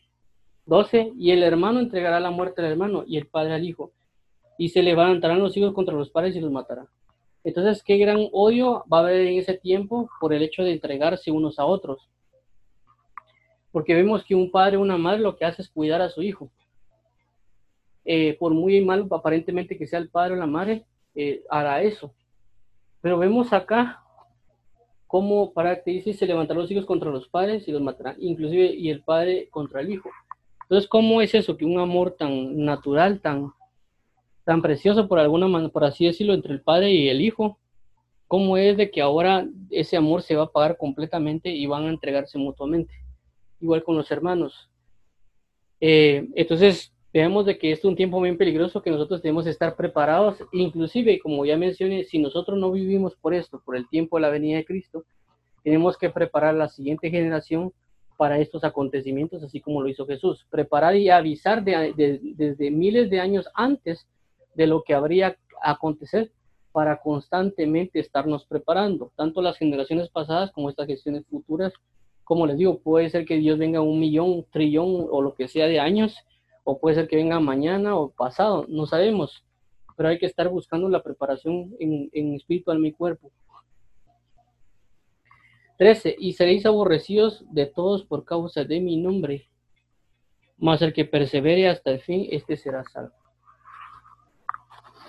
12. 0.64 1.12
Y 1.18 1.32
el 1.32 1.42
hermano 1.42 1.80
entregará 1.80 2.18
la 2.18 2.30
muerte 2.30 2.62
al 2.62 2.70
hermano 2.70 3.04
y 3.06 3.18
el 3.18 3.26
padre 3.26 3.52
al 3.52 3.64
hijo. 3.64 3.92
Y 4.56 4.70
se 4.70 4.82
levantarán 4.82 5.40
los 5.40 5.54
hijos 5.58 5.74
contra 5.74 5.94
los 5.94 6.08
padres 6.08 6.34
y 6.34 6.40
los 6.40 6.50
matará. 6.50 6.86
Entonces, 7.42 7.82
qué 7.82 7.98
gran 7.98 8.28
odio 8.32 8.84
va 8.90 8.98
a 8.98 9.00
haber 9.02 9.26
en 9.26 9.38
ese 9.38 9.52
tiempo 9.58 10.08
por 10.18 10.32
el 10.32 10.42
hecho 10.42 10.62
de 10.62 10.72
entregarse 10.72 11.30
unos 11.30 11.58
a 11.58 11.66
otros 11.66 12.08
porque 13.74 13.92
vemos 13.92 14.24
que 14.24 14.36
un 14.36 14.52
padre 14.52 14.76
o 14.76 14.80
una 14.82 14.96
madre 14.96 15.18
lo 15.18 15.36
que 15.36 15.44
hace 15.44 15.60
es 15.60 15.68
cuidar 15.68 16.00
a 16.00 16.08
su 16.08 16.22
hijo. 16.22 16.48
Eh, 18.04 18.36
por 18.38 18.54
muy 18.54 18.80
mal 18.84 19.08
aparentemente 19.10 19.76
que 19.76 19.88
sea 19.88 19.98
el 19.98 20.10
padre 20.10 20.34
o 20.34 20.36
la 20.36 20.46
madre, 20.46 20.86
eh, 21.16 21.42
hará 21.50 21.82
eso. 21.82 22.14
Pero 23.00 23.18
vemos 23.18 23.52
acá 23.52 24.03
cómo 25.14 25.52
para 25.52 25.80
que 25.80 25.92
dice 25.92 26.12
se 26.12 26.26
levantarán 26.26 26.62
los 26.62 26.70
hijos 26.72 26.86
contra 26.86 27.08
los 27.08 27.28
padres 27.28 27.68
y 27.68 27.70
los 27.70 27.80
matarán, 27.80 28.16
inclusive 28.18 28.74
y 28.74 28.90
el 28.90 29.00
padre 29.04 29.46
contra 29.48 29.80
el 29.80 29.92
hijo. 29.92 30.10
Entonces, 30.62 30.88
¿cómo 30.88 31.22
es 31.22 31.36
eso? 31.36 31.56
Que 31.56 31.64
un 31.64 31.78
amor 31.78 32.16
tan 32.18 32.64
natural, 32.64 33.20
tan, 33.20 33.52
tan 34.42 34.60
precioso 34.60 35.06
por 35.06 35.20
alguna 35.20 35.46
manera, 35.46 35.72
por 35.72 35.84
así 35.84 36.04
decirlo, 36.04 36.34
entre 36.34 36.52
el 36.52 36.62
padre 36.62 36.90
y 36.90 37.08
el 37.08 37.20
hijo, 37.20 37.60
¿cómo 38.26 38.56
es 38.56 38.76
de 38.76 38.90
que 38.90 39.00
ahora 39.00 39.46
ese 39.70 39.96
amor 39.96 40.20
se 40.22 40.34
va 40.34 40.42
a 40.42 40.50
pagar 40.50 40.76
completamente 40.78 41.48
y 41.48 41.64
van 41.66 41.84
a 41.84 41.90
entregarse 41.90 42.36
mutuamente? 42.36 42.92
igual 43.60 43.84
con 43.84 43.96
los 43.96 44.10
hermanos. 44.10 44.68
Eh, 45.80 46.26
entonces, 46.34 46.92
veamos 47.14 47.46
de 47.46 47.56
que 47.56 47.70
es 47.70 47.84
un 47.84 47.94
tiempo 47.94 48.18
muy 48.18 48.36
peligroso 48.36 48.82
que 48.82 48.90
nosotros 48.90 49.22
debemos 49.22 49.46
estar 49.46 49.76
preparados, 49.76 50.36
inclusive, 50.50 51.20
como 51.20 51.46
ya 51.46 51.56
mencioné, 51.56 52.02
si 52.02 52.18
nosotros 52.18 52.58
no 52.58 52.72
vivimos 52.72 53.14
por 53.14 53.34
esto, 53.34 53.62
por 53.64 53.76
el 53.76 53.88
tiempo 53.88 54.16
de 54.16 54.22
la 54.22 54.30
venida 54.30 54.56
de 54.56 54.64
Cristo, 54.64 55.04
tenemos 55.62 55.96
que 55.96 56.10
preparar 56.10 56.54
la 56.54 56.68
siguiente 56.68 57.10
generación 57.10 57.72
para 58.16 58.40
estos 58.40 58.64
acontecimientos, 58.64 59.44
así 59.44 59.60
como 59.60 59.80
lo 59.80 59.88
hizo 59.88 60.06
Jesús. 60.06 60.44
Preparar 60.50 60.96
y 60.96 61.08
avisar 61.08 61.62
desde 61.62 62.70
miles 62.72 63.08
de 63.10 63.20
años 63.20 63.48
antes 63.54 64.08
de 64.56 64.66
lo 64.66 64.82
que 64.82 64.94
habría 64.94 65.36
acontecer 65.62 66.32
para 66.72 67.00
constantemente 67.00 68.00
estarnos 68.00 68.44
preparando, 68.44 69.12
tanto 69.14 69.40
las 69.40 69.56
generaciones 69.56 70.08
pasadas 70.08 70.50
como 70.50 70.68
estas 70.68 70.88
gestiones 70.88 71.24
futuras 71.30 71.72
como 72.24 72.46
les 72.46 72.56
digo, 72.56 72.78
puede 72.78 73.10
ser 73.10 73.26
que 73.26 73.36
Dios 73.36 73.58
venga 73.58 73.82
un 73.82 74.00
millón, 74.00 74.46
trillón 74.50 75.06
o 75.10 75.20
lo 75.20 75.34
que 75.34 75.46
sea 75.46 75.66
de 75.66 75.78
años, 75.78 76.16
o 76.64 76.78
puede 76.78 76.96
ser 76.96 77.08
que 77.08 77.16
venga 77.16 77.38
mañana 77.40 77.96
o 77.96 78.10
pasado, 78.10 78.66
no 78.68 78.86
sabemos, 78.86 79.44
pero 79.96 80.08
hay 80.08 80.18
que 80.18 80.26
estar 80.26 80.48
buscando 80.48 80.88
la 80.88 81.02
preparación 81.02 81.74
en, 81.78 82.10
en 82.12 82.34
espíritu, 82.34 82.72
en 82.72 82.80
mi 82.80 82.92
cuerpo. 82.92 83.30
13. 85.78 86.16
Y 86.18 86.32
seréis 86.34 86.66
aborrecidos 86.66 87.44
de 87.50 87.66
todos 87.66 88.04
por 88.04 88.24
causa 88.24 88.64
de 88.64 88.80
mi 88.80 88.96
nombre, 88.96 89.48
mas 90.56 90.82
el 90.82 90.92
que 90.92 91.04
persevere 91.04 91.68
hasta 91.68 91.90
el 91.90 92.00
fin, 92.00 92.26
este 92.30 92.56
será 92.56 92.84
salvo. 92.84 93.12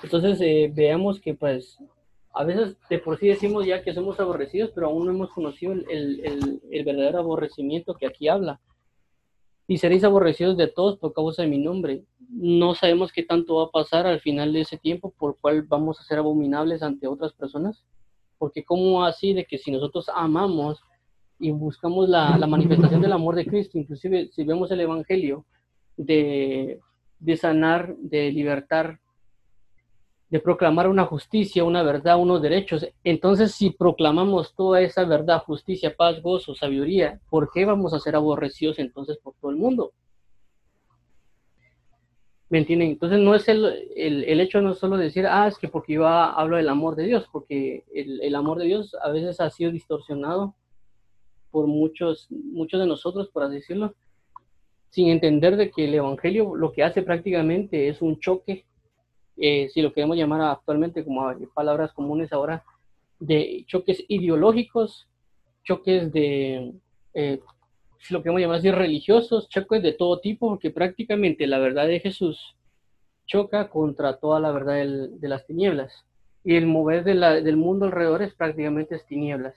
Entonces 0.03 0.39
eh, 0.41 0.71
veamos 0.73 1.19
que 1.19 1.33
pues 1.33 1.79
a 2.33 2.43
veces 2.43 2.77
de 2.89 2.99
por 2.99 3.17
sí 3.17 3.27
decimos 3.27 3.65
ya 3.65 3.81
que 3.81 3.93
somos 3.93 4.19
aborrecidos, 4.19 4.71
pero 4.75 4.87
aún 4.87 5.05
no 5.05 5.11
hemos 5.11 5.31
conocido 5.31 5.73
el, 5.73 6.61
verdadero 6.85 7.19
aborrecimiento 7.19 7.95
que 7.95 8.07
aquí 8.07 8.27
habla. 8.27 8.59
Y 9.67 9.77
seréis 9.77 10.03
aborrecidos 10.03 10.57
de 10.57 10.67
todos 10.67 10.97
por 10.97 11.13
causa 11.13 11.41
de 11.41 11.47
mi 11.47 11.57
nombre. 11.57 12.03
No 12.29 12.75
sabemos 12.75 13.11
qué 13.11 13.23
tanto 13.23 13.55
va 13.55 13.63
a 13.65 13.71
pasar 13.71 14.05
al 14.05 14.19
final 14.19 14.53
de 14.53 14.61
ese 14.61 14.77
tiempo, 14.77 15.13
por 15.17 15.39
cual 15.39 15.63
vamos 15.63 15.99
a 15.99 16.03
ser 16.03 16.19
abominables 16.19 16.83
ante 16.83 17.07
otras 17.07 17.33
personas. 17.33 17.83
Porque 18.37 18.63
cómo 18.63 19.03
así 19.03 19.33
de 19.33 19.45
que 19.45 19.57
si 19.57 19.71
nosotros 19.71 20.09
amamos 20.13 20.83
y 21.39 21.51
buscamos 21.51 22.09
la, 22.09 22.37
manifestación 22.47 23.01
del 23.01 23.13
amor 23.13 23.35
de 23.35 23.45
Cristo, 23.45 23.77
inclusive 23.77 24.29
si 24.31 24.43
vemos 24.43 24.71
el 24.71 24.81
Evangelio 24.81 25.45
de, 25.97 26.79
de 27.19 27.37
sanar, 27.37 27.95
de 27.97 28.31
libertar, 28.31 28.99
de 30.35 30.41
proclamar 30.41 30.89
una 30.89 31.05
justicia, 31.05 31.63
una 31.63 31.81
verdad, 31.81 32.19
unos 32.19 32.41
derechos. 32.41 32.85
Entonces, 33.05 33.53
si 33.53 33.69
proclamamos 33.69 34.53
toda 34.53 34.81
esa 34.81 35.05
verdad, 35.05 35.41
justicia, 35.43 35.95
paz, 35.95 36.21
gozo, 36.21 36.53
sabiduría, 36.53 37.21
¿por 37.29 37.49
qué 37.53 37.63
vamos 37.63 37.93
a 37.93 38.01
ser 38.01 38.17
aborrecidos 38.17 38.77
entonces 38.79 39.17
por 39.17 39.33
todo 39.35 39.51
el 39.51 39.55
mundo? 39.55 39.93
¿Me 42.49 42.57
entienden? 42.57 42.89
Entonces 42.89 43.19
no 43.19 43.33
es 43.33 43.47
el, 43.47 43.63
el, 43.95 44.41
hecho 44.41 44.59
no 44.59 44.73
solo 44.73 44.97
decir, 44.97 45.25
ah, 45.25 45.47
es 45.47 45.57
que 45.57 45.69
porque 45.69 45.93
yo 45.93 46.05
hablo 46.05 46.57
del 46.57 46.67
amor 46.67 46.97
de 46.97 47.05
Dios, 47.05 47.29
porque 47.31 47.85
el, 47.93 48.21
el, 48.21 48.35
amor 48.35 48.59
de 48.59 48.65
Dios 48.65 48.93
a 49.01 49.11
veces 49.11 49.39
ha 49.39 49.49
sido 49.49 49.71
distorsionado 49.71 50.53
por 51.49 51.67
muchos, 51.67 52.27
muchos 52.29 52.81
de 52.81 52.87
nosotros, 52.87 53.29
por 53.29 53.43
así 53.43 53.55
decirlo, 53.55 53.95
sin 54.89 55.07
entender 55.07 55.55
de 55.55 55.71
que 55.71 55.85
el 55.85 55.93
Evangelio 55.93 56.57
lo 56.57 56.73
que 56.73 56.83
hace 56.83 57.03
prácticamente 57.03 57.87
es 57.87 58.01
un 58.01 58.19
choque 58.19 58.65
eh, 59.37 59.69
si 59.73 59.81
lo 59.81 59.93
queremos 59.93 60.17
llamar 60.17 60.41
actualmente 60.41 61.03
como 61.03 61.33
palabras 61.53 61.91
comunes 61.93 62.31
ahora, 62.31 62.63
de 63.19 63.63
choques 63.67 64.03
ideológicos, 64.07 65.07
choques 65.63 66.11
de, 66.11 66.73
eh, 67.13 67.39
si 67.99 68.13
lo 68.13 68.21
queremos 68.21 68.41
llamar 68.41 68.59
así, 68.59 68.71
religiosos, 68.71 69.49
choques 69.49 69.81
de 69.81 69.93
todo 69.93 70.19
tipo, 70.19 70.49
porque 70.49 70.69
prácticamente 70.69 71.47
la 71.47 71.59
verdad 71.59 71.87
de 71.87 71.99
Jesús 71.99 72.55
choca 73.25 73.69
contra 73.69 74.17
toda 74.17 74.39
la 74.39 74.51
verdad 74.51 74.75
de 74.75 75.27
las 75.27 75.45
tinieblas. 75.45 76.05
Y 76.43 76.55
el 76.55 76.67
mover 76.67 77.03
del 77.03 77.57
mundo 77.57 77.85
alrededor 77.85 78.21
es 78.21 78.33
prácticamente 78.35 78.99
tinieblas. 79.07 79.55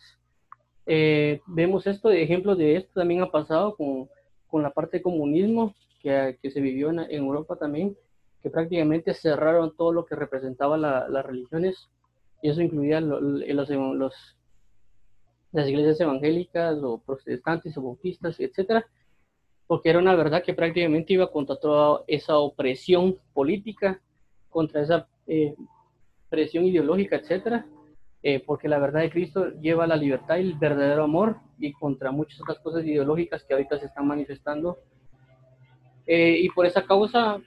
Eh, 0.87 1.43
vemos 1.47 1.87
esto, 1.87 2.09
de 2.09 2.23
ejemplos 2.23 2.57
de 2.57 2.77
esto 2.77 2.91
también 2.95 3.21
ha 3.21 3.31
pasado 3.31 3.77
con, 3.77 4.09
con 4.47 4.63
la 4.63 4.71
parte 4.71 4.97
de 4.97 5.03
comunismo 5.03 5.75
que, 6.01 6.39
que 6.41 6.51
se 6.51 6.63
vivió 6.63 6.89
en, 6.89 7.01
en 7.01 7.25
Europa 7.25 7.57
también, 7.57 7.95
prácticamente 8.51 9.15
cerraron 9.15 9.77
todo 9.77 9.93
lo 9.93 10.05
que 10.05 10.17
representaba 10.17 10.77
las 10.77 11.27
religiones, 11.27 11.89
y 12.43 12.51
eso 12.51 12.63
incluía 12.63 13.01
las 13.01 13.69
iglesias 15.69 16.01
evangélicas 16.01 16.79
o 16.83 16.99
protestantes 16.99 17.77
o 17.77 17.83
bautistas, 17.83 18.39
etcétera, 18.39 18.87
porque 19.67 19.91
era 19.91 19.99
una 19.99 20.15
verdad 20.15 20.43
que 20.43 20.55
prácticamente 20.55 21.13
iba 21.13 21.31
contra 21.31 21.57
toda 21.57 22.05
esa 22.07 22.39
opresión 22.39 23.19
política, 23.35 24.01
contra 24.49 24.83
esa, 24.83 25.09
eh, 25.27 25.55
presión 26.29 26.65
ideológica, 26.65 27.17
etcétera, 27.17 27.67
eh, 28.23 28.43
porque 28.45 28.69
la 28.69 28.79
verdad 28.79 29.01
de 29.01 29.11
Cristo 29.11 29.51
lleva 29.61 29.87
la 29.87 29.97
libertad 29.97 30.37
y 30.39 30.41
el 30.41 30.55
verdadero 30.55 31.05
amor 31.05 31.37
y 31.59 31.73
contra 31.73 32.11
muchas 32.11 32.41
otras 32.41 32.59
cosas 32.61 32.85
ideológicas 32.85 33.45
que 33.45 33.55
ahorita 33.55 33.79
se 33.79 33.87
están 33.87 34.07
manifestando. 34.07 34.79
Eh, 36.07 36.39
y 36.41 36.49
por 36.51 36.67
esa 36.67 36.85
causa 36.85 37.41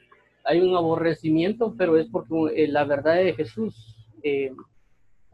hay 0.43 0.61
un 0.61 0.75
aborrecimiento, 0.75 1.75
pero 1.77 1.97
es 1.97 2.07
porque 2.07 2.33
eh, 2.55 2.67
la 2.67 2.83
verdad 2.83 3.15
de 3.15 3.33
Jesús 3.33 3.97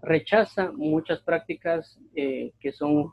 rechaza 0.01 0.71
muchas 0.71 1.19
prácticas 1.19 1.99
que 2.13 2.71
son 2.71 3.11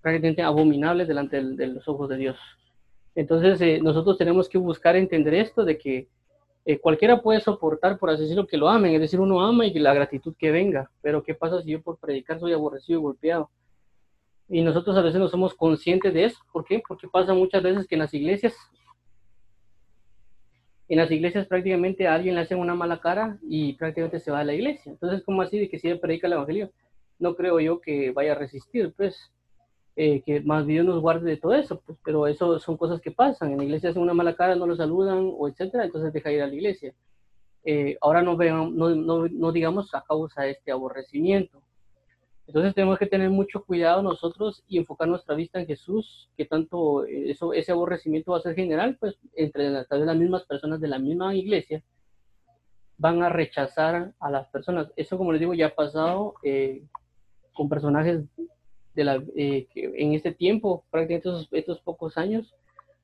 prácticamente 0.00 0.42
abominables 0.42 1.06
delante 1.06 1.42
de, 1.42 1.66
los 1.66 1.86
ojos 1.86 2.08
de 2.08 2.16
Dios. 2.16 2.38
Entonces 3.14 3.82
nosotros 3.82 4.16
tenemos 4.16 4.48
que 4.48 4.56
buscar 4.56 4.96
entender 4.96 5.34
esto 5.34 5.64
de 5.64 5.76
que 5.76 6.08
eh, 6.66 6.78
cualquiera 6.78 7.22
puede 7.22 7.40
soportar, 7.40 7.98
por 7.98 8.10
así 8.10 8.22
decirlo, 8.22 8.46
que 8.46 8.58
lo 8.58 8.68
amen, 8.68 8.94
es 8.94 9.00
decir, 9.00 9.18
uno 9.18 9.40
ama 9.40 9.66
y 9.66 9.72
la 9.78 9.94
gratitud 9.94 10.34
que 10.38 10.50
venga, 10.50 10.90
pero 11.00 11.22
¿qué 11.22 11.34
pasa 11.34 11.62
si 11.62 11.70
yo 11.70 11.80
por 11.82 11.98
predicar 11.98 12.38
soy 12.38 12.52
aborrecido 12.52 12.98
y 12.98 13.02
golpeado? 13.02 13.50
Y 14.48 14.62
nosotros 14.62 14.96
a 14.96 15.00
veces 15.00 15.20
no 15.20 15.28
somos 15.28 15.54
conscientes 15.54 16.12
de 16.12 16.24
eso, 16.26 16.38
¿por 16.52 16.64
qué? 16.64 16.82
Porque 16.86 17.08
pasa 17.08 17.32
muchas 17.32 17.62
veces 17.62 17.86
que 17.86 17.94
en 17.94 18.00
las 18.00 18.12
iglesias, 18.12 18.54
en 20.90 20.98
las 20.98 21.10
iglesias 21.12 21.46
prácticamente 21.46 22.08
a 22.08 22.14
alguien 22.14 22.34
le 22.34 22.40
hacen 22.40 22.58
una 22.58 22.74
mala 22.74 23.00
cara 23.00 23.38
y 23.48 23.74
prácticamente 23.74 24.18
se 24.18 24.32
va 24.32 24.40
a 24.40 24.44
la 24.44 24.54
iglesia. 24.54 24.90
Entonces, 24.90 25.22
¿cómo 25.24 25.40
así 25.40 25.56
de 25.56 25.68
que 25.68 25.78
si 25.78 25.86
él 25.88 26.00
predica 26.00 26.26
el 26.26 26.32
evangelio? 26.32 26.72
No 27.20 27.36
creo 27.36 27.60
yo 27.60 27.80
que 27.80 28.10
vaya 28.10 28.32
a 28.32 28.34
resistir, 28.34 28.92
pues. 28.96 29.32
Eh, 29.96 30.22
que 30.22 30.40
más 30.40 30.66
bien 30.66 30.86
nos 30.86 31.00
guarde 31.00 31.30
de 31.30 31.36
todo 31.36 31.54
eso, 31.54 31.80
pues, 31.84 31.98
pero 32.04 32.26
eso 32.26 32.58
son 32.58 32.76
cosas 32.76 33.00
que 33.00 33.12
pasan. 33.12 33.52
En 33.52 33.58
la 33.58 33.64
iglesia 33.64 33.90
hacen 33.90 34.02
una 34.02 34.14
mala 34.14 34.34
cara, 34.34 34.56
no 34.56 34.66
lo 34.66 34.74
saludan, 34.74 35.30
o 35.36 35.48
etcétera, 35.48 35.84
entonces 35.84 36.12
deja 36.12 36.32
ir 36.32 36.42
a 36.42 36.46
la 36.48 36.54
iglesia. 36.54 36.92
Eh, 37.64 37.96
ahora 38.00 38.22
no, 38.22 38.36
vean, 38.36 38.74
no, 38.74 38.90
no, 38.90 39.28
no, 39.28 39.52
digamos 39.52 39.94
a 39.94 40.02
causa 40.02 40.42
de 40.42 40.52
este 40.52 40.72
aborrecimiento. 40.72 41.62
Entonces 42.50 42.74
tenemos 42.74 42.98
que 42.98 43.06
tener 43.06 43.30
mucho 43.30 43.64
cuidado 43.64 44.02
nosotros 44.02 44.64
y 44.66 44.76
enfocar 44.76 45.06
nuestra 45.06 45.36
vista 45.36 45.60
en 45.60 45.68
Jesús, 45.68 46.28
que 46.36 46.46
tanto 46.46 47.04
eh, 47.04 47.30
eso, 47.30 47.52
ese 47.52 47.70
aborrecimiento 47.70 48.32
va 48.32 48.38
a 48.38 48.42
ser 48.42 48.56
general, 48.56 48.96
pues 48.98 49.16
entre 49.36 49.70
las, 49.70 49.86
las 49.88 50.16
mismas 50.16 50.42
personas 50.46 50.80
de 50.80 50.88
la 50.88 50.98
misma 50.98 51.32
iglesia 51.36 51.80
van 52.98 53.22
a 53.22 53.28
rechazar 53.28 54.14
a 54.18 54.30
las 54.32 54.48
personas. 54.48 54.92
Eso, 54.96 55.16
como 55.16 55.30
les 55.30 55.38
digo, 55.38 55.54
ya 55.54 55.66
ha 55.66 55.74
pasado 55.76 56.34
con 57.52 57.68
personajes 57.68 58.24
de 58.94 59.04
la, 59.04 59.22
eh, 59.36 59.68
que 59.72 59.92
en 59.96 60.14
este 60.14 60.32
tiempo, 60.32 60.84
prácticamente 60.90 61.28
estos, 61.28 61.48
estos, 61.52 61.80
pocos 61.82 62.18
años, 62.18 62.52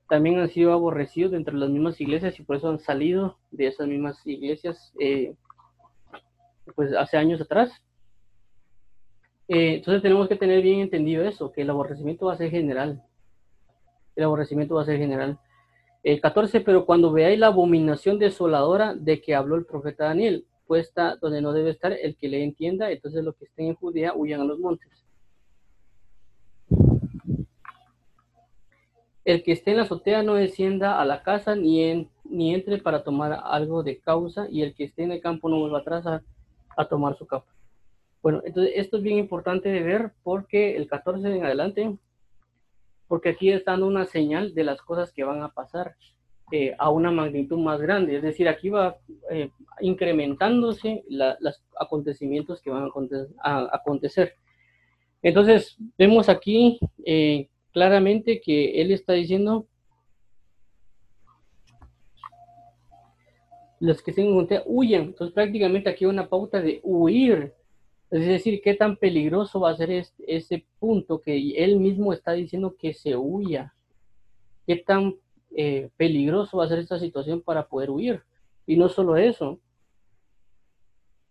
también 0.08 0.40
han 0.40 0.48
sido 0.48 0.72
aborrecidos 0.72 1.30
dentro 1.30 1.54
de 1.54 1.60
las 1.60 1.70
mismas 1.70 2.00
iglesias 2.00 2.38
y 2.40 2.42
por 2.42 2.56
eso 2.56 2.68
han 2.68 2.80
salido 2.80 3.38
de 3.52 3.68
esas 3.68 3.86
mismas 3.86 4.20
iglesias 4.26 4.92
eh, 5.00 5.34
pues 6.74 6.92
hace 6.94 7.16
años 7.16 7.40
atrás. 7.40 7.70
Eh, 9.48 9.74
entonces 9.76 10.02
tenemos 10.02 10.28
que 10.28 10.36
tener 10.36 10.62
bien 10.62 10.80
entendido 10.80 11.24
eso, 11.24 11.52
que 11.52 11.62
el 11.62 11.70
aborrecimiento 11.70 12.26
va 12.26 12.34
a 12.34 12.36
ser 12.36 12.50
general. 12.50 13.02
El 14.14 14.24
aborrecimiento 14.24 14.74
va 14.74 14.82
a 14.82 14.86
ser 14.86 14.98
general. 14.98 15.38
El 16.02 16.20
14, 16.20 16.60
pero 16.60 16.86
cuando 16.86 17.12
veáis 17.12 17.38
la 17.38 17.48
abominación 17.48 18.18
desoladora 18.18 18.94
de 18.94 19.20
que 19.20 19.34
habló 19.34 19.56
el 19.56 19.66
profeta 19.66 20.04
Daniel, 20.04 20.46
puesta 20.66 21.16
donde 21.16 21.40
no 21.40 21.52
debe 21.52 21.70
estar 21.70 21.92
el 21.92 22.16
que 22.16 22.28
le 22.28 22.42
entienda, 22.42 22.90
entonces 22.90 23.24
los 23.24 23.36
que 23.36 23.44
estén 23.46 23.66
en 23.66 23.74
Judea 23.74 24.14
huyan 24.14 24.40
a 24.40 24.44
los 24.44 24.58
montes. 24.58 24.88
El 29.24 29.42
que 29.42 29.52
esté 29.52 29.72
en 29.72 29.78
la 29.78 29.82
azotea 29.82 30.22
no 30.22 30.34
descienda 30.34 31.00
a 31.00 31.04
la 31.04 31.24
casa 31.24 31.56
ni, 31.56 32.08
ni 32.24 32.54
entre 32.54 32.78
para 32.78 33.02
tomar 33.02 33.40
algo 33.44 33.82
de 33.82 33.98
causa, 33.98 34.46
y 34.48 34.62
el 34.62 34.74
que 34.74 34.84
esté 34.84 35.02
en 35.02 35.12
el 35.12 35.20
campo 35.20 35.48
no 35.48 35.58
vuelva 35.58 35.80
atrás 35.80 36.06
a, 36.06 36.84
tomar 36.88 37.16
su 37.16 37.26
capa. 37.26 37.55
Bueno, 38.26 38.42
entonces 38.44 38.72
esto 38.74 38.96
es 38.96 39.04
bien 39.04 39.18
importante 39.18 39.68
de 39.68 39.84
ver 39.84 40.10
porque 40.24 40.74
el 40.74 40.88
14 40.88 41.28
en 41.28 41.44
adelante, 41.44 41.96
porque 43.06 43.28
aquí 43.28 43.52
está 43.52 43.70
dando 43.70 43.86
una 43.86 44.04
señal 44.04 44.52
de 44.52 44.64
las 44.64 44.82
cosas 44.82 45.12
que 45.12 45.22
van 45.22 45.42
a 45.42 45.52
pasar 45.52 45.94
eh, 46.50 46.74
a 46.76 46.90
una 46.90 47.12
magnitud 47.12 47.56
más 47.56 47.80
grande. 47.80 48.16
Es 48.16 48.24
decir, 48.24 48.48
aquí 48.48 48.68
va 48.68 48.96
eh, 49.30 49.50
incrementándose 49.78 51.04
los 51.08 51.62
acontecimientos 51.78 52.60
que 52.60 52.70
van 52.70 52.90
a 53.44 53.70
acontecer. 53.72 54.34
Entonces, 55.22 55.76
vemos 55.96 56.28
aquí 56.28 56.80
eh, 57.04 57.48
claramente 57.70 58.40
que 58.40 58.82
él 58.82 58.90
está 58.90 59.12
diciendo, 59.12 59.68
los 63.78 64.02
que 64.02 64.12
se 64.12 64.22
encuentran 64.22 64.64
huyan. 64.66 65.02
Entonces 65.02 65.32
prácticamente 65.32 65.88
aquí 65.88 66.04
hay 66.04 66.10
una 66.10 66.28
pauta 66.28 66.60
de 66.60 66.80
huir. 66.82 67.54
Es 68.16 68.26
decir, 68.26 68.60
qué 68.62 68.74
tan 68.74 68.96
peligroso 68.96 69.60
va 69.60 69.70
a 69.70 69.76
ser 69.76 69.90
este, 69.90 70.36
ese 70.36 70.64
punto 70.78 71.20
que 71.20 71.62
él 71.62 71.78
mismo 71.78 72.12
está 72.12 72.32
diciendo 72.32 72.76
que 72.78 72.94
se 72.94 73.16
huya. 73.16 73.74
Qué 74.66 74.76
tan 74.76 75.16
eh, 75.54 75.90
peligroso 75.96 76.58
va 76.58 76.64
a 76.64 76.68
ser 76.68 76.78
esta 76.78 76.98
situación 76.98 77.40
para 77.40 77.66
poder 77.66 77.90
huir. 77.90 78.22
Y 78.66 78.76
no 78.76 78.88
solo 78.88 79.16
eso. 79.16 79.60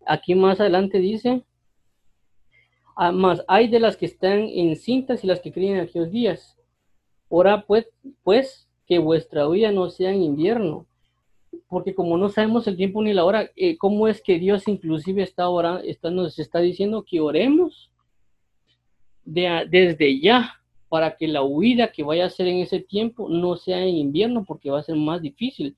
Aquí 0.06 0.34
más 0.34 0.60
adelante 0.60 0.98
dice, 0.98 1.44
Ah, 2.98 3.12
más 3.12 3.44
hay 3.46 3.68
de 3.68 3.78
las 3.78 3.98
que 3.98 4.06
están 4.06 4.38
en 4.38 4.74
cintas 4.74 5.22
y 5.22 5.26
las 5.26 5.40
que 5.40 5.52
crían 5.52 5.80
aquellos 5.80 6.10
días. 6.10 6.56
Ora 7.28 7.66
pues, 7.66 7.86
pues 8.22 8.68
que 8.86 8.98
vuestra 8.98 9.46
huida 9.46 9.70
no 9.70 9.90
sea 9.90 10.12
en 10.12 10.22
invierno, 10.22 10.86
porque 11.68 11.94
como 11.94 12.16
no 12.16 12.28
sabemos 12.28 12.66
el 12.66 12.76
tiempo 12.76 13.02
ni 13.02 13.12
la 13.12 13.24
hora, 13.24 13.50
eh, 13.56 13.76
¿cómo 13.78 14.08
es 14.08 14.22
que 14.22 14.38
Dios 14.38 14.68
inclusive 14.68 15.22
está 15.22 15.48
orando, 15.48 15.82
está, 15.82 16.10
nos 16.10 16.38
está 16.38 16.60
diciendo 16.60 17.04
que 17.04 17.20
oremos 17.20 17.90
de, 19.24 19.66
desde 19.68 20.20
ya 20.20 20.60
para 20.88 21.16
que 21.16 21.28
la 21.28 21.42
huida 21.42 21.92
que 21.92 22.02
vaya 22.02 22.26
a 22.26 22.30
ser 22.30 22.46
en 22.46 22.58
ese 22.58 22.80
tiempo 22.80 23.28
no 23.28 23.56
sea 23.56 23.80
en 23.80 23.96
invierno, 23.96 24.44
porque 24.44 24.70
va 24.70 24.78
a 24.78 24.84
ser 24.84 24.96
más 24.96 25.20
difícil. 25.20 25.76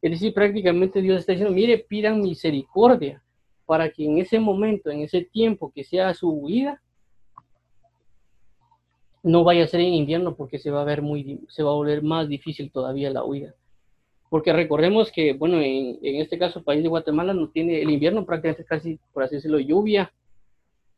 Es 0.00 0.10
decir, 0.10 0.32
prácticamente 0.32 1.02
Dios 1.02 1.20
está 1.20 1.32
diciendo, 1.32 1.54
mire, 1.54 1.78
pidan 1.78 2.20
misericordia 2.20 3.22
para 3.66 3.90
que 3.90 4.04
en 4.04 4.18
ese 4.18 4.38
momento, 4.40 4.90
en 4.90 5.00
ese 5.00 5.22
tiempo 5.22 5.72
que 5.74 5.84
sea 5.84 6.14
su 6.14 6.30
huida, 6.30 6.80
no 9.22 9.42
vaya 9.42 9.64
a 9.64 9.68
ser 9.68 9.80
en 9.80 9.92
invierno 9.92 10.36
porque 10.36 10.58
se 10.58 10.70
va 10.70 10.82
a 10.82 10.84
ver 10.84 11.02
muy, 11.02 11.40
se 11.48 11.62
va 11.62 11.72
a 11.72 11.74
volver 11.74 12.02
más 12.02 12.28
difícil 12.28 12.70
todavía 12.70 13.10
la 13.10 13.24
huida. 13.24 13.54
Porque 14.28 14.52
recordemos 14.52 15.12
que, 15.12 15.32
bueno, 15.32 15.60
en, 15.60 15.98
este 16.02 16.38
caso, 16.38 16.58
el 16.58 16.64
país 16.64 16.82
de 16.82 16.88
Guatemala 16.88 17.32
no 17.32 17.48
tiene 17.48 17.80
el 17.80 17.90
invierno 17.90 18.24
prácticamente 18.24 18.64
casi, 18.64 18.98
por 19.12 19.22
así 19.22 19.36
decirlo, 19.36 19.60
lluvia 19.60 20.12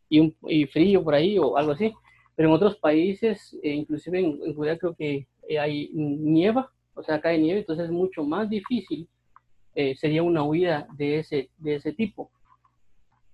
y, 0.08 0.20
un, 0.20 0.34
frío 0.72 1.04
por 1.04 1.14
ahí 1.14 1.38
o 1.38 1.56
algo 1.56 1.72
así. 1.72 1.92
Pero 2.34 2.48
en 2.48 2.54
otros 2.54 2.76
países, 2.76 3.58
eh, 3.62 3.72
inclusive 3.72 4.18
en, 4.18 4.40
en 4.44 4.54
Judea 4.54 4.78
creo 4.78 4.94
que 4.94 5.26
eh, 5.48 5.58
hay 5.58 5.90
nieva, 5.92 6.70
o 6.94 7.02
sea, 7.02 7.20
cae 7.20 7.38
nieve, 7.38 7.60
entonces 7.60 7.86
es 7.86 7.90
mucho 7.90 8.24
más 8.24 8.48
difícil, 8.48 9.08
eh, 9.74 9.94
sería 9.94 10.24
una 10.24 10.42
huida 10.42 10.88
de 10.96 11.20
ese, 11.20 11.50
de 11.58 11.76
ese 11.76 11.92
tipo. 11.92 12.30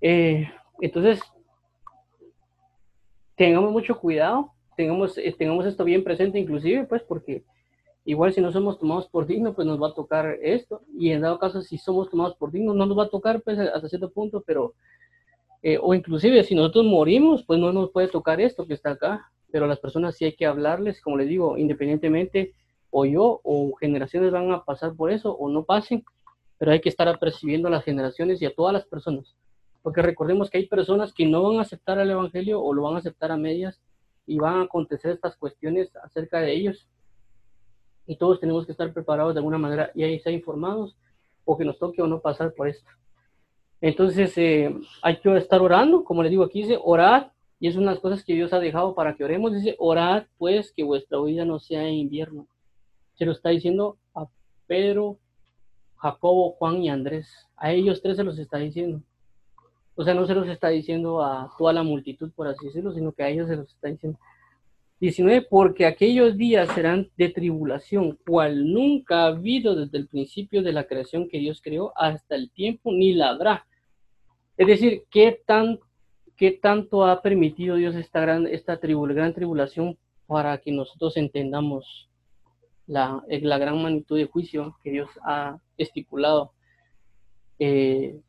Eh, 0.01 0.47
entonces, 0.81 1.21
tengamos 3.35 3.73
mucho 3.73 3.99
cuidado, 3.99 4.53
tengamos, 4.77 5.17
eh, 5.17 5.35
tengamos 5.39 5.65
esto 5.65 5.85
bien 5.85 6.05
presente 6.05 6.39
inclusive, 6.39 6.85
pues 6.85 7.03
porque 7.03 7.45
igual 8.05 8.33
si 8.33 8.41
no 8.41 8.53
somos 8.53 8.79
tomados 8.79 9.09
por 9.09 9.27
dignos, 9.27 9.55
pues 9.55 9.67
nos 9.67 9.83
va 9.83 9.89
a 9.89 9.95
tocar 9.95 10.39
esto, 10.43 10.83
y 10.97 11.11
en 11.11 11.23
dado 11.23 11.39
caso 11.39 11.63
si 11.63 11.79
somos 11.79 12.11
tomados 12.11 12.37
por 12.37 12.51
dignos, 12.51 12.77
no 12.77 12.87
nos 12.87 12.99
va 12.99 13.05
a 13.05 13.09
tocar 13.09 13.43
pues 13.43 13.59
hasta 13.59 13.89
cierto 13.89 14.11
punto, 14.11 14.43
pero, 14.47 14.75
eh, 15.63 15.79
o 15.81 15.95
inclusive 15.95 16.43
si 16.45 16.55
nosotros 16.55 16.85
morimos, 16.85 17.45
pues 17.45 17.59
no 17.59 17.73
nos 17.73 17.91
puede 17.91 18.09
tocar 18.09 18.41
esto 18.41 18.67
que 18.67 18.75
está 18.75 18.91
acá, 18.91 19.31
pero 19.51 19.67
a 19.67 19.69
las 19.69 19.79
personas 19.79 20.17
sí 20.17 20.25
hay 20.25 20.35
que 20.35 20.47
hablarles, 20.47 21.01
como 21.01 21.17
les 21.17 21.29
digo, 21.29 21.57
independientemente 21.57 22.55
o 22.91 23.05
yo 23.05 23.41
o 23.43 23.75
generaciones 23.75 24.31
van 24.31 24.51
a 24.53 24.65
pasar 24.65 24.95
por 24.95 25.11
eso 25.11 25.33
o 25.33 25.49
no 25.49 25.65
pasen, 25.65 26.05
pero 26.59 26.73
hay 26.73 26.81
que 26.81 26.89
estar 26.89 27.09
apercibiendo 27.09 27.69
a 27.69 27.71
las 27.71 27.85
generaciones 27.85 28.41
y 28.41 28.47
a 28.47 28.55
todas 28.55 28.73
las 28.73 28.85
personas. 28.85 29.37
Porque 29.83 30.01
recordemos 30.01 30.49
que 30.49 30.59
hay 30.59 30.67
personas 30.67 31.13
que 31.13 31.27
no 31.27 31.43
van 31.43 31.59
a 31.59 31.63
aceptar 31.63 31.99
el 31.99 32.11
Evangelio 32.11 32.63
o 32.63 32.73
lo 32.73 32.83
van 32.83 32.95
a 32.95 32.99
aceptar 32.99 33.31
a 33.33 33.37
medias 33.37 33.81
y 34.27 34.39
van 34.39 34.59
a 34.59 34.63
acontecer 34.63 35.11
estas 35.11 35.37
cuestiones 35.37 35.95
acerca 36.03 36.41
de 36.41 36.53
ellos. 36.53 36.89
Y 38.07 38.17
todos 38.17 38.41
tenemos 38.41 38.67
que 38.67 38.73
estar 38.73 38.93
preparados 38.93 39.35
de 39.35 39.39
alguna 39.39 39.59
manera 39.59 39.91
y 39.95 40.03
ahí 40.03 40.15
estar 40.15 40.33
informados 40.33 40.97
o 41.45 41.57
que 41.57 41.65
nos 41.65 41.79
toque 41.79 42.03
o 42.03 42.07
no 42.07 42.21
pasar 42.21 42.53
por 42.55 42.69
esto. 42.69 42.91
Entonces 43.81 44.37
eh, 44.39 44.75
hay 45.03 45.21
que 45.21 45.37
estar 45.37 45.61
orando, 45.61 46.05
como 46.05 46.23
les 46.23 46.31
digo 46.31 46.45
aquí 46.45 46.63
dice, 46.63 46.79
orad, 46.83 47.29
y 47.61 47.69
es 47.69 47.77
una 47.77 47.91
de 47.91 47.95
las 47.95 48.01
cosas 48.01 48.25
que 48.25 48.35
Dios 48.35 48.53
ha 48.53 48.59
dejado 48.59 48.95
para 48.95 49.15
que 49.15 49.25
oremos, 49.25 49.53
dice, 49.53 49.77
orad 49.79 50.25
pues 50.39 50.73
que 50.73 50.85
vuestra 50.85 51.21
vida 51.21 51.45
no 51.45 51.59
sea 51.59 51.87
en 51.87 51.95
invierno. 51.95 52.47
Se 53.15 53.25
lo 53.25 53.33
está 53.33 53.51
diciendo 53.51 53.99
a 54.15 54.27
Pedro, 54.67 55.19
Jacobo, 55.97 56.53
Juan 56.53 56.83
y 56.83 56.91
Andrés. 56.91 57.29
A 57.57 57.73
ellos 57.73 58.03
tres 58.03 58.17
se 58.17 58.25
los 58.25 58.39
está 58.39 58.59
diciendo. 58.59 59.03
O 59.97 60.05
sea, 60.05 60.15
no 60.15 60.27
se 60.27 60.35
los 60.35 60.49
está 60.49 60.69
diciendo 60.69 61.23
a 61.23 61.51
toda 61.57 61.73
la 61.73 61.83
multitud, 61.83 62.31
por 62.33 62.49
así 62.49 62.67
decirlo, 62.67 62.93
sino 62.93 63.13
que 63.13 63.23
a 63.23 63.29
ellos 63.29 63.49
se 63.49 63.57
los 63.57 63.71
está 63.71 63.89
diciendo. 63.89 64.19
19, 65.05 65.43
porque 65.51 65.85
aquellos 65.85 66.35
días 66.39 66.67
serán 66.75 67.11
de 67.19 67.29
tribulación, 67.29 68.19
cual 68.27 68.73
nunca 68.73 69.25
ha 69.25 69.27
habido 69.27 69.75
desde 69.75 69.99
el 69.99 70.09
principio 70.09 70.63
de 70.63 70.73
la 70.73 70.85
creación 70.85 71.29
que 71.29 71.39
Dios 71.39 71.61
creó 71.63 71.93
hasta 71.95 72.35
el 72.37 72.51
tiempo, 72.51 72.91
ni 72.91 73.13
la 73.13 73.29
habrá. 73.29 73.67
Es 74.57 74.67
decir, 74.67 75.03
¿qué, 75.11 75.43
tan, 75.47 75.79
qué 76.39 76.53
tanto 76.53 77.05
ha 77.05 77.21
permitido 77.21 77.77
Dios 77.77 77.95
esta 77.97 78.21
gran, 78.21 78.47
esta 78.47 78.77
gran 78.77 79.35
tribulación 79.35 79.99
para 80.27 80.57
que 80.57 80.73
nosotros 80.73 81.19
entendamos 81.19 82.09
la, 82.87 83.23
la 83.29 83.59
gran 83.59 83.83
magnitud 83.83 84.17
de 84.17 84.25
juicio 84.25 84.75
que 84.83 84.91
Dios 84.91 85.11
ha 85.23 85.59
estipulado? 85.77 86.53
Eh, 87.59 88.23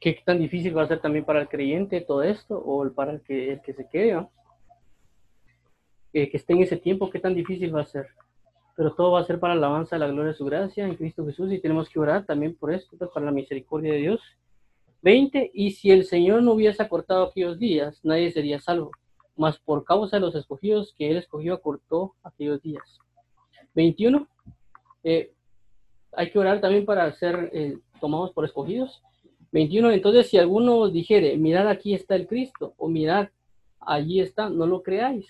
¿Qué 0.00 0.20
tan 0.24 0.40
difícil 0.40 0.76
va 0.76 0.82
a 0.82 0.88
ser 0.88 1.00
también 1.00 1.24
para 1.24 1.40
el 1.40 1.48
creyente 1.48 2.00
todo 2.00 2.24
esto 2.24 2.58
o 2.58 2.92
para 2.92 3.12
el 3.12 3.20
que, 3.20 3.52
el 3.52 3.62
que 3.62 3.74
se 3.74 3.88
quede? 3.88 4.26
Que 6.12 6.30
esté 6.32 6.52
en 6.54 6.62
ese 6.62 6.76
tiempo, 6.76 7.10
qué 7.10 7.18
tan 7.18 7.34
difícil 7.34 7.74
va 7.74 7.82
a 7.82 7.86
ser. 7.86 8.06
Pero 8.76 8.94
todo 8.94 9.12
va 9.12 9.20
a 9.20 9.24
ser 9.24 9.38
para 9.38 9.54
la 9.54 9.66
alabanza 9.66 9.96
de 9.96 10.00
la 10.00 10.06
gloria 10.06 10.32
de 10.32 10.38
su 10.38 10.44
gracia 10.44 10.86
en 10.86 10.94
Cristo 10.94 11.24
Jesús 11.26 11.52
y 11.52 11.60
tenemos 11.60 11.88
que 11.88 11.98
orar 11.98 12.24
también 12.24 12.54
por 12.54 12.72
esto, 12.72 12.96
pues, 12.96 13.10
para 13.10 13.26
la 13.26 13.32
misericordia 13.32 13.92
de 13.92 13.98
Dios. 13.98 14.20
20. 15.02 15.50
Y 15.54 15.72
si 15.72 15.90
el 15.90 16.04
Señor 16.04 16.42
no 16.42 16.52
hubiese 16.52 16.82
acortado 16.82 17.24
aquellos 17.24 17.58
días, 17.58 18.00
nadie 18.04 18.30
sería 18.30 18.60
salvo, 18.60 18.90
mas 19.36 19.58
por 19.58 19.84
causa 19.84 20.16
de 20.16 20.20
los 20.20 20.34
escogidos 20.34 20.94
que 20.96 21.10
Él 21.10 21.16
escogió, 21.16 21.54
acortó 21.54 22.14
aquellos 22.22 22.62
días. 22.62 22.98
21. 23.74 24.26
Eh, 25.04 25.32
hay 26.12 26.30
que 26.30 26.38
orar 26.38 26.60
también 26.60 26.84
para 26.84 27.12
ser 27.12 27.50
eh, 27.52 27.78
tomados 28.00 28.32
por 28.32 28.44
escogidos. 28.44 29.02
21. 29.52 29.90
Entonces, 29.92 30.28
si 30.28 30.38
alguno 30.38 30.88
dijere, 30.88 31.36
mirad 31.36 31.68
aquí 31.68 31.94
está 31.94 32.16
el 32.16 32.26
Cristo, 32.26 32.74
o 32.76 32.88
mirad, 32.88 33.28
allí 33.80 34.20
está, 34.20 34.48
no 34.50 34.66
lo 34.66 34.82
creáis 34.82 35.26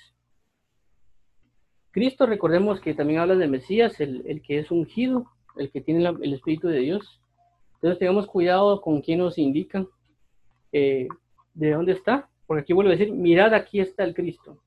Cristo, 1.98 2.26
recordemos 2.26 2.80
que 2.80 2.94
también 2.94 3.18
habla 3.18 3.34
de 3.34 3.48
Mesías, 3.48 4.00
el, 4.00 4.40
que 4.46 4.60
es 4.60 4.70
ungido, 4.70 5.26
el 5.56 5.68
que 5.72 5.80
tiene 5.80 6.08
el 6.08 6.32
Espíritu 6.32 6.68
de 6.68 6.78
Dios. 6.78 7.20
Entonces 7.74 7.98
tengamos 7.98 8.28
cuidado 8.28 8.80
con 8.80 9.00
quién 9.00 9.18
nos 9.18 9.36
indican 9.36 9.88
eh, 10.70 11.08
de 11.54 11.72
dónde 11.72 11.92
está, 11.92 12.28
porque 12.46 12.62
aquí 12.62 12.72
vuelve 12.72 12.92
a 12.92 12.96
decir, 12.96 13.12
mirad, 13.12 13.52
aquí 13.52 13.80
está 13.80 14.04
el 14.04 14.14
Cristo. 14.14 14.62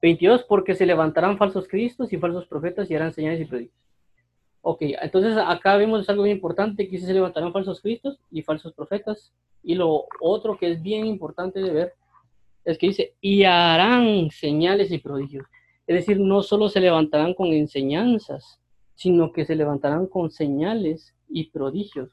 22, 0.00 0.44
porque 0.44 0.74
se 0.74 0.86
levantarán 0.86 1.36
falsos 1.36 1.68
cristos 1.68 2.10
y 2.14 2.16
falsos 2.16 2.46
profetas 2.46 2.90
y 2.90 2.94
harán 2.94 3.12
señales 3.12 3.42
y 3.42 3.44
prodigios. 3.44 3.76
Ok, 4.62 4.78
entonces 5.02 5.36
acá 5.36 5.76
vemos 5.76 6.08
algo 6.08 6.22
bien 6.22 6.36
importante, 6.36 6.88
que 6.88 6.98
se 6.98 7.12
levantarán 7.12 7.52
falsos 7.52 7.82
cristos 7.82 8.18
y 8.30 8.40
falsos 8.40 8.72
profetas. 8.72 9.34
Y 9.62 9.74
lo 9.74 10.06
otro 10.18 10.56
que 10.56 10.70
es 10.70 10.82
bien 10.82 11.04
importante 11.04 11.60
de 11.60 11.70
ver 11.70 11.92
es 12.64 12.78
que 12.78 12.86
dice, 12.86 13.14
y 13.20 13.44
harán 13.44 14.30
señales 14.30 14.90
y 14.92 14.98
prodigios. 14.98 15.46
Es 15.90 15.96
decir, 15.96 16.20
no 16.20 16.44
solo 16.44 16.68
se 16.68 16.78
levantarán 16.78 17.34
con 17.34 17.48
enseñanzas, 17.48 18.60
sino 18.94 19.32
que 19.32 19.44
se 19.44 19.56
levantarán 19.56 20.06
con 20.06 20.30
señales 20.30 21.16
y 21.28 21.50
prodigios. 21.50 22.10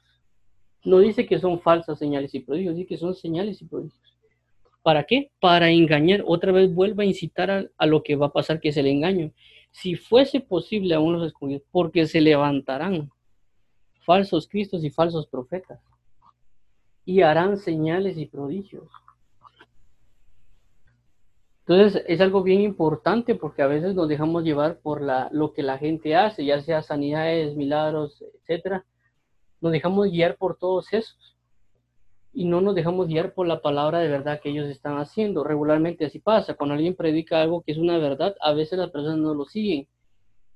No 0.82 0.98
dice 0.98 1.26
que 1.26 1.38
son 1.38 1.60
falsas 1.60 1.96
señales 1.96 2.34
y 2.34 2.40
prodigios, 2.40 2.74
dice 2.74 2.88
que 2.88 2.96
son 2.96 3.14
señales 3.14 3.62
y 3.62 3.66
prodigios. 3.66 4.16
¿Para 4.82 5.04
qué? 5.04 5.30
Para 5.38 5.70
engañar. 5.70 6.24
Otra 6.26 6.50
vez 6.50 6.74
vuelve 6.74 7.04
a 7.04 7.06
incitar 7.06 7.70
a, 7.78 7.86
lo 7.86 8.02
que 8.02 8.16
va 8.16 8.26
a 8.26 8.32
pasar, 8.32 8.58
que 8.58 8.70
es 8.70 8.76
el 8.76 8.88
engaño. 8.88 9.30
Si 9.70 9.94
fuese 9.94 10.40
posible 10.40 10.96
aún 10.96 11.12
los 11.12 11.28
escogidos, 11.28 11.62
porque 11.70 12.04
se 12.08 12.20
levantarán 12.20 13.12
falsos 14.04 14.48
cristos 14.48 14.82
y 14.82 14.90
falsos 14.90 15.28
profetas 15.28 15.78
y 17.04 17.20
harán 17.20 17.56
señales 17.56 18.18
y 18.18 18.26
prodigios. 18.26 18.90
Entonces 21.68 22.02
es 22.08 22.18
algo 22.22 22.42
bien 22.42 22.62
importante 22.62 23.34
porque 23.34 23.60
a 23.60 23.66
veces 23.66 23.94
nos 23.94 24.08
dejamos 24.08 24.42
llevar 24.42 24.78
por 24.78 25.02
la, 25.02 25.28
lo 25.32 25.52
que 25.52 25.62
la 25.62 25.76
gente 25.76 26.16
hace, 26.16 26.46
ya 26.46 26.62
sea 26.62 26.80
sanidades, 26.80 27.56
milagros, 27.56 28.24
etcétera. 28.40 28.86
Nos 29.60 29.72
dejamos 29.72 30.10
guiar 30.10 30.38
por 30.38 30.56
todos 30.56 30.90
esos 30.94 31.36
y 32.32 32.46
no 32.46 32.62
nos 32.62 32.74
dejamos 32.74 33.06
guiar 33.06 33.34
por 33.34 33.46
la 33.46 33.60
palabra 33.60 33.98
de 33.98 34.08
verdad 34.08 34.40
que 34.40 34.48
ellos 34.48 34.66
están 34.70 34.96
haciendo. 34.96 35.44
Regularmente 35.44 36.06
así 36.06 36.20
pasa. 36.20 36.54
Cuando 36.54 36.74
alguien 36.74 36.96
predica 36.96 37.42
algo 37.42 37.60
que 37.60 37.72
es 37.72 37.78
una 37.78 37.98
verdad, 37.98 38.34
a 38.40 38.54
veces 38.54 38.78
las 38.78 38.90
personas 38.90 39.18
no 39.18 39.34
lo 39.34 39.44
siguen. 39.44 39.86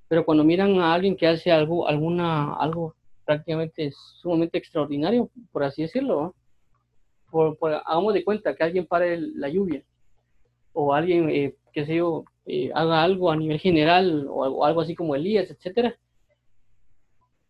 Pero 0.08 0.24
cuando 0.24 0.44
miran 0.44 0.78
a 0.78 0.94
alguien 0.94 1.14
que 1.14 1.26
hace 1.26 1.52
algo, 1.52 1.86
alguna, 1.86 2.54
algo 2.54 2.96
prácticamente 3.26 3.92
sumamente 4.22 4.56
extraordinario, 4.56 5.28
por 5.52 5.62
así 5.62 5.82
decirlo, 5.82 6.34
por, 7.30 7.58
hagamos 7.84 8.14
de 8.14 8.24
cuenta 8.24 8.56
que 8.56 8.64
alguien 8.64 8.86
pare 8.86 9.20
la 9.20 9.50
lluvia 9.50 9.84
o 10.72 10.94
alguien, 10.94 11.30
eh, 11.30 11.54
que 11.72 11.86
sé 11.86 11.96
yo, 11.96 12.24
eh, 12.46 12.70
haga 12.74 13.02
algo 13.02 13.30
a 13.30 13.36
nivel 13.36 13.58
general 13.58 14.26
o 14.28 14.64
algo, 14.64 14.80
así 14.80 14.94
como 14.94 15.14
Elías, 15.14 15.50
etcétera. 15.50 15.96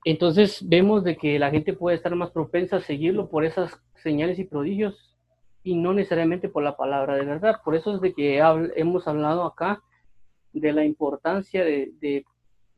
Entonces 0.05 0.67
vemos 0.69 1.05
de 1.05 1.17
que 1.17 1.39
la 1.39 1.51
gente 1.51 1.73
puede 1.73 1.97
estar 1.97 2.15
más 2.17 2.31
propensa 2.31 2.77
a 2.77 2.81
seguirlo 2.81 3.29
por 3.29 3.45
esas 3.45 3.81
señales 4.03 4.39
y 4.39 4.45
prodigios 4.45 5.17
y 5.63 5.77
no 5.77 5.95
necesariamente 5.95 6.49
por 6.49 6.65
la 6.65 6.77
palabra 6.77 7.15
de 7.17 7.25
verdad. 7.25 7.61
Por 7.65 7.77
eso 7.77 7.95
es 7.95 8.01
de 8.01 8.13
que 8.13 8.39
hemos 8.75 9.07
hablado 9.07 9.45
acá 9.45 9.83
de 10.53 10.73
la 10.73 10.85
importancia 10.85 11.65
de, 11.65 11.93
de, 12.01 12.25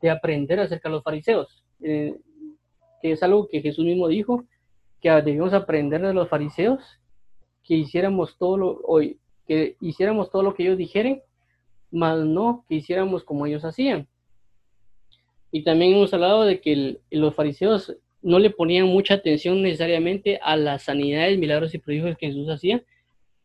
aprender 0.09 0.59
acerca 0.59 0.87
de 0.87 0.93
los 0.93 1.03
fariseos, 1.03 1.63
eh, 1.81 2.15
que 3.01 3.11
es 3.11 3.23
algo 3.23 3.47
que 3.47 3.59
Jesús 3.59 3.83
mismo 3.83 4.07
dijo, 4.07 4.45
que 5.01 5.09
debíamos 5.09 5.53
aprender 5.53 5.99
de 6.05 6.13
los 6.13 6.29
fariseos, 6.29 6.79
que 7.63 7.73
hiciéramos 7.73 8.37
todo 8.37 8.57
lo, 8.57 8.81
hoy, 8.83 9.19
que 9.47 9.75
hiciéramos 9.79 10.29
todo 10.29 10.43
lo 10.43 10.53
que 10.53 10.63
ellos 10.63 10.77
dijeran, 10.77 11.21
más 11.91 12.19
no 12.19 12.65
que 12.67 12.75
hiciéramos 12.75 13.23
como 13.23 13.45
ellos 13.45 13.63
hacían. 13.63 14.07
Y 15.51 15.63
también 15.63 15.93
hemos 15.93 16.13
hablado 16.13 16.43
de 16.43 16.59
que 16.59 16.99
los 17.11 17.33
fariseos 17.33 17.95
no 18.21 18.39
le 18.39 18.49
ponían 18.49 18.87
mucha 18.87 19.13
atención 19.13 19.61
necesariamente 19.61 20.39
a 20.41 20.57
las 20.57 20.83
sanidades, 20.83 21.37
milagros 21.37 21.73
y 21.73 21.77
prodigios 21.77 22.17
que 22.17 22.27
Jesús 22.27 22.49
hacía, 22.49 22.83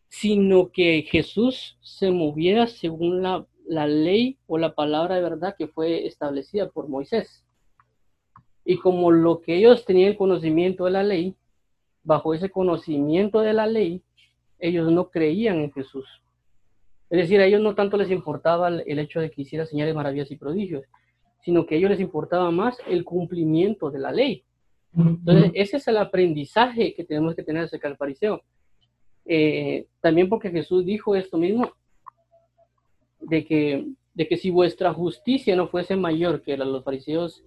sino 0.08 0.72
que 0.72 1.02
Jesús 1.02 1.78
se 1.82 2.10
moviera 2.10 2.66
según 2.66 3.22
la, 3.22 3.46
la 3.66 3.86
ley 3.86 4.38
o 4.46 4.58
la 4.58 4.74
palabra 4.74 5.16
de 5.16 5.22
verdad 5.22 5.54
que 5.56 5.68
fue 5.68 6.06
establecida 6.06 6.68
por 6.70 6.88
Moisés. 6.88 7.44
Y 8.64 8.78
como 8.78 9.10
lo 9.12 9.40
que 9.40 9.56
ellos 9.56 9.84
tenían 9.84 10.10
el 10.10 10.16
conocimiento 10.16 10.86
de 10.86 10.90
la 10.90 11.02
ley, 11.02 11.36
bajo 12.02 12.34
ese 12.34 12.50
conocimiento 12.50 13.40
de 13.40 13.52
la 13.52 13.66
ley, 13.66 14.02
ellos 14.60 14.90
no 14.90 15.10
creían 15.10 15.58
en 15.60 15.72
Jesús. 15.72 16.06
Es 17.08 17.18
decir, 17.18 17.40
a 17.40 17.46
ellos 17.46 17.60
no 17.60 17.74
tanto 17.74 17.96
les 17.96 18.10
importaba 18.10 18.68
el 18.68 18.98
hecho 18.98 19.20
de 19.20 19.30
que 19.30 19.42
hiciera 19.42 19.66
señales, 19.66 19.94
maravillas 19.94 20.30
y 20.30 20.36
prodigios, 20.36 20.84
sino 21.42 21.66
que 21.66 21.74
a 21.74 21.78
ellos 21.78 21.90
les 21.90 22.00
importaba 22.00 22.50
más 22.50 22.78
el 22.86 23.04
cumplimiento 23.04 23.90
de 23.90 23.98
la 23.98 24.12
ley. 24.12 24.44
Entonces, 24.96 25.52
ese 25.54 25.76
es 25.76 25.88
el 25.88 25.96
aprendizaje 25.96 26.94
que 26.94 27.04
tenemos 27.04 27.34
que 27.34 27.42
tener 27.42 27.64
acerca 27.64 27.88
del 27.88 27.96
fariseo. 27.96 28.42
Eh, 29.24 29.86
también 30.00 30.28
porque 30.28 30.50
Jesús 30.50 30.84
dijo 30.84 31.14
esto 31.14 31.38
mismo, 31.38 31.72
de 33.20 33.44
que, 33.44 33.86
de 34.14 34.28
que 34.28 34.36
si 34.36 34.50
vuestra 34.50 34.92
justicia 34.92 35.54
no 35.54 35.68
fuese 35.68 35.94
mayor 35.96 36.42
que 36.42 36.56
la 36.56 36.64
de 36.64 36.72
los 36.72 36.84
fariseos 36.84 37.44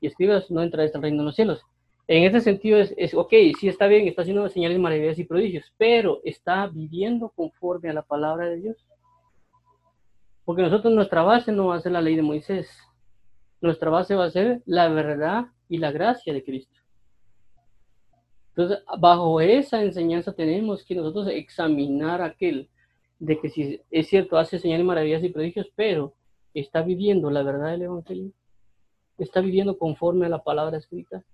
y 0.00 0.06
escribas, 0.06 0.50
no 0.50 0.62
entraréis 0.62 0.94
al 0.94 1.02
reino 1.02 1.18
de 1.18 1.24
los 1.24 1.34
cielos. 1.34 1.62
En 2.08 2.22
ese 2.22 2.40
sentido 2.40 2.78
es, 2.78 2.94
es, 2.96 3.14
ok, 3.14 3.32
sí 3.58 3.68
está 3.68 3.88
bien, 3.88 4.06
está 4.06 4.22
haciendo 4.22 4.48
señales, 4.48 4.78
maravillas 4.78 5.18
y 5.18 5.24
prodigios, 5.24 5.72
pero 5.76 6.20
está 6.24 6.68
viviendo 6.68 7.30
conforme 7.30 7.90
a 7.90 7.94
la 7.94 8.02
palabra 8.02 8.46
de 8.46 8.60
Dios. 8.60 8.76
Porque 10.44 10.62
nosotros 10.62 10.94
nuestra 10.94 11.22
base 11.22 11.50
no 11.50 11.66
va 11.66 11.76
a 11.76 11.80
ser 11.80 11.92
la 11.92 12.00
ley 12.00 12.14
de 12.14 12.22
Moisés, 12.22 12.70
nuestra 13.60 13.90
base 13.90 14.14
va 14.14 14.26
a 14.26 14.30
ser 14.30 14.62
la 14.66 14.88
verdad 14.88 15.46
y 15.68 15.78
la 15.78 15.90
gracia 15.90 16.32
de 16.32 16.44
Cristo. 16.44 16.78
Entonces, 18.50 18.78
bajo 18.98 19.40
esa 19.40 19.82
enseñanza 19.82 20.32
tenemos 20.32 20.84
que 20.84 20.94
nosotros 20.94 21.28
examinar 21.28 22.22
aquel 22.22 22.70
de 23.18 23.40
que 23.40 23.50
si 23.50 23.80
es 23.90 24.06
cierto, 24.06 24.38
hace 24.38 24.60
señales, 24.60 24.86
maravillas 24.86 25.24
y 25.24 25.30
prodigios, 25.30 25.66
pero 25.74 26.14
está 26.54 26.82
viviendo 26.82 27.30
la 27.30 27.42
verdad 27.42 27.72
del 27.72 27.82
Evangelio, 27.82 28.30
está 29.18 29.40
viviendo 29.40 29.76
conforme 29.76 30.26
a 30.26 30.28
la 30.28 30.44
palabra 30.44 30.78
escrita 30.78 31.24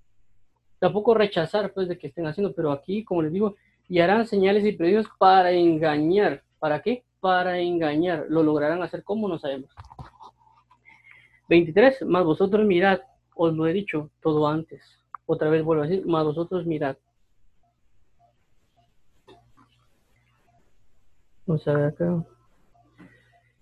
tampoco 0.83 1.15
rechazar 1.15 1.73
pues 1.73 1.87
de 1.87 1.97
que 1.97 2.09
estén 2.09 2.27
haciendo, 2.27 2.53
pero 2.55 2.73
aquí, 2.73 3.05
como 3.05 3.23
les 3.23 3.31
digo, 3.31 3.55
y 3.89 4.01
harán 4.01 4.27
señales 4.27 4.65
y 4.65 4.73
prodigios 4.73 5.07
para 5.17 5.53
engañar. 5.53 6.43
¿Para 6.59 6.83
qué? 6.83 7.05
Para 7.21 7.61
engañar. 7.61 8.27
Lo 8.29 8.43
lograrán 8.43 8.83
hacer 8.83 9.05
como 9.05 9.29
no 9.29 9.39
sabemos. 9.39 9.71
23. 11.49 12.03
Más 12.03 12.25
vosotros 12.25 12.67
mirad, 12.67 12.99
os 13.37 13.55
lo 13.55 13.69
he 13.69 13.73
dicho 13.73 14.11
todo 14.21 14.49
antes. 14.49 14.83
Otra 15.25 15.51
vez 15.51 15.63
vuelvo 15.63 15.85
a 15.85 15.87
decir, 15.87 16.05
más 16.05 16.25
vosotros 16.25 16.67
mirad. 16.67 16.97
Vamos 21.47 21.69
a 21.69 21.75
ver 21.75 21.85
acá. 21.85 22.25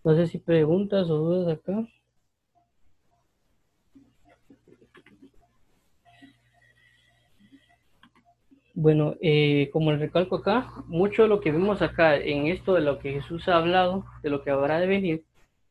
No 0.05 0.15
sé 0.17 0.27
si 0.27 0.39
preguntas 0.39 1.11
o 1.11 1.19
dudas 1.19 1.59
acá. 1.59 1.87
Bueno, 8.83 9.15
eh, 9.21 9.69
como 9.75 9.93
les 9.93 10.01
recalco 10.01 10.37
acá, 10.37 10.73
mucho 10.87 11.25
de 11.25 11.29
lo 11.29 11.43
que 11.43 11.53
vemos 11.53 11.83
acá 11.83 12.17
en 12.17 12.47
esto 12.47 12.73
de 12.73 12.81
lo 12.81 12.99
que 12.99 13.13
Jesús 13.13 13.47
ha 13.47 13.59
hablado, 13.59 14.07
de 14.23 14.31
lo 14.31 14.43
que 14.43 14.49
habrá 14.49 14.81
de 14.81 14.87
venir, 14.87 15.23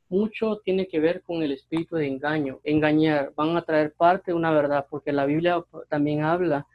mucho 0.10 0.58
tiene 0.58 0.88
que 0.88 1.00
ver 1.00 1.24
con 1.24 1.42
el 1.42 1.52
espíritu 1.52 1.96
de 1.96 2.06
engaño, 2.06 2.60
engañar, 2.64 3.34
van 3.36 3.58
a 3.58 3.64
traer 3.64 3.94
parte 3.94 4.30
de 4.30 4.36
una 4.38 4.52
verdad, 4.52 4.86
porque 4.92 5.12
la 5.12 5.26
Biblia 5.26 5.66
también 5.90 6.22
habla 6.22 6.68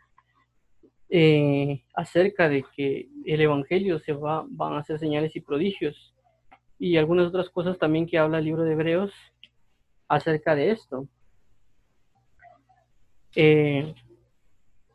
eh, 1.09 1.85
acerca 1.95 2.49
de 2.49 2.65
que 2.75 3.09
el 3.25 3.41
Evangelio 3.41 4.01
se 4.01 4.13
va, 4.13 4.45
van 4.49 4.73
a 4.73 4.79
hacer 4.79 4.99
señales 4.99 5.37
y 5.37 5.41
prodigios, 5.41 6.17
y 6.81 6.97
algunas 6.97 7.29
otras 7.29 7.49
cosas 7.49 7.79
también 7.79 8.07
que 8.07 8.19
habla 8.19 8.39
el 8.39 8.47
libro 8.47 8.65
de 8.65 8.73
Hebreos 8.73 9.13
acerca 10.09 10.57
de 10.57 10.73
esto. 10.73 11.07
Eh, 13.37 13.95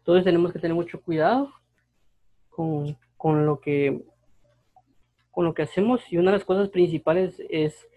entonces 0.09 0.25
tenemos 0.25 0.51
que 0.51 0.57
tener 0.57 0.73
mucho 0.73 0.99
cuidado 0.99 1.51
con, 2.49 2.97
con, 3.15 3.45
lo 3.45 3.59
que, 3.59 4.01
con 5.29 5.45
lo 5.45 5.53
que 5.53 5.61
hacemos 5.61 6.01
y 6.11 6.17
una 6.17 6.31
de 6.31 6.37
las 6.37 6.45
cosas 6.45 6.69
principales 6.69 7.39
es 7.47 7.87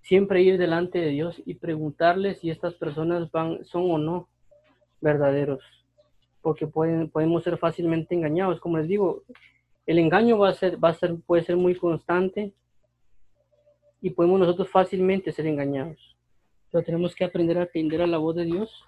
siempre 0.00 0.40
ir 0.40 0.56
delante 0.56 0.98
de 0.98 1.10
Dios 1.10 1.42
y 1.44 1.56
preguntarle 1.56 2.36
si 2.36 2.48
estas 2.48 2.72
personas 2.72 3.30
van, 3.30 3.66
son 3.66 3.90
o 3.90 3.98
no 3.98 4.30
verdaderos, 5.02 5.62
porque 6.40 6.66
pueden, 6.66 7.10
podemos 7.10 7.44
ser 7.44 7.58
fácilmente 7.58 8.14
engañados. 8.14 8.58
Como 8.58 8.78
les 8.78 8.88
digo, 8.88 9.22
el 9.84 9.98
engaño 9.98 10.38
va 10.38 10.48
a 10.48 10.54
ser, 10.54 10.82
va 10.82 10.88
a 10.88 10.94
ser, 10.94 11.16
puede 11.26 11.42
ser 11.42 11.58
muy 11.58 11.74
constante 11.74 12.54
y 14.00 14.08
podemos 14.08 14.40
nosotros 14.40 14.70
fácilmente 14.70 15.32
ser 15.32 15.46
engañados. 15.46 16.16
Pero 16.70 16.82
tenemos 16.82 17.14
que 17.14 17.26
aprender 17.26 17.58
a 17.58 17.64
atender 17.64 18.00
a 18.00 18.06
la 18.06 18.16
voz 18.16 18.36
de 18.36 18.46
Dios 18.46 18.86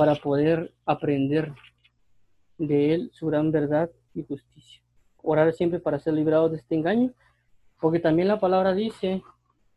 para 0.00 0.14
poder 0.14 0.72
aprender 0.86 1.52
de 2.56 2.94
Él 2.94 3.10
su 3.12 3.26
gran 3.26 3.52
verdad 3.52 3.90
y 4.14 4.24
justicia. 4.24 4.80
Orar 5.18 5.52
siempre 5.52 5.78
para 5.78 5.98
ser 5.98 6.14
librados 6.14 6.52
de 6.52 6.56
este 6.56 6.74
engaño, 6.74 7.12
porque 7.78 8.00
también 8.00 8.28
la 8.28 8.40
palabra 8.40 8.72
dice 8.72 9.22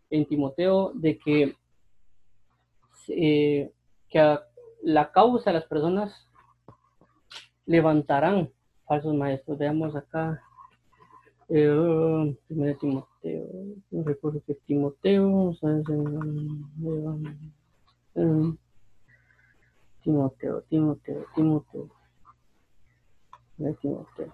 en 0.10 0.26
Timoteo 0.26 0.94
de 0.96 1.18
que, 1.18 1.58
eh, 3.10 3.74
que 4.08 4.18
a 4.18 4.42
la 4.82 5.12
causa 5.12 5.50
de 5.50 5.56
las 5.60 5.66
personas 5.66 6.30
levantarán 7.66 8.50
falsos 8.88 9.14
maestros. 9.14 9.58
Veamos 9.58 9.94
acá, 9.94 10.42
eh, 11.50 12.34
primero 12.48 12.78
Timoteo, 12.78 13.46
no 13.92 14.04
recuerdo 14.06 14.42
que 14.48 14.54
Timoteo, 14.54 15.54
eh, 18.16 18.54
Timoteo, 20.04 20.62
Timoteo, 20.64 21.26
Timoteo. 21.34 21.90
Timoteo. 23.58 24.34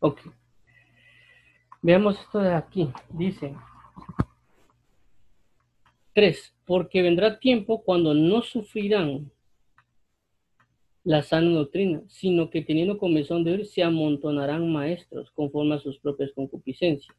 Ok. 0.00 0.20
Veamos 1.80 2.20
esto 2.20 2.40
de 2.40 2.54
aquí. 2.54 2.92
Dice. 3.10 3.54
3. 6.12 6.54
Porque 6.66 7.02
vendrá 7.02 7.38
tiempo 7.38 7.82
cuando 7.82 8.12
no 8.14 8.42
sufrirán 8.42 9.30
la 11.04 11.22
sana 11.22 11.50
doctrina, 11.50 12.02
sino 12.08 12.50
que 12.50 12.62
teniendo 12.62 12.98
comezón 12.98 13.44
de 13.44 13.52
oír, 13.52 13.66
se 13.66 13.82
amontonarán 13.82 14.72
maestros 14.72 15.30
conforme 15.32 15.74
a 15.74 15.78
sus 15.78 15.98
propias 15.98 16.32
concupiscencias, 16.32 17.14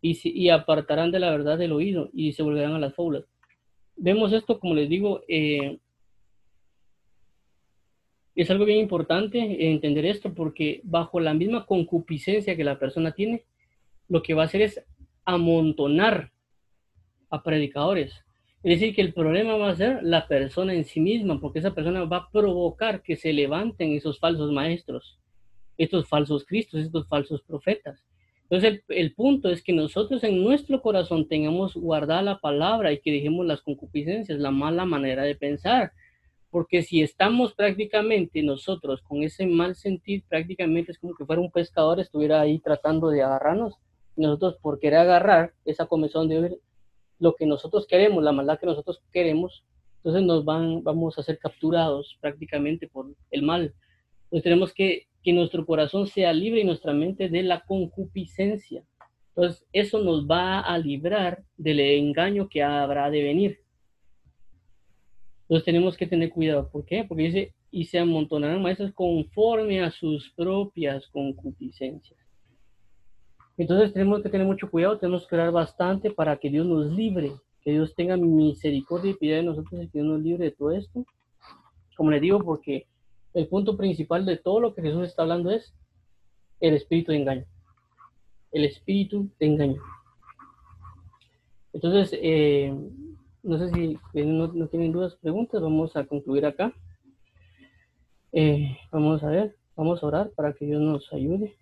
y, 0.00 0.18
y 0.24 0.48
apartarán 0.48 1.10
de 1.12 1.20
la 1.20 1.30
verdad 1.30 1.58
del 1.58 1.72
oído 1.72 2.10
y 2.12 2.32
se 2.32 2.42
volverán 2.42 2.74
a 2.74 2.78
las 2.78 2.94
faulas. 2.94 3.24
Vemos 3.96 4.32
esto, 4.32 4.58
como 4.58 4.74
les 4.74 4.88
digo, 4.88 5.22
eh, 5.28 5.78
es 8.34 8.50
algo 8.50 8.64
bien 8.64 8.80
importante 8.80 9.70
entender 9.70 10.04
esto, 10.06 10.34
porque 10.34 10.80
bajo 10.82 11.20
la 11.20 11.34
misma 11.34 11.66
concupiscencia 11.66 12.56
que 12.56 12.64
la 12.64 12.78
persona 12.78 13.12
tiene, 13.12 13.44
lo 14.08 14.22
que 14.22 14.34
va 14.34 14.42
a 14.42 14.46
hacer 14.46 14.62
es 14.62 14.84
amontonar 15.24 16.32
a 17.30 17.42
predicadores, 17.42 18.24
es 18.64 18.80
decir, 18.80 18.94
que 18.94 19.02
el 19.02 19.12
problema 19.12 19.58
va 19.58 19.68
a 19.68 19.76
ser 19.76 20.02
la 20.02 20.26
persona 20.26 20.72
en 20.72 20.84
sí 20.84 20.98
misma, 20.98 21.38
porque 21.38 21.58
esa 21.58 21.74
persona 21.74 22.06
va 22.06 22.16
a 22.16 22.30
provocar 22.30 23.02
que 23.02 23.14
se 23.14 23.30
levanten 23.30 23.92
esos 23.92 24.18
falsos 24.18 24.50
maestros, 24.52 25.18
estos 25.76 26.08
falsos 26.08 26.46
cristos, 26.46 26.80
estos 26.80 27.06
falsos 27.06 27.42
profetas. 27.42 28.02
Entonces, 28.44 28.82
el, 28.88 28.96
el, 28.96 29.14
punto 29.14 29.50
es 29.50 29.62
que 29.62 29.74
nosotros 29.74 30.24
en 30.24 30.42
nuestro 30.42 30.80
corazón 30.80 31.28
tengamos 31.28 31.74
guardada 31.74 32.22
la 32.22 32.38
palabra 32.38 32.90
y 32.90 33.00
que 33.00 33.12
dejemos 33.12 33.44
las 33.44 33.60
concupiscencias, 33.60 34.38
la 34.38 34.50
mala 34.50 34.86
manera 34.86 35.24
de 35.24 35.34
pensar. 35.34 35.92
Porque 36.48 36.82
si 36.82 37.02
estamos 37.02 37.52
prácticamente 37.52 38.42
nosotros 38.42 39.02
con 39.02 39.22
ese 39.22 39.46
mal 39.46 39.74
sentir, 39.74 40.24
prácticamente 40.26 40.92
es 40.92 40.98
como 40.98 41.14
que 41.14 41.26
fuera 41.26 41.42
un 41.42 41.50
pescador 41.50 42.00
estuviera 42.00 42.40
ahí 42.40 42.60
tratando 42.60 43.10
de 43.10 43.22
agarrarnos. 43.22 43.74
Nosotros 44.16 44.56
por 44.62 44.78
querer 44.78 45.00
agarrar 45.00 45.52
esa 45.66 45.84
comezón 45.84 46.28
de 46.28 46.56
lo 47.24 47.34
que 47.34 47.46
nosotros 47.46 47.86
queremos, 47.86 48.22
la 48.22 48.32
maldad 48.32 48.58
que 48.60 48.66
nosotros 48.66 49.02
queremos, 49.12 49.64
entonces 49.96 50.22
nos 50.22 50.44
van, 50.44 50.84
vamos 50.84 51.18
a 51.18 51.22
ser 51.22 51.38
capturados 51.38 52.16
prácticamente 52.20 52.86
por 52.86 53.06
el 53.30 53.42
mal. 53.42 53.74
Entonces 54.24 54.44
tenemos 54.44 54.72
que 54.72 55.06
que 55.24 55.32
nuestro 55.32 55.64
corazón 55.64 56.06
sea 56.06 56.32
libre 56.34 56.60
y 56.60 56.64
nuestra 56.64 56.92
mente 56.92 57.30
de 57.30 57.42
la 57.42 57.60
concupiscencia. 57.64 58.84
Entonces 59.30 59.66
eso 59.72 59.98
nos 60.00 60.26
va 60.28 60.60
a 60.60 60.78
librar 60.78 61.42
del 61.56 61.80
engaño 61.80 62.48
que 62.48 62.62
habrá 62.62 63.10
de 63.10 63.22
venir. 63.22 63.60
Entonces 65.44 65.64
tenemos 65.64 65.96
que 65.96 66.06
tener 66.06 66.30
cuidado. 66.30 66.70
¿Por 66.70 66.84
qué? 66.84 67.04
Porque 67.04 67.24
dice, 67.24 67.54
y 67.70 67.86
se 67.86 67.98
amontonarán 67.98 68.62
maestros 68.62 68.92
conforme 68.92 69.82
a 69.82 69.90
sus 69.90 70.30
propias 70.36 71.08
concupiscencias. 71.08 72.20
Entonces 73.56 73.92
tenemos 73.92 74.22
que 74.22 74.28
tener 74.28 74.46
mucho 74.46 74.70
cuidado, 74.70 74.98
tenemos 74.98 75.26
que 75.26 75.34
orar 75.36 75.52
bastante 75.52 76.10
para 76.10 76.36
que 76.36 76.50
Dios 76.50 76.66
nos 76.66 76.92
libre, 76.92 77.32
que 77.62 77.70
Dios 77.72 77.94
tenga 77.94 78.16
misericordia 78.16 79.12
y 79.12 79.14
piedad 79.14 79.38
de 79.38 79.44
nosotros 79.44 79.82
y 79.82 79.88
que 79.88 79.98
Dios 79.98 80.06
nos 80.06 80.20
libre 80.20 80.44
de 80.46 80.50
todo 80.50 80.72
esto. 80.72 81.04
Como 81.96 82.10
les 82.10 82.20
digo, 82.20 82.40
porque 82.40 82.86
el 83.32 83.46
punto 83.46 83.76
principal 83.76 84.26
de 84.26 84.36
todo 84.36 84.60
lo 84.60 84.74
que 84.74 84.82
Jesús 84.82 85.04
está 85.04 85.22
hablando 85.22 85.50
es 85.50 85.72
el 86.60 86.74
espíritu 86.74 87.12
de 87.12 87.18
engaño. 87.18 87.44
El 88.50 88.64
espíritu 88.64 89.30
de 89.38 89.46
engaño. 89.46 89.82
Entonces, 91.72 92.16
eh, 92.22 92.72
no 93.42 93.58
sé 93.58 93.70
si 93.70 93.98
no, 94.24 94.68
tienen 94.68 94.92
dudas, 94.92 95.16
preguntas, 95.16 95.60
vamos 95.60 95.96
a 95.96 96.04
concluir 96.04 96.46
acá. 96.46 96.72
Eh, 98.32 98.76
vamos 98.90 99.22
a 99.22 99.28
ver, 99.28 99.56
vamos 99.76 100.02
a 100.02 100.06
orar 100.06 100.30
para 100.30 100.52
que 100.52 100.64
Dios 100.64 100.80
nos 100.80 101.12
ayude. 101.12 101.56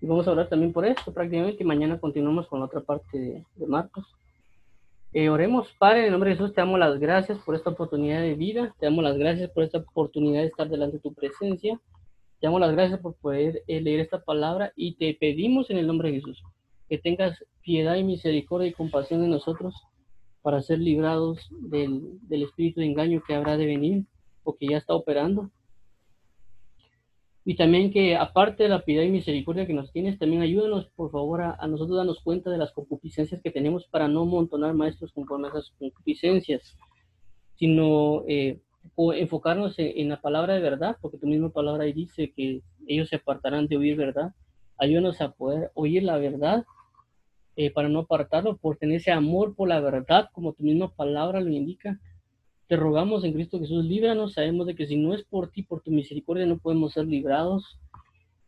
Y 0.00 0.06
vamos 0.06 0.26
a 0.26 0.30
hablar 0.30 0.48
también 0.48 0.72
por 0.72 0.86
esto, 0.86 1.12
prácticamente, 1.12 1.62
mañana 1.64 2.00
continuamos 2.00 2.46
con 2.46 2.60
la 2.60 2.66
otra 2.66 2.80
parte 2.80 3.18
de, 3.18 3.44
de 3.56 3.66
Marcos. 3.66 4.06
Eh, 5.12 5.28
oremos, 5.28 5.68
Padre, 5.78 6.00
en 6.00 6.04
el 6.06 6.10
nombre 6.12 6.30
de 6.30 6.36
Jesús, 6.36 6.54
te 6.54 6.60
damos 6.60 6.78
las 6.78 6.98
gracias 6.98 7.38
por 7.40 7.54
esta 7.54 7.70
oportunidad 7.70 8.22
de 8.22 8.34
vida, 8.34 8.74
te 8.78 8.86
damos 8.86 9.04
las 9.04 9.18
gracias 9.18 9.50
por 9.50 9.64
esta 9.64 9.78
oportunidad 9.78 10.40
de 10.40 10.46
estar 10.46 10.68
delante 10.68 10.96
de 10.96 11.02
tu 11.02 11.12
presencia, 11.12 11.78
te 12.40 12.46
damos 12.46 12.60
las 12.60 12.72
gracias 12.72 13.00
por 13.00 13.14
poder 13.16 13.62
eh, 13.66 13.80
leer 13.80 14.00
esta 14.00 14.22
palabra 14.22 14.72
y 14.76 14.94
te 14.94 15.14
pedimos 15.20 15.68
en 15.68 15.78
el 15.78 15.86
nombre 15.86 16.10
de 16.10 16.20
Jesús 16.20 16.42
que 16.88 16.98
tengas 16.98 17.44
piedad 17.62 17.96
y 17.96 18.02
misericordia 18.02 18.68
y 18.68 18.72
compasión 18.72 19.22
de 19.22 19.28
nosotros 19.28 19.74
para 20.42 20.62
ser 20.62 20.78
librados 20.80 21.48
del, 21.50 22.18
del 22.22 22.42
espíritu 22.42 22.80
de 22.80 22.86
engaño 22.86 23.22
que 23.26 23.34
habrá 23.34 23.56
de 23.56 23.66
venir 23.66 24.04
o 24.42 24.56
que 24.56 24.66
ya 24.66 24.78
está 24.78 24.94
operando 24.94 25.50
y 27.44 27.56
también 27.56 27.90
que 27.90 28.16
aparte 28.16 28.64
de 28.64 28.68
la 28.68 28.84
piedad 28.84 29.02
y 29.02 29.10
misericordia 29.10 29.66
que 29.66 29.72
nos 29.72 29.90
tienes, 29.92 30.18
también 30.18 30.42
ayúdanos, 30.42 30.86
por 30.94 31.10
favor, 31.10 31.40
a, 31.40 31.66
nosotros 31.66 31.96
darnos 31.96 32.20
cuenta 32.20 32.50
de 32.50 32.58
las 32.58 32.72
concupiscencias 32.72 33.40
que 33.42 33.50
tenemos 33.50 33.86
para 33.86 34.08
no 34.08 34.26
montonar 34.26 34.74
maestros 34.74 35.12
conforme 35.12 35.48
a 35.48 35.50
esas 35.50 35.72
concupiscencias, 35.78 36.76
sino 37.56 38.24
eh, 38.28 38.60
enfocarnos 39.16 39.74
en, 39.78 40.10
la 40.10 40.20
palabra 40.20 40.54
de 40.54 40.60
verdad, 40.60 40.96
porque 41.00 41.18
tu 41.18 41.26
misma 41.26 41.50
palabra 41.50 41.84
ahí 41.84 41.94
dice 41.94 42.32
que 42.36 42.60
ellos 42.86 43.08
se 43.08 43.16
apartarán 43.16 43.66
de 43.68 43.78
oír 43.78 43.96
verdad. 43.96 44.34
Ayúdanos 44.76 45.20
a 45.20 45.32
poder 45.32 45.70
oír 45.74 46.02
la 46.02 46.18
verdad 46.18 46.64
eh, 47.56 47.70
para 47.70 47.88
no 47.88 48.00
apartarlo, 48.00 48.58
por 48.58 48.76
tener 48.76 48.96
ese 48.96 49.12
amor 49.12 49.54
por 49.54 49.68
la 49.68 49.80
verdad, 49.80 50.28
como 50.32 50.52
tu 50.52 50.62
misma 50.62 50.94
palabra 50.94 51.40
lo 51.40 51.50
indica, 51.50 51.98
te 52.70 52.76
rogamos 52.76 53.24
en 53.24 53.32
Cristo 53.32 53.58
Jesús, 53.58 53.84
líbranos. 53.84 54.34
Sabemos 54.34 54.64
de 54.64 54.76
que 54.76 54.86
si 54.86 54.96
no 54.96 55.12
es 55.12 55.24
por 55.24 55.50
ti, 55.50 55.64
por 55.64 55.80
tu 55.80 55.90
misericordia, 55.90 56.46
no 56.46 56.58
podemos 56.58 56.92
ser 56.92 57.04
librados. 57.04 57.80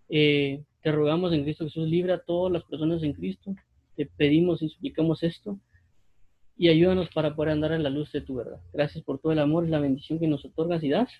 Eh, 0.09 0.62
te 0.81 0.93
rogamos 0.93 1.33
en 1.33 1.43
Cristo 1.43 1.64
Jesús, 1.64 1.89
libra 1.89 2.14
a 2.14 2.18
todas 2.18 2.53
las 2.53 2.62
personas 2.62 3.03
en 3.03 3.14
Cristo. 3.14 3.53
Te 3.97 4.07
pedimos 4.07 4.62
y 4.62 4.68
suplicamos 4.68 5.25
esto. 5.25 5.59
Y 6.57 6.68
ayúdanos 6.68 7.09
para 7.12 7.35
poder 7.35 7.51
andar 7.51 7.73
en 7.73 7.83
la 7.83 7.91
luz 7.91 8.12
de 8.12 8.20
tu 8.20 8.37
verdad. 8.37 8.61
Gracias 8.73 9.03
por 9.03 9.18
todo 9.18 9.33
el 9.33 9.41
amor 9.41 9.66
y 9.66 9.70
la 9.70 9.81
bendición 9.81 10.20
que 10.20 10.29
nos 10.29 10.45
otorgas 10.45 10.85
y 10.85 10.91
das. 10.91 11.11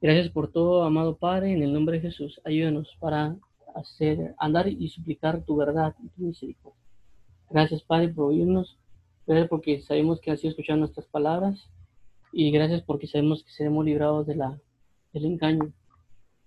Gracias 0.00 0.30
por 0.30 0.50
todo, 0.50 0.84
amado 0.84 1.18
Padre, 1.18 1.52
en 1.52 1.62
el 1.62 1.74
nombre 1.74 1.98
de 1.98 2.08
Jesús. 2.08 2.40
Ayúdanos 2.46 2.96
para 2.98 3.36
hacer, 3.74 4.34
andar 4.38 4.68
y 4.68 4.88
suplicar 4.88 5.44
tu 5.44 5.56
verdad 5.56 5.94
y 6.02 6.08
tu 6.08 6.22
misericordia. 6.22 6.80
Gracias, 7.50 7.82
Padre, 7.82 8.08
por 8.08 8.30
oírnos. 8.30 8.78
Gracias 9.26 9.48
porque 9.48 9.80
sabemos 9.80 10.20
que 10.20 10.30
has 10.30 10.40
sido 10.40 10.50
escuchando 10.50 10.80
nuestras 10.80 11.06
palabras. 11.06 11.68
Y 12.32 12.50
gracias 12.50 12.82
porque 12.82 13.06
sabemos 13.06 13.44
que 13.44 13.52
seremos 13.52 13.84
librados 13.84 14.26
de 14.26 14.36
la, 14.36 14.58
del 15.12 15.26
engaño. 15.26 15.72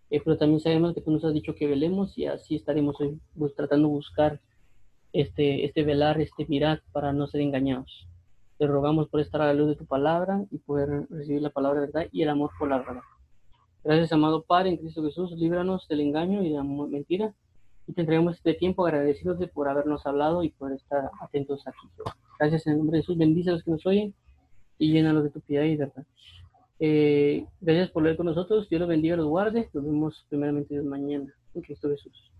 Eh, 0.09 0.21
pero 0.23 0.37
también 0.37 0.59
sabemos 0.59 0.93
que 0.93 1.01
tú 1.01 1.11
nos 1.11 1.23
has 1.25 1.33
dicho 1.33 1.55
que 1.55 1.67
velemos 1.67 2.17
y 2.17 2.25
así 2.25 2.55
estaremos 2.55 2.95
hoy 2.99 3.19
tratando 3.55 3.87
de 3.87 3.93
buscar 3.93 4.41
este, 5.13 5.65
este 5.65 5.83
velar, 5.83 6.19
este 6.19 6.45
mirar 6.47 6.83
para 6.91 7.13
no 7.13 7.27
ser 7.27 7.41
engañados. 7.41 8.07
Te 8.57 8.67
rogamos 8.67 9.09
por 9.09 9.19
estar 9.19 9.41
a 9.41 9.47
la 9.47 9.53
luz 9.53 9.69
de 9.69 9.75
tu 9.75 9.85
palabra 9.85 10.45
y 10.51 10.57
poder 10.59 11.07
recibir 11.09 11.41
la 11.41 11.49
palabra 11.49 11.81
verdad 11.81 12.07
y 12.11 12.21
el 12.21 12.29
amor 12.29 12.51
por 12.57 12.69
la 12.69 12.79
verdad. 12.79 13.01
Gracias, 13.83 14.11
amado 14.13 14.43
Padre, 14.43 14.69
en 14.69 14.77
Cristo 14.77 15.03
Jesús, 15.03 15.31
líbranos 15.33 15.87
del 15.87 16.01
engaño 16.01 16.43
y 16.43 16.49
de 16.49 16.55
la 16.55 16.63
mentira. 16.63 17.33
Y 17.87 17.93
te 17.93 18.01
este 18.31 18.53
tiempo 18.55 18.85
agradecidos 18.85 19.39
por 19.53 19.69
habernos 19.69 20.05
hablado 20.05 20.43
y 20.43 20.49
por 20.49 20.71
estar 20.71 21.09
atentos 21.21 21.67
aquí. 21.67 21.87
Gracias 22.39 22.65
en 22.65 22.73
el 22.73 22.79
nombre 22.79 22.97
de 22.97 23.03
Jesús. 23.03 23.17
Bendice 23.17 23.49
a 23.49 23.53
los 23.53 23.63
que 23.63 23.71
nos 23.71 23.85
oyen 23.85 24.13
y 24.79 24.91
llénalos 24.91 25.23
de 25.23 25.29
tu 25.29 25.41
piedad 25.41 25.63
y 25.63 25.75
verdad. 25.75 26.05
Eh, 26.79 27.45
gracias 27.61 27.91
por 27.91 28.03
leer 28.03 28.17
con 28.17 28.25
nosotros. 28.25 28.67
Dios 28.69 28.79
los 28.79 28.89
bendiga, 28.89 29.15
los 29.15 29.27
guarde. 29.27 29.69
Nos 29.73 29.85
vemos 29.85 30.25
primeramente 30.29 30.81
mañana 30.81 31.33
en 31.53 31.61
Cristo 31.61 31.89
Jesús. 31.89 32.31